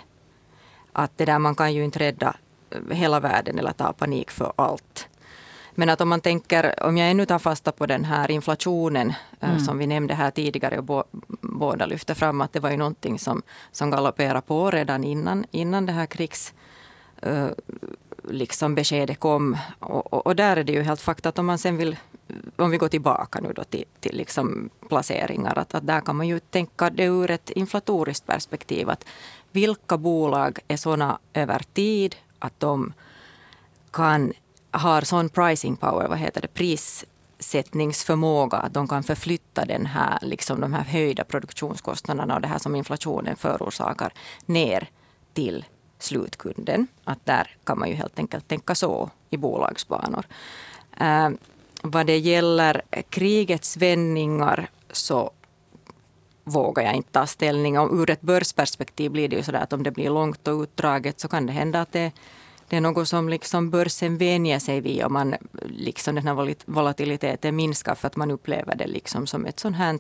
Att 0.92 1.18
det 1.18 1.24
där 1.24 1.38
man 1.38 1.54
kan 1.54 1.74
ju 1.74 1.84
inte 1.84 1.98
rädda 1.98 2.36
eh, 2.70 2.96
hela 2.96 3.20
världen 3.20 3.58
eller 3.58 3.72
ta 3.72 3.92
panik 3.92 4.30
för 4.30 4.52
allt. 4.56 5.08
Men 5.74 5.88
att 5.88 6.00
om 6.00 6.08
man 6.08 6.20
tänker, 6.20 6.84
om 6.84 6.96
jag 6.96 7.10
ännu 7.10 7.26
tar 7.26 7.38
fasta 7.38 7.72
på 7.72 7.87
den 7.87 8.04
här 8.04 8.30
inflationen 8.30 9.10
eh, 9.40 9.48
mm. 9.48 9.60
som 9.60 9.78
vi 9.78 9.87
nämnde 9.87 10.14
här 10.14 10.30
tidigare 10.30 10.78
och 10.78 10.84
bo, 10.84 11.04
båda 11.40 11.87
lyfte 11.87 12.14
fram 12.14 12.40
att 12.40 12.52
det 12.52 12.60
var 12.60 12.70
ju 12.70 12.76
någonting 12.76 13.18
som, 13.18 13.42
som 13.72 13.90
galopperade 13.90 14.40
på 14.40 14.70
redan 14.70 15.04
innan, 15.04 15.44
innan 15.50 15.87
det 15.87 15.92
här 15.92 16.06
krigs 16.06 16.54
uh, 17.26 17.48
liksom 18.28 18.74
beskedet 18.74 19.20
kom. 19.20 19.56
Och, 19.78 20.12
och, 20.12 20.26
och, 20.26 20.37
där 20.37 20.56
är 20.56 20.64
det 20.64 20.72
ju 20.72 20.82
helt 20.82 21.00
fakta 21.00 21.28
att 21.28 21.38
om 21.38 21.46
man 21.46 21.58
sen 21.58 21.76
vill, 21.76 21.96
om 22.56 22.70
vi 22.70 22.76
går 22.76 22.88
tillbaka 22.88 23.40
nu 23.40 23.52
då 23.52 23.64
till, 23.64 23.84
till 24.00 24.16
liksom 24.16 24.70
placeringar, 24.88 25.58
att, 25.58 25.74
att 25.74 25.87
där 25.87 26.00
kan 26.00 26.16
man 26.16 26.28
ju 26.28 26.40
tänka 26.40 26.90
det 26.90 27.04
ur 27.04 27.30
ett 27.30 27.50
inflatoriskt 27.50 28.26
perspektiv. 28.26 28.90
Att 28.90 29.04
vilka 29.52 29.98
bolag 29.98 30.58
är 30.68 30.76
sådana 30.76 31.18
över 31.34 31.62
tid 31.72 32.16
att 32.38 32.60
de 32.60 32.92
kan 33.90 34.32
har 34.78 35.02
sån 35.02 35.28
pricing 35.28 35.76
power, 35.76 36.08
vad 36.08 36.18
heter 36.18 36.40
det, 36.40 36.48
prissättningsförmåga 36.48 38.56
att 38.56 38.74
de 38.74 38.88
kan 38.88 39.02
förflytta 39.02 39.64
den 39.64 39.87
här, 39.87 40.18
liksom 40.22 40.60
de 40.60 40.72
här 40.72 40.84
höjda 40.84 41.24
produktionskostnaderna 41.24 42.34
och 42.34 42.40
det 42.40 42.48
här 42.48 42.58
som 42.58 42.76
inflationen 42.76 43.37
förorsakar 43.37 44.12
ner 44.46 44.88
till 45.32 45.64
slutkunden. 45.98 46.87
Att 47.04 47.26
där 47.26 47.56
kan 47.64 47.78
man 47.78 47.88
ju 47.88 47.94
helt 47.94 48.18
enkelt 48.18 48.48
tänka 48.48 48.74
så 48.74 49.10
i 49.30 49.37
bolagsbanor. 49.37 50.26
Eh, 51.00 51.30
vad 51.82 52.06
det 52.06 52.18
gäller 52.18 52.82
krigets 53.10 53.76
vändningar 53.76 54.68
så 54.92 55.30
vågar 56.44 56.82
jag 56.82 56.94
inte 56.94 57.10
ta 57.10 57.26
ställning. 57.26 57.78
Och 57.78 57.94
ur 57.94 58.10
ett 58.10 58.20
börsperspektiv 58.20 59.10
blir 59.10 59.28
det 59.28 59.37
ju 59.37 59.42
så 59.42 59.56
att 59.56 59.72
om 59.72 59.82
det 59.82 59.90
blir 59.90 60.10
långt 60.10 60.48
och 60.48 60.62
utdraget 60.62 61.20
så 61.20 61.28
kan 61.28 61.46
det 61.46 61.52
hända 61.52 61.80
att 61.80 61.92
det 61.92 62.12
det 62.74 62.78
är 62.78 62.80
något 62.80 63.08
som 63.08 63.28
liksom 63.28 63.70
börsen 63.70 64.18
vänjer 64.18 64.58
sig 64.58 64.80
vid 64.80 65.04
och 65.04 65.10
man, 65.10 65.34
liksom 65.62 66.14
den 66.14 66.26
här 66.26 66.54
volatiliteten 66.66 67.56
minskar 67.56 67.94
för 67.94 68.06
att 68.06 68.16
man 68.16 68.30
upplever 68.30 68.74
det 68.74 68.87
liksom 68.87 69.26
som 69.26 69.46
ett 69.46 69.60
sånt 69.60 69.76
här 69.76 69.98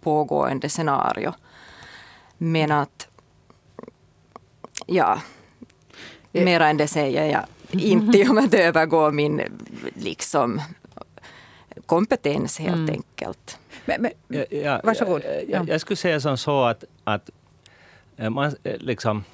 pågående 0.00 0.68
scenario. 0.68 1.34
Men 2.38 2.72
att, 2.72 3.08
ja, 4.86 5.20
mera 6.32 6.68
än 6.68 6.76
det 6.76 6.88
säger 6.88 7.30
jag 7.30 7.44
inte 7.82 8.28
om 8.28 8.38
att 8.38 8.54
övergå 8.54 9.10
min 9.10 9.40
liksom, 9.94 10.60
kompetens 11.86 12.58
helt 12.58 12.74
mm. 12.74 12.90
enkelt. 12.90 13.58
Men, 13.84 14.00
men, 14.00 14.44
ja, 14.50 14.80
varsågod. 14.84 15.22
Jag, 15.24 15.50
jag, 15.50 15.68
jag 15.68 15.80
skulle 15.80 15.96
säga 15.96 16.20
som 16.20 16.38
så 16.38 16.64
att, 16.64 16.84
att 17.04 17.30
eh, 18.16 18.30
man, 18.30 18.56
eh, 18.62 18.76
liksom, 18.78 19.24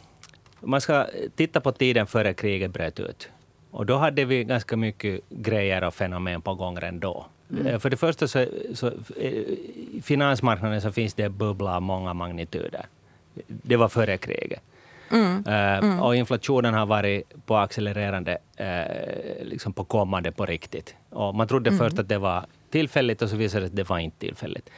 man 0.61 0.81
ska 0.81 1.07
titta 1.37 1.61
på 1.61 1.73
tiden 1.73 2.07
före 2.07 2.35
kriget 2.35 2.71
bröt 2.71 3.01
ut. 3.01 3.29
Och 3.71 3.87
då 3.87 3.97
hade 3.97 4.25
vi 4.25 4.45
ganska 4.45 4.77
mycket 4.77 5.21
grejer 5.29 5.85
och 5.85 5.95
fenomen 5.95 6.43
på 6.43 6.55
gång 6.55 6.77
redan 6.77 7.01
då. 7.01 7.27
Mm. 7.51 7.67
Eh, 7.67 7.79
för 7.79 7.91
det 7.91 7.97
första 7.97 8.29
så, 8.29 8.47
så 8.75 8.87
eh, 9.17 9.43
finansmarknaden 10.03 10.81
så 10.81 10.93
finns 10.93 11.15
det 11.15 11.29
bubbla 11.29 11.77
av 11.77 11.83
många 11.83 12.15
magnituder. 12.15 12.87
Det 13.47 13.77
var 13.77 13.89
före 13.89 14.17
kriget. 14.17 14.61
Mm. 15.11 15.47
Uh, 15.47 15.55
mm. 15.55 16.01
Och 16.01 16.17
inflationen 16.17 16.75
har 16.75 16.87
varit 16.87 17.47
på 17.47 17.57
accelererande, 17.57 18.39
liksom 19.43 19.73
på 19.73 19.85
kommande 19.85 20.33
på 20.33 20.47
riktigt. 20.47 20.95
Och 21.11 21.35
man 21.35 21.49
trodde 21.49 21.71
mm. 21.71 21.79
först 21.79 21.99
att 21.99 22.09
det 22.09 22.19
var 22.19 22.47
tillfälligt 22.71 23.23
och 23.23 23.31
så 23.31 23.37
visade 23.37 23.65
det 23.65 23.69
sig 23.69 23.73
att 23.73 23.77
det 23.77 23.89
var 23.89 23.99
inte 23.99 24.19
tillfälligt. 24.19 24.71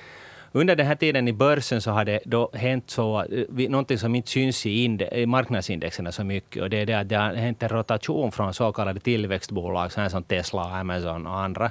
Under 0.54 0.76
den 0.76 0.86
här 0.86 0.94
tiden 0.94 1.28
i 1.28 1.32
börsen 1.32 1.80
så 1.80 1.90
har 1.90 2.04
det 2.04 2.20
då 2.24 2.50
hänt 2.52 2.90
så, 2.90 3.22
eh, 3.22 3.70
någonting 3.70 3.98
som 3.98 4.14
inte 4.14 4.30
syns 4.30 4.66
i, 4.66 4.84
inde, 4.84 5.18
i 5.20 5.26
marknadsindexerna 5.26 6.12
så 6.12 6.24
mycket. 6.24 6.62
Och 6.62 6.70
det 6.70 6.76
är 6.76 6.86
det 6.86 6.94
att 6.94 7.08
det 7.08 7.16
har 7.16 7.34
hänt 7.34 7.62
en 7.62 7.68
rotation 7.68 8.32
från 8.32 8.54
så 8.54 8.72
kallade 8.72 9.00
tillväxtbolag, 9.00 9.92
så 9.92 10.08
som 10.08 10.22
Tesla, 10.22 10.62
Amazon 10.62 11.26
och 11.26 11.38
andra, 11.38 11.70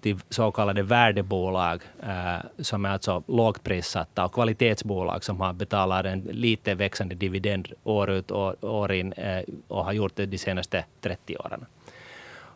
till 0.00 0.16
så 0.28 0.50
kallade 0.50 0.82
värdebolag 0.82 1.82
äh, 2.02 2.36
som 2.58 2.84
är 2.84 2.88
alltså 2.88 3.22
lågt 3.26 3.62
prissatta 3.62 4.24
och 4.24 4.32
kvalitetsbolag 4.32 5.24
som 5.24 5.40
har 5.40 5.52
betalat 5.52 6.06
en 6.06 6.20
lite 6.20 6.74
växande 6.74 7.14
dividend 7.14 7.68
år 7.84 8.10
ut 8.10 8.30
och 8.30 8.64
år 8.64 8.92
in 8.92 9.12
äh, 9.12 9.42
och 9.68 9.84
har 9.84 9.92
gjort 9.92 10.16
det 10.16 10.26
de 10.26 10.38
senaste 10.38 10.84
30 11.00 11.36
åren. 11.36 11.66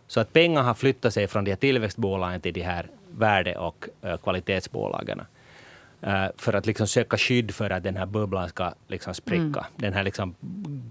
Så 0.06 0.20
att 0.20 0.32
pengar 0.32 0.62
har 0.62 0.74
flyttat 0.74 1.14
sig 1.14 1.26
från 1.26 1.44
de 1.44 1.50
här 1.50 1.56
tillväxtbolagen 1.56 2.40
till 2.40 2.54
de 2.54 2.62
här 2.62 2.86
värde 3.10 3.56
och 3.56 3.88
äh, 4.02 4.16
kvalitetsbolagen. 4.16 5.20
Uh, 6.06 6.26
för 6.36 6.52
att 6.52 6.66
liksom 6.66 6.86
söka 6.86 7.16
skydd 7.16 7.54
för 7.54 7.70
att 7.70 7.82
den 7.82 7.96
här 7.96 8.06
bubblan 8.06 8.48
ska 8.48 8.72
liksom 8.86 9.14
spricka. 9.14 9.60
Mm. 9.60 9.72
Den 9.76 9.92
här 9.92 10.02
liksom 10.02 10.34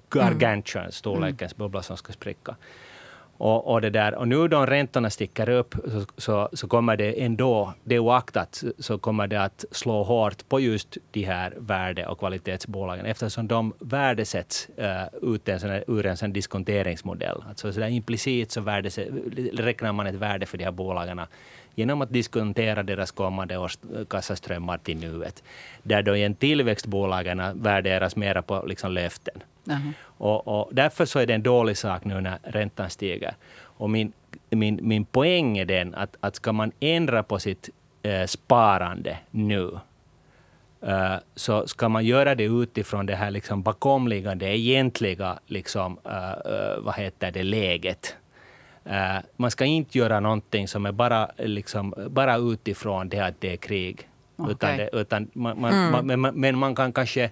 gargantuan 0.09 0.83
mm. 0.83 0.91
storlekens 0.91 1.53
mm. 1.53 1.57
bubbla 1.57 1.81
som 1.81 1.97
ska 1.97 2.13
spricka. 2.13 2.55
Och, 3.37 3.71
och, 3.71 3.81
det 3.81 3.89
där, 3.89 4.15
och 4.15 4.27
nu 4.27 4.47
då 4.47 4.65
räntorna 4.65 5.09
sticker 5.09 5.49
upp 5.49 5.75
så, 5.87 6.05
så, 6.17 6.49
så 6.53 6.67
kommer 6.67 6.97
det 6.97 7.23
ändå, 7.23 7.73
det 7.83 7.99
oaktat, 7.99 8.63
så 8.79 8.97
kommer 8.97 9.27
det 9.27 9.41
att 9.43 9.65
slå 9.71 10.03
hårt 10.03 10.49
på 10.49 10.59
just 10.59 10.97
de 11.11 11.23
här 11.23 11.53
värde 11.57 12.05
och 12.05 12.19
kvalitetsbolagen 12.19 13.05
eftersom 13.05 13.47
de 13.47 13.73
värdesätts 13.79 14.67
uh, 14.79 15.33
ut 15.33 15.49
en 15.49 15.59
sån 15.59 15.69
här, 15.69 15.83
ur 15.87 16.05
en 16.05 16.17
sån 16.17 16.33
diskonteringsmodell. 16.33 17.43
Alltså 17.49 17.73
så 17.73 17.81
implicit 17.81 18.51
så 18.51 18.61
räknar 19.53 19.93
man 19.93 20.07
ett 20.07 20.15
värde 20.15 20.45
för 20.45 20.57
de 20.57 20.63
här 20.63 20.71
bolagen 20.71 21.21
genom 21.77 22.01
att 22.01 22.13
diskontera 22.13 22.83
deras 22.83 23.11
kommande 23.11 23.57
års 23.57 23.77
kassaströmmar 24.09 24.77
till 24.77 24.97
nuet. 24.97 25.43
Där 25.83 26.01
då 26.01 26.15
igen 26.15 26.35
tillväxtbolagen 26.35 27.41
värderas 27.53 28.15
mera 28.15 28.41
på 28.41 28.65
liksom 28.67 28.91
löften. 28.91 29.43
Uh-huh. 29.65 29.93
Och, 30.01 30.47
och, 30.47 30.69
därför 30.71 31.05
så 31.05 31.19
är 31.19 31.25
det 31.25 31.33
en 31.33 31.43
dålig 31.43 31.77
sak 31.77 32.05
nu 32.05 32.21
när 32.21 32.39
räntan 32.43 32.89
stiger. 32.89 33.35
Och 33.59 33.89
min, 33.89 34.13
min, 34.49 34.79
min 34.81 35.05
poäng 35.05 35.57
är 35.57 35.65
den 35.65 35.95
att, 35.95 36.17
att 36.19 36.35
ska 36.35 36.51
man 36.51 36.71
ändra 36.79 37.23
på 37.23 37.39
sitt 37.39 37.69
eh, 38.03 38.25
sparande 38.25 39.17
nu, 39.31 39.79
Uh, 40.83 41.15
så 41.35 41.67
ska 41.67 41.89
man 41.89 42.05
göra 42.05 42.35
det 42.35 42.43
utifrån 42.43 43.05
det 43.05 43.15
här 43.15 43.31
liksom 43.31 43.61
bakomliggande, 43.61 44.45
egentliga 44.45 45.39
liksom, 45.47 45.99
uh, 46.05 46.51
uh, 46.51 46.79
vad 46.79 46.95
heter 46.95 47.31
det, 47.31 47.43
läget. 47.43 48.15
Uh, 48.87 49.19
man 49.37 49.51
ska 49.51 49.65
inte 49.65 49.97
göra 49.97 50.19
någonting 50.19 50.67
som 50.67 50.85
är 50.85 50.91
bara, 50.91 51.31
liksom, 51.37 51.93
bara 52.09 52.37
utifrån 52.37 53.09
det 53.09 53.19
att 53.19 53.41
det 53.41 53.53
är 53.53 53.57
krig. 53.57 54.09
Okay. 54.37 54.51
Utan 54.51 54.77
det, 54.77 54.89
utan 54.93 55.29
man, 55.33 55.61
man, 55.61 55.73
mm. 55.73 56.21
man, 56.21 56.35
men 56.35 56.57
man 56.57 56.75
kan 56.75 56.93
kanske 56.93 57.29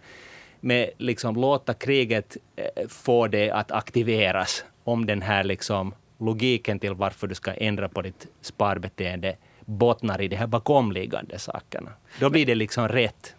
med, 0.59 0.89
liksom, 0.97 1.35
låta 1.35 1.73
kriget 1.73 2.37
uh, 2.59 2.87
få 2.87 3.27
det 3.27 3.51
att 3.51 3.71
aktiveras 3.71 4.65
om 4.83 5.05
den 5.05 5.21
här 5.21 5.43
liksom, 5.43 5.93
logiken 6.19 6.79
till 6.79 6.93
varför 6.93 7.27
du 7.27 7.35
ska 7.35 7.53
ändra 7.53 7.89
på 7.89 8.01
ditt 8.01 8.27
sparbeteende 8.41 9.35
bottnar 9.65 10.21
i 10.21 10.27
de 10.27 10.35
här 10.35 10.47
bakomliggande 10.47 11.39
sakerna. 11.39 11.91
Då 12.19 12.29
blir 12.29 12.45
det 12.45 12.55
liksom 12.55 12.87
rätt. 12.87 13.34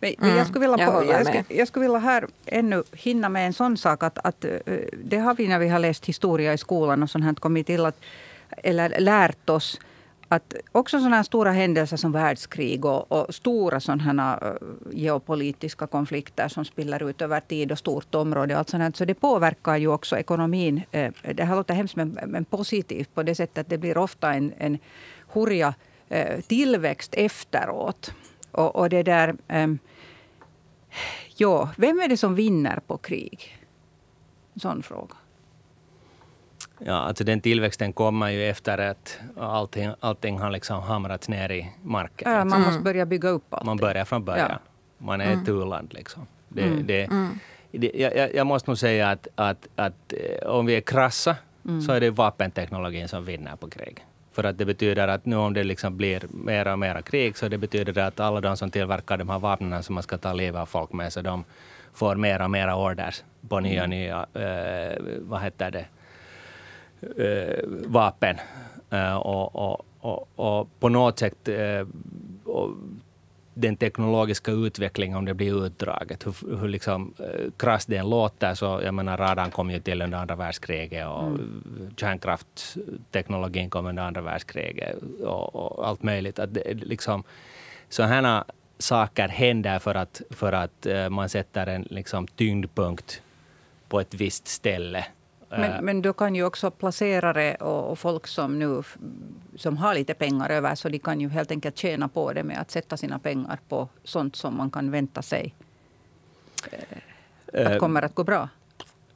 Men, 0.00 0.14
mm, 0.22 0.36
jag, 0.36 0.46
skulle 0.46 0.68
vilja 0.68 0.90
på, 0.90 1.04
jag, 1.04 1.26
skulle, 1.26 1.44
jag 1.48 1.68
skulle 1.68 1.82
vilja 1.82 1.98
här 1.98 2.26
ännu 2.46 2.82
hinna 2.92 3.28
med 3.28 3.46
en 3.46 3.52
sån 3.52 3.76
sak 3.76 4.02
att, 4.02 4.18
att 4.18 4.44
det 5.04 5.16
har 5.16 5.34
vi 5.34 5.48
när 5.48 5.58
vi 5.58 5.68
har 5.68 5.78
läst 5.78 6.06
historia 6.06 6.52
i 6.52 6.58
skolan 6.58 7.02
och 7.02 7.10
sånt 7.10 7.24
här 7.24 7.34
kommit 7.34 7.66
till 7.66 7.86
att, 7.86 8.00
eller 8.50 9.00
lärt 9.00 9.50
oss 9.50 9.80
att 10.32 10.54
också 10.72 10.98
sådana 10.98 11.16
här 11.16 11.22
stora 11.22 11.52
händelser 11.52 11.96
som 11.96 12.12
världskrig 12.12 12.84
och, 12.84 13.12
och 13.12 13.34
stora 13.34 13.80
sådana 13.80 14.56
geopolitiska 14.92 15.86
konflikter 15.86 16.48
som 16.48 16.64
spiller 16.64 17.10
ut 17.10 17.22
över 17.22 17.40
tid 17.40 17.72
och 17.72 17.78
stort 17.78 18.14
område. 18.14 18.54
Och 18.54 18.58
allt 18.58 18.68
sånt 18.68 18.82
här, 18.82 18.92
så 18.94 19.04
det 19.04 19.14
påverkar 19.14 19.76
ju 19.76 19.88
också 19.88 20.18
ekonomin. 20.18 20.82
Det 21.34 21.44
här 21.44 21.56
låter 21.56 21.74
hemskt 21.74 21.96
men, 21.96 22.18
men 22.26 22.44
positivt 22.44 23.14
på 23.14 23.22
det 23.22 23.34
sättet 23.34 23.58
att 23.58 23.68
det 23.68 23.78
blir 23.78 23.98
ofta 23.98 24.34
en, 24.34 24.52
en 24.58 24.78
hurja 25.32 25.74
tillväxt 26.46 27.14
efteråt. 27.14 28.12
Och, 28.52 28.76
och 28.76 28.88
det 28.88 29.02
där... 29.02 29.36
Um, 29.48 29.78
ja, 31.36 31.70
vem 31.76 32.00
är 32.00 32.08
det 32.08 32.16
som 32.16 32.34
vinner 32.34 32.80
på 32.86 32.96
krig? 32.96 33.58
En 34.54 34.60
sån 34.60 34.82
fråga. 34.82 35.14
Ja, 36.84 36.94
alltså 36.94 37.24
den 37.24 37.40
tillväxten 37.40 37.92
kommer 37.92 38.28
ju 38.28 38.44
efter 38.44 38.78
att 38.78 39.18
allting, 39.36 39.92
allting 40.00 40.38
har 40.38 40.50
liksom 40.50 40.82
hamrats 40.82 41.28
ner 41.28 41.50
i 41.50 41.70
marken. 41.82 42.32
Ja, 42.32 42.44
man 42.44 42.62
måste 42.62 42.82
börja 42.82 43.06
bygga 43.06 43.28
upp 43.28 43.54
allt. 43.54 43.64
Man 43.64 43.76
börjar 43.76 44.04
från 44.04 44.24
början. 44.24 44.48
Ja. 44.50 44.58
Man 44.98 45.20
är 45.20 45.26
mm. 45.26 45.42
ett 45.42 45.48
u-land. 45.48 45.94
Liksom. 45.94 46.26
Det, 46.48 46.62
mm. 46.62 46.86
Det, 46.86 47.04
mm. 47.04 47.38
det, 47.70 47.92
jag, 47.94 48.34
jag, 48.34 48.46
måste 48.46 48.70
nog 48.70 48.78
säga 48.78 49.10
att, 49.10 49.28
att, 49.34 49.68
att 49.76 50.12
eh, 50.12 50.48
om 50.48 50.66
vi 50.66 50.76
är 50.76 50.80
krassa 50.80 51.36
mm. 51.64 51.82
så 51.82 51.92
är 51.92 52.00
det 52.00 52.10
vapenteknologin 52.10 53.08
som 53.08 53.24
vinner 53.24 53.56
på 53.56 53.70
krig. 53.70 54.04
För 54.32 54.44
att 54.44 54.58
det 54.58 54.64
betyder 54.64 55.08
att 55.08 55.26
nu 55.26 55.36
om 55.36 55.54
det 55.54 55.64
liksom 55.64 55.96
blir 55.96 56.22
mer 56.30 56.72
och 56.72 56.78
mer 56.78 57.02
krig 57.02 57.36
så 57.36 57.48
det 57.48 57.58
betyder 57.58 57.92
det 57.92 58.06
att 58.06 58.20
alla 58.20 58.40
de 58.40 58.56
som 58.56 58.70
tillverkar 58.70 59.16
de 59.16 59.28
här 59.28 59.38
vapnen 59.38 59.82
som 59.82 59.94
man 59.94 60.02
ska 60.02 60.18
ta 60.18 60.32
livet 60.32 60.60
av 60.60 60.66
folk 60.66 60.92
med, 60.92 61.12
så 61.12 61.22
de 61.22 61.44
får 61.94 62.14
mer 62.14 62.42
och 62.42 62.50
mer 62.50 62.74
orders 62.74 63.22
på 63.48 63.60
nya, 63.60 63.84
mm. 63.84 63.90
nya 63.90 64.26
äh, 64.34 64.96
vad 65.20 65.40
heter 65.40 65.70
det, 65.70 65.86
äh, 67.00 67.64
vapen. 67.86 68.36
Äh, 68.90 69.16
och, 69.16 69.56
och, 69.56 69.86
och, 70.00 70.28
och, 70.36 70.68
på 70.80 70.88
något 70.88 71.18
sätt 71.18 71.48
den 73.54 73.76
teknologiska 73.76 74.52
utvecklingen, 74.52 75.18
om 75.18 75.24
det 75.24 75.34
blir 75.34 75.66
utdraget, 75.66 76.26
hur, 76.26 76.56
hur 76.56 76.68
liksom, 76.68 77.14
eh, 77.18 77.50
krasst 77.56 77.88
den 77.88 78.10
låter, 78.10 78.54
så 78.54 78.80
jag 78.84 78.94
menar 78.94 79.16
radarn 79.16 79.50
kom 79.50 79.70
ju 79.70 79.80
till 79.80 80.02
under 80.02 80.18
andra 80.18 80.36
världskriget 80.36 81.06
och 81.06 81.22
mm. 81.22 81.90
kärnkraftteknologin 81.96 83.70
kom 83.70 83.86
under 83.86 84.02
andra 84.02 84.20
världskriget 84.20 84.96
och, 85.24 85.54
och 85.54 85.88
allt 85.88 86.02
möjligt. 86.02 86.38
Att 86.38 86.54
det, 86.54 86.74
liksom, 86.74 87.24
sådana 87.88 88.44
saker 88.78 89.28
händer 89.28 89.78
för 89.78 89.94
att, 89.94 90.22
för 90.30 90.52
att 90.52 90.86
uh, 90.86 91.08
man 91.08 91.28
sätter 91.28 91.66
en 91.66 91.86
liksom, 91.90 92.26
tyngdpunkt 92.26 93.22
på 93.88 94.00
ett 94.00 94.14
visst 94.14 94.48
ställe. 94.48 95.06
Men, 95.50 95.72
eh. 95.72 95.82
men 95.82 96.02
då 96.02 96.12
kan 96.12 96.34
ju 96.34 96.44
också 96.44 96.70
placerare 96.70 97.54
och, 97.54 97.90
och, 97.90 97.98
folk 97.98 98.26
som 98.26 98.58
nu 98.58 98.82
som 99.56 99.76
har 99.76 99.94
lite 99.94 100.14
pengar 100.14 100.50
över, 100.50 100.74
så 100.74 100.88
de 100.88 100.98
kan 100.98 101.20
ju 101.20 101.28
helt 101.28 101.50
enkelt 101.50 101.78
tjäna 101.78 102.08
på 102.08 102.32
det 102.32 102.42
med 102.42 102.60
att 102.60 102.70
sätta 102.70 102.96
sina 102.96 103.18
pengar 103.18 103.58
på 103.68 103.88
sånt 104.04 104.36
som 104.36 104.56
man 104.56 104.70
kan 104.70 104.90
vänta 104.90 105.22
sig 105.22 105.54
eh, 107.52 107.72
att 107.72 107.78
kommer 107.78 108.02
att 108.02 108.14
gå 108.14 108.24
bra. 108.24 108.48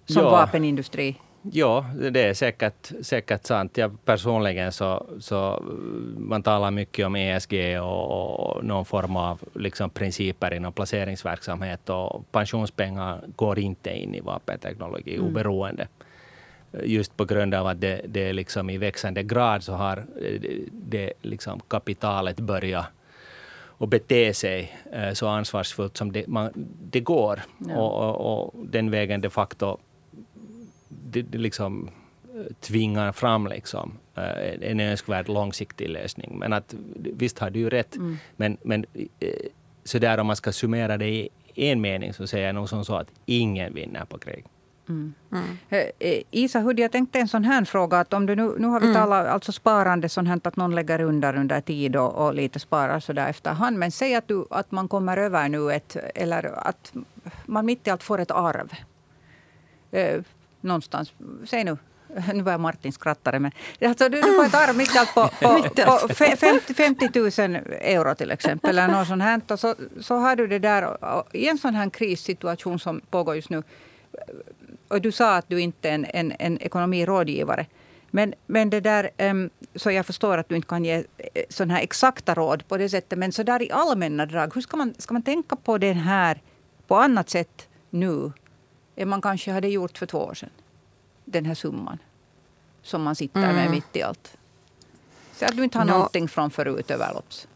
Som 0.07 0.23
ja. 0.23 0.31
vapenindustri. 0.31 1.17
Ja, 1.53 1.87
det 2.11 2.23
är 2.23 2.35
säkert, 2.35 2.93
säkert 3.03 3.47
sant. 3.47 3.77
Jag 3.77 4.05
personligen 4.05 4.73
så, 4.73 5.07
så 5.21 5.63
man 6.19 6.43
talar 6.43 6.71
mycket 6.71 7.07
om 7.07 7.17
ESG 7.17 7.81
och, 7.81 8.41
och 8.41 8.65
någon 8.65 8.85
form 8.85 9.17
av 9.17 9.41
liksom 9.55 9.91
principer 9.91 10.55
inom 10.55 10.73
placeringsverksamhet 10.73 11.91
och 11.91 12.33
pensionspengar 12.33 13.25
går 13.37 13.59
inte 13.59 13.91
in 13.91 14.15
i 14.15 14.21
vapenteknologi 14.21 15.15
mm. 15.15 15.27
oberoende. 15.27 15.89
Just 16.83 17.17
på 17.17 17.25
grund 17.25 17.55
av 17.55 17.67
att 17.67 17.81
det, 17.81 18.01
det 18.09 18.33
liksom 18.33 18.71
i 18.71 18.79
växande 18.79 19.23
grad 19.23 19.63
så 19.63 19.73
har 19.73 20.05
det, 20.21 20.61
det 20.73 21.13
liksom 21.23 21.61
kapitalet 21.69 22.41
börjat 22.41 22.87
och 23.77 23.89
bete 23.89 24.35
sig 24.35 24.77
eh, 24.93 25.13
så 25.13 25.29
ansvarsfullt 25.29 25.97
som 25.97 26.13
det, 26.13 26.27
man, 26.27 26.51
det 26.91 27.01
går. 27.01 27.43
Ja. 27.59 27.77
Och, 27.77 28.09
och, 28.09 28.45
och, 28.45 28.67
den 28.67 28.91
vägen 28.91 29.21
de 29.21 29.31
facto 29.31 29.79
det, 30.89 31.23
det 31.23 31.39
liksom 31.39 31.91
eh, 32.35 32.55
tvingar 32.61 33.13
fram 33.13 33.47
liksom, 33.47 33.99
eh, 34.15 34.71
en 34.71 34.81
önskvärd 34.81 35.29
långsiktig 35.29 35.89
lösning. 35.89 36.39
Men 36.39 36.53
att, 36.53 36.75
visst 36.97 37.39
har 37.39 37.51
du 37.51 37.61
ju 37.61 37.71
rätt. 37.71 37.97
Mm. 37.97 38.17
Men, 38.37 38.57
men 38.63 38.87
eh, 39.21 39.29
så 39.85 39.99
där 39.99 40.19
om 40.19 40.27
man 40.27 40.37
ska 40.37 40.53
summera 40.53 40.97
det 40.97 41.09
i 41.09 41.29
en 41.55 41.81
mening 41.81 42.13
så 42.13 42.27
säger 42.27 42.47
jag 42.47 42.55
nog 42.55 42.69
som 42.69 42.85
så 42.85 42.97
att 42.97 43.13
ingen 43.27 43.75
vinner 43.75 44.05
på 44.05 44.19
krig. 44.19 44.45
Mm. 44.89 45.15
Mm. 45.33 45.91
Isa 46.31 46.61
Hudi, 46.61 46.83
jag 46.83 46.93
tänkte 46.93 47.19
en 47.19 47.29
sån 47.29 47.45
här 47.45 47.65
fråga. 47.65 47.99
Att 48.01 48.13
om 48.13 48.27
du 48.27 48.37
nu, 48.37 48.55
nu 48.59 48.67
har 48.67 48.81
vi 48.81 48.87
mm. 48.87 48.97
talat 48.97 49.27
alltså 49.27 49.53
sparande 49.53 50.09
sånt 50.09 50.29
här 50.29 50.41
att 50.45 50.57
någon 50.57 50.75
lägger 50.75 51.01
under 51.01 51.37
under 51.37 51.61
tid 51.61 51.97
och, 51.97 52.27
och 52.27 52.35
lite 52.35 52.59
sparar 52.59 53.01
så 53.01 53.13
där 53.13 53.29
efterhand. 53.29 53.79
Men 53.79 53.91
säg 53.91 54.15
att, 54.15 54.29
du, 54.29 54.45
att 54.51 54.71
man 54.71 54.89
kommer 54.89 55.17
över 55.17 55.49
nu 55.49 55.73
ett, 55.73 55.97
eller 56.15 56.69
att 56.69 56.93
man 57.47 57.67
mitt 57.67 57.87
i 57.87 57.91
allt 57.91 58.03
får 58.03 58.21
ett 58.21 58.31
arv 58.31 58.75
någonstans. 60.61 61.13
Säg 61.45 61.65
nu. 61.65 61.77
Nu 62.35 62.43
börjar 62.43 62.59
Martin 62.59 62.93
skratta. 62.93 63.39
Men, 63.39 63.53
alltså, 63.85 64.09
du, 64.09 64.21
du 64.21 64.35
får 64.37 64.45
ett 64.45 64.55
arv 64.55 64.77
mitt 64.77 64.97
allt 64.97 65.15
på, 65.15 65.29
på, 65.41 66.09
på 66.09 66.15
50, 66.15 66.75
50 66.75 67.49
000 67.49 67.57
euro 67.81 68.15
till 68.15 68.31
exempel. 68.31 68.79
Eller 68.79 68.89
något 68.89 69.09
sånt 69.09 69.23
här. 69.23 69.41
Och 69.49 69.61
så, 69.61 69.75
så 70.01 70.15
har 70.17 70.37
du 70.37 70.47
det 70.47 70.59
där. 70.59 71.05
Och 71.05 71.35
I 71.35 71.49
en 71.49 71.59
sån 71.59 71.75
här 71.75 71.91
krissituation 71.91 72.79
som 72.79 73.01
pågår 73.11 73.37
just 73.37 73.51
nu. 73.51 73.63
Och 74.89 75.01
du 75.01 75.13
sa 75.13 75.37
att 75.37 75.49
du 75.49 75.61
inte 75.61 75.89
är 75.91 75.95
en, 75.95 76.05
en, 76.05 76.33
en 76.39 76.63
ekonomirådgivare. 76.63 77.67
Men, 78.11 78.35
men 78.47 78.71
det 78.71 78.81
där, 78.81 79.11
så 79.79 79.91
jag 79.91 80.07
förstår 80.07 80.39
att 80.39 80.49
du 80.49 80.57
inte 80.57 80.69
kan 80.69 80.85
ge 80.85 80.95
eh, 80.95 81.05
sådana 81.49 81.75
här 81.75 81.83
exakta 81.83 82.35
råd 82.35 82.69
på 82.69 82.77
det 82.77 82.89
sättet. 82.89 83.19
Men 83.19 83.33
så 83.33 83.43
där 83.43 83.63
i 83.63 83.71
allmänna 83.71 84.27
drag, 84.27 84.55
hur 84.55 84.61
ska 84.61 84.77
man, 84.77 84.95
ska 84.99 85.15
man 85.15 85.23
tänka 85.23 85.57
på 85.57 85.79
det 85.79 85.93
här 85.93 86.43
på 86.87 86.97
annat 86.97 87.31
sätt 87.31 87.69
nu 87.91 88.33
än 88.97 89.09
man 89.09 89.23
kanske 89.23 89.53
hade 89.53 89.69
gjort 89.69 89.99
för 89.99 90.07
två 90.07 90.19
år 90.19 90.35
sedan. 90.35 90.51
Den 91.25 91.45
här 91.45 91.55
summan 91.55 91.99
som 92.83 93.03
man 93.03 93.17
sitter 93.17 93.43
mm. 93.43 93.57
med 93.57 93.71
mitt 93.71 93.97
i 93.97 94.03
allt. 94.03 94.37
Så 95.33 95.45
att 95.45 95.57
du 95.57 95.65
inte 95.65 95.79
har 95.79 95.85
no. 95.85 95.91
någonting 95.91 96.29
från 96.29 96.51
förut 96.51 96.91
överlopps. 96.91 97.49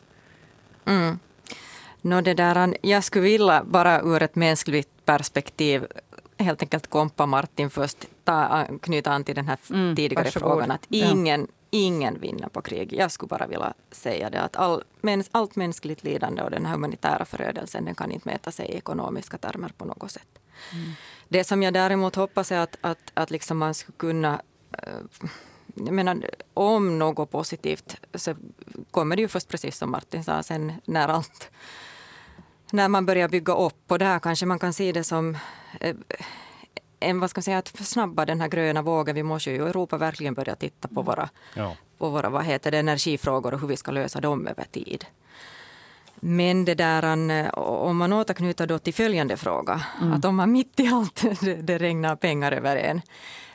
Mm. 0.85 1.19
No, 2.01 2.21
det 2.21 2.35
där, 2.35 2.77
jag 2.83 3.05
skulle 3.05 3.25
vilja, 3.25 3.65
bara 3.65 4.01
ur 4.01 4.23
ett 4.23 4.35
mänskligt 4.35 4.89
perspektiv, 5.05 5.87
helt 6.39 6.63
enkelt 6.63 6.87
kompa 6.87 7.27
Martin 7.27 7.71
först, 7.71 8.07
ta, 8.25 8.67
knyta 8.83 9.11
an 9.11 9.25
till 9.25 9.35
den 9.35 9.49
här 9.49 9.59
mm, 9.71 9.97
tidigare 9.97 10.25
varsågod. 10.25 10.49
frågan. 10.49 10.71
Att 10.71 10.87
ingen, 10.89 11.41
ja. 11.41 11.47
ingen 11.71 12.21
vinner 12.21 12.49
på 12.49 12.63
krig. 12.63 12.93
Jag 12.93 13.13
skulle 13.13 13.29
bara 13.29 13.47
vilja 13.47 13.75
säga 13.91 14.31
det 14.31 14.41
att 14.41 14.57
all, 14.57 14.85
mäns, 15.01 15.29
allt 15.33 15.57
mänskligt 15.57 16.05
lidande 16.05 16.43
och 16.43 16.51
den 16.51 16.67
här 16.67 16.73
humanitära 16.73 17.25
förödelsen 17.25 17.85
den 17.85 17.95
kan 17.95 18.13
inte 18.13 18.29
mäta 18.29 18.51
sig 18.51 18.67
i 18.69 18.77
ekonomiska 18.77 19.39
termer 19.39 19.69
på 19.77 19.85
något 19.85 20.11
sätt. 20.11 20.39
Mm. 20.73 20.93
Det 21.29 21.45
som 21.45 21.63
jag 21.63 21.75
däremot 21.75 22.15
hoppas 22.15 22.53
är 22.53 22.59
att, 22.59 22.77
att, 22.81 23.13
att 23.15 23.31
liksom 23.31 23.59
man 23.59 23.75
skulle 23.75 23.97
kunna 23.97 24.41
eh, 24.73 25.21
jag 25.75 25.95
menar, 25.95 26.31
om 26.55 26.99
något 26.99 27.31
positivt 27.31 27.97
så 28.15 28.35
kommer 28.91 29.17
det 29.17 29.23
ju 29.23 29.29
först 29.29 29.49
precis 29.49 29.79
som 29.79 29.91
Martin 29.91 30.25
sa, 30.25 30.43
sen 30.43 30.73
när 30.85 31.09
allt 31.09 31.51
när 32.73 32.89
man 32.89 33.07
börjar 33.07 33.29
bygga 33.29 33.55
upp 33.55 33.93
och 33.93 33.99
där 33.99 34.19
kanske 34.19 34.47
man 34.47 34.59
kan 34.59 34.73
se 34.73 34.93
det 34.93 35.05
som 35.05 35.39
eh, 35.81 35.97
en, 37.01 37.21
vad 37.21 37.31
ska 37.31 37.39
man 37.39 37.43
säga, 37.43 37.59
att 37.59 37.69
försnabba 37.69 38.27
den 38.27 38.41
här 38.41 38.49
gröna 38.49 38.83
vågen. 38.83 39.15
Vi 39.15 39.23
måste 39.23 39.51
ju 39.51 39.57
i 39.57 39.59
Europa 39.59 39.97
verkligen 39.97 40.35
börja 40.35 40.57
titta 40.57 40.89
på 40.89 41.03
våra, 41.03 41.29
ja. 41.55 41.77
på 41.99 42.09
våra 42.09 42.31
vad 42.31 42.45
heter 42.45 42.71
det, 42.71 42.79
energifrågor 42.79 43.55
och 43.55 43.61
hur 43.61 43.69
vi 43.69 43.77
ska 43.77 43.91
lösa 43.91 44.21
dem 44.21 44.47
över 44.47 44.65
tid. 44.65 45.05
Men 46.21 46.65
det 46.65 46.75
där, 46.75 47.59
om 47.59 47.97
man 47.97 48.13
återknyter 48.13 48.67
då 48.67 48.79
till 48.79 48.95
följande 48.95 49.37
fråga, 49.37 49.83
mm. 50.01 50.13
att 50.13 50.25
om 50.25 50.37
man 50.37 50.53
mitt 50.53 50.81
i 50.81 50.89
allt 50.89 51.25
det, 51.41 51.55
det 51.55 51.79
regnar 51.79 52.17
pengar 52.17 52.53
över 52.53 52.77
en, 52.77 53.01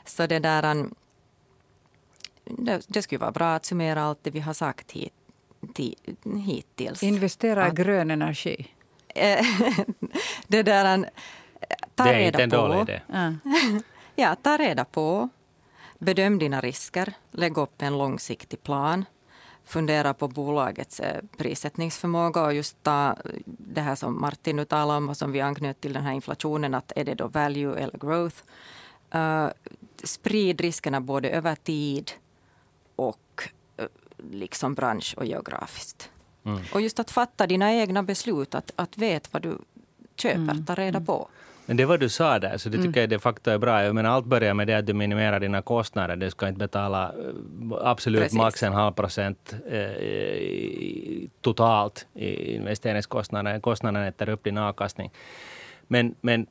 så 0.05 0.27
det 0.27 0.39
där 0.39 0.85
det, 2.45 2.81
det 2.87 3.01
skulle 3.01 3.19
vara 3.19 3.31
bra 3.31 3.55
att 3.55 3.65
summera 3.65 4.03
allt 4.03 4.19
det 4.21 4.31
vi 4.31 4.39
har 4.39 4.53
sagt 4.53 4.91
hit, 4.91 5.13
hittills. 6.45 7.03
Investera 7.03 7.67
i 7.67 7.71
grön 7.71 8.11
energi. 8.11 8.67
det 10.47 10.63
där, 10.63 11.09
ta 11.95 12.03
det 12.03 12.09
är 12.09 12.19
inte 12.19 12.43
en 12.43 12.49
dålig 12.49 12.81
idé. 12.81 13.01
Ja. 14.15 14.35
ta 14.35 14.57
reda 14.57 14.85
på, 14.85 15.29
bedöm 15.99 16.39
dina 16.39 16.61
risker, 16.61 17.13
lägg 17.31 17.57
upp 17.57 17.81
en 17.81 17.97
långsiktig 17.97 18.63
plan 18.63 19.05
fundera 19.65 20.13
på 20.13 20.27
bolagets 20.27 20.99
eh, 20.99 21.23
prissättningsförmåga 21.37 22.41
och 22.41 22.53
just 22.53 22.83
ta 22.83 23.15
det 23.45 23.81
här 23.81 23.95
som 23.95 24.21
Martin 24.21 24.55
nu 24.55 24.65
talade 24.65 24.97
om 24.97 25.09
och 25.09 25.17
som 25.17 25.31
vi 25.31 25.41
anknöt 25.41 25.81
till 25.81 25.93
den 25.93 26.03
här 26.03 26.13
inflationen, 26.13 26.73
att 26.73 26.91
är 26.95 27.03
det 27.03 27.15
då 27.15 27.27
value 27.27 27.79
eller 27.79 27.97
growth? 27.97 28.35
Uh, 29.15 29.47
sprid 30.03 30.61
riskerna 30.61 31.01
både 31.01 31.29
över 31.29 31.55
tid 31.55 32.11
och 32.95 33.49
liksom 34.31 34.73
bransch 34.73 35.13
och 35.17 35.25
geografiskt. 35.25 36.09
Mm. 36.45 36.59
Och 36.73 36.81
just 36.81 36.99
att 36.99 37.11
fatta 37.11 37.47
dina 37.47 37.73
egna 37.73 38.03
beslut, 38.03 38.55
att, 38.55 38.71
att 38.75 38.97
veta 38.97 39.29
vad 39.31 39.41
du 39.41 39.57
köper, 40.15 40.37
mm. 40.37 40.65
ta 40.65 40.75
reda 40.75 41.01
på. 41.01 41.29
Men 41.65 41.77
det 41.77 41.85
var 41.85 41.97
du 41.97 42.09
sa 42.09 42.39
där, 42.39 42.57
så 42.57 42.69
det 42.69 42.77
tycker 42.77 42.87
mm. 42.87 42.99
jag 42.99 43.09
de 43.09 43.19
facto 43.19 43.51
är 43.51 43.57
bra. 43.57 43.83
Jag 43.83 43.95
menar, 43.95 44.09
allt 44.09 44.25
börjar 44.25 44.53
med 44.53 44.67
det 44.67 44.73
att 44.73 44.85
du 44.85 44.93
minimerar 44.93 45.39
dina 45.39 45.61
kostnader. 45.61 46.15
Du 46.15 46.29
ska 46.29 46.47
inte 46.47 46.59
betala 46.59 47.03
eh, 47.03 47.77
absolut 47.81 48.21
Precis. 48.21 48.37
max 48.37 48.63
en 48.63 48.73
halv 48.73 48.91
procent 48.93 49.55
eh, 49.71 51.29
totalt 51.41 52.07
i 52.13 52.55
investeringskostnader. 52.55 53.59
Kostnaden 53.59 54.03
äter 54.03 54.29
upp 54.29 54.43
din 54.43 54.57
avkastning. 54.57 55.11
Men, 55.93 56.15
men 56.21 56.47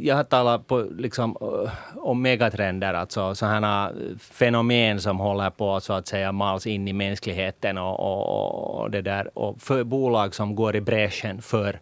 jag 0.00 0.16
har 0.16 0.24
talat 0.24 0.66
på, 0.66 0.86
liksom, 0.98 1.36
eh, 1.40 1.72
om 1.96 2.22
megatrender, 2.22 2.94
alltså 2.94 3.34
sådana 3.34 3.90
eh, 3.90 4.18
fenomen 4.18 5.00
som 5.00 5.18
håller 5.18 5.50
på 5.50 5.80
så 5.80 5.92
att 5.92 6.06
säga 6.06 6.32
mals 6.32 6.66
in 6.66 6.88
i 6.88 6.92
mänskligheten 6.92 7.78
och, 7.78 8.00
och, 8.00 8.80
och 8.80 8.90
det 8.90 9.02
där. 9.02 9.38
Och 9.38 9.60
för 9.60 9.84
bolag 9.84 10.34
som 10.34 10.54
går 10.54 10.76
i 10.76 10.80
bräschen 10.80 11.42
för 11.42 11.80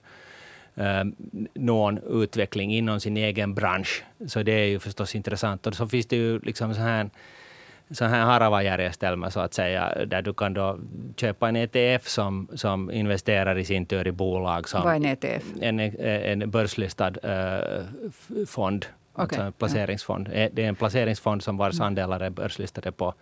eh, 0.74 1.04
någon 1.54 1.98
utveckling 2.22 2.74
inom 2.74 3.00
sin 3.00 3.16
egen 3.16 3.54
bransch. 3.54 4.04
Så 4.26 4.42
det 4.42 4.52
är 4.52 4.66
ju 4.66 4.78
förstås 4.78 5.14
intressant. 5.14 5.66
Och 5.66 5.74
så 5.74 5.88
finns 5.88 6.06
det 6.06 6.16
ju 6.16 6.38
liksom 6.38 6.74
så 6.74 6.80
här 6.80 7.10
så 7.92 8.04
här 8.04 8.24
Harava-järjestelmä 8.24 9.30
så 9.30 9.40
att 9.40 9.54
säga, 9.54 10.04
där 10.06 10.22
du 10.22 10.34
kan 10.34 10.54
då 10.54 10.78
köpa 11.16 11.48
en 11.48 11.56
ETF 11.56 12.08
som, 12.08 12.48
som 12.54 12.90
investerar 12.90 13.58
i 13.58 13.64
sin 13.64 13.86
tur 13.86 14.06
i 14.06 14.12
bolag. 14.12 14.68
Som 14.68 14.82
Vad 14.82 14.92
är 14.92 14.96
en 14.96 15.04
ETF? 15.04 15.44
En, 15.60 15.80
en 15.80 16.50
börslistad 16.50 17.10
uh, 17.10 17.84
fond, 18.46 18.86
okay. 19.12 19.22
alltså 19.22 19.40
en 19.40 19.52
placeringsfond. 19.52 20.28
Ja. 20.34 20.48
Det 20.52 20.64
är 20.64 20.68
en 20.68 20.76
placeringsfond 20.76 21.42
som 21.42 21.56
vars 21.56 21.74
mm. 21.74 21.86
andelar 21.86 22.20
är 22.20 22.30
börslistade 22.30 22.92
på, 22.92 23.14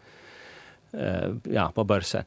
uh, 0.94 1.36
ja, 1.42 1.72
på 1.74 1.84
börsen. 1.84 2.24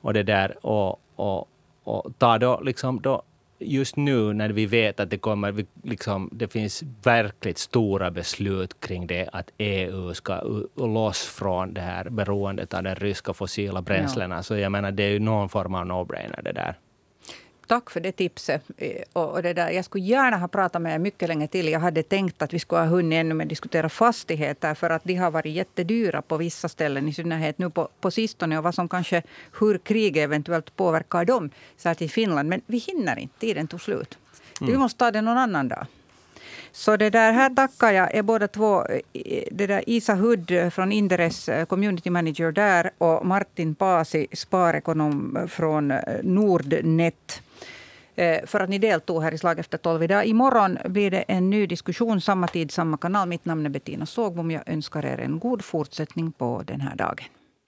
Och 0.00 0.14
det 0.14 0.22
där, 0.22 0.66
och, 0.66 1.00
och, 1.16 1.48
och 1.84 2.18
tar 2.18 2.38
då 2.38 2.60
liksom 2.60 3.00
då 3.00 3.22
just 3.58 3.96
nu 3.96 4.32
när 4.32 4.48
vi 4.48 4.66
vet 4.66 5.00
att 5.00 5.10
det 5.10 5.18
kommer, 5.18 5.64
liksom, 5.82 6.30
det 6.32 6.48
finns 6.48 6.82
verkligt 7.02 7.58
stora 7.58 8.10
beslut 8.10 8.80
kring 8.80 9.06
det 9.06 9.28
att 9.32 9.50
EU 9.58 10.14
ska 10.14 10.40
loss 10.74 11.26
från 11.26 11.74
det 11.74 11.80
här 11.80 12.08
beroendet 12.10 12.74
av 12.74 12.82
de 12.82 12.94
ryska 12.94 13.32
fossila 13.32 13.82
bränslena. 13.82 14.34
Ja. 14.36 14.42
Så 14.42 14.56
jag 14.56 14.72
menar, 14.72 14.90
det 14.90 15.02
är 15.02 15.10
ju 15.10 15.18
någon 15.18 15.48
form 15.48 15.74
av 15.74 15.84
no-brainer 15.86 16.42
det 16.42 16.52
där. 16.52 16.78
Tack 17.66 17.90
för 17.90 18.00
det 18.00 18.12
tipset. 18.12 18.62
Eh, 18.76 19.02
och 19.12 19.42
det 19.42 19.52
där, 19.52 19.70
jag 19.70 19.84
skulle 19.84 20.04
gärna 20.04 20.36
ha 20.36 20.48
pratat 20.48 20.82
med 20.82 20.94
er 20.94 20.98
mycket 20.98 21.28
länge 21.28 21.48
till. 21.48 21.68
Jag 21.68 21.80
hade 21.80 22.02
tänkt 22.02 22.42
att 22.42 22.54
vi 22.54 22.58
skulle 22.58 22.80
ha 22.80 22.86
hunnit 22.86 23.16
ännu 23.16 23.34
mer 23.34 23.44
diskutera 23.44 23.88
fastigheter 23.88 24.74
för 24.74 24.90
att 24.90 25.04
de 25.04 25.14
har 25.14 25.30
varit 25.30 25.52
jättedyra 25.52 26.22
på 26.22 26.36
vissa 26.36 26.68
ställen, 26.68 27.08
i 27.08 27.12
synnerhet 27.12 27.58
nu 27.58 27.70
på, 27.70 27.88
på 28.00 28.10
sistone 28.10 28.58
och 28.58 28.64
vad 28.64 28.74
som 28.74 28.88
kanske, 28.88 29.22
hur 29.60 29.78
kriget 29.78 30.24
eventuellt 30.24 30.76
påverkar 30.76 31.24
dem, 31.24 31.50
särskilt 31.76 32.10
i 32.10 32.14
Finland. 32.14 32.48
Men 32.48 32.60
vi 32.66 32.78
hinner 32.78 33.18
inte, 33.18 33.38
tiden 33.38 33.66
tog 33.66 33.80
slut. 33.80 34.18
Mm. 34.60 34.72
Vi 34.72 34.78
måste 34.78 34.98
ta 34.98 35.10
det 35.10 35.22
någon 35.22 35.38
annan 35.38 35.68
dag. 35.68 35.86
Så 36.72 36.96
det 36.96 37.10
där, 37.10 37.32
här 37.32 37.50
tackar 37.50 37.92
jag 37.92 38.14
er 38.14 38.22
båda 38.22 38.48
två. 38.48 38.86
Det 39.50 39.66
där 39.66 39.82
Isa 39.86 40.14
Hudd 40.14 40.52
från 40.70 40.92
Inderes, 40.92 41.48
eh, 41.48 41.64
community 41.64 42.10
manager 42.10 42.52
där 42.52 42.90
och 42.98 43.26
Martin 43.26 43.74
Pasi, 43.74 44.26
sparekonom 44.32 45.38
från 45.48 45.90
eh, 45.90 45.98
Nordnet 46.22 47.14
eh, 47.30 47.45
Eh, 48.16 48.46
för 48.46 48.60
att 48.60 48.70
ni 48.70 48.78
deltog 48.78 49.22
här 49.22 49.34
i 49.34 49.38
Slag 49.38 49.58
efter 49.58 49.78
tolv 49.78 50.02
idag. 50.02 50.26
Imorgon 50.26 50.78
blir 50.84 51.10
det 51.10 51.24
en 51.28 51.50
ny 51.50 51.66
diskussion, 51.66 52.20
samma 52.20 52.48
tid, 52.48 52.70
samma 52.70 52.96
kanal. 52.96 53.28
Mitt 53.28 53.44
namn 53.44 53.66
är 53.66 53.70
Bettina 53.70 54.06
Sågbom. 54.06 54.50
Jag 54.50 54.62
önskar 54.68 55.04
er 55.04 55.18
en 55.18 55.38
god 55.38 55.64
fortsättning 55.64 56.32
på 56.32 56.62
den 56.66 56.80
här 56.80 56.96
dagen. 56.96 57.35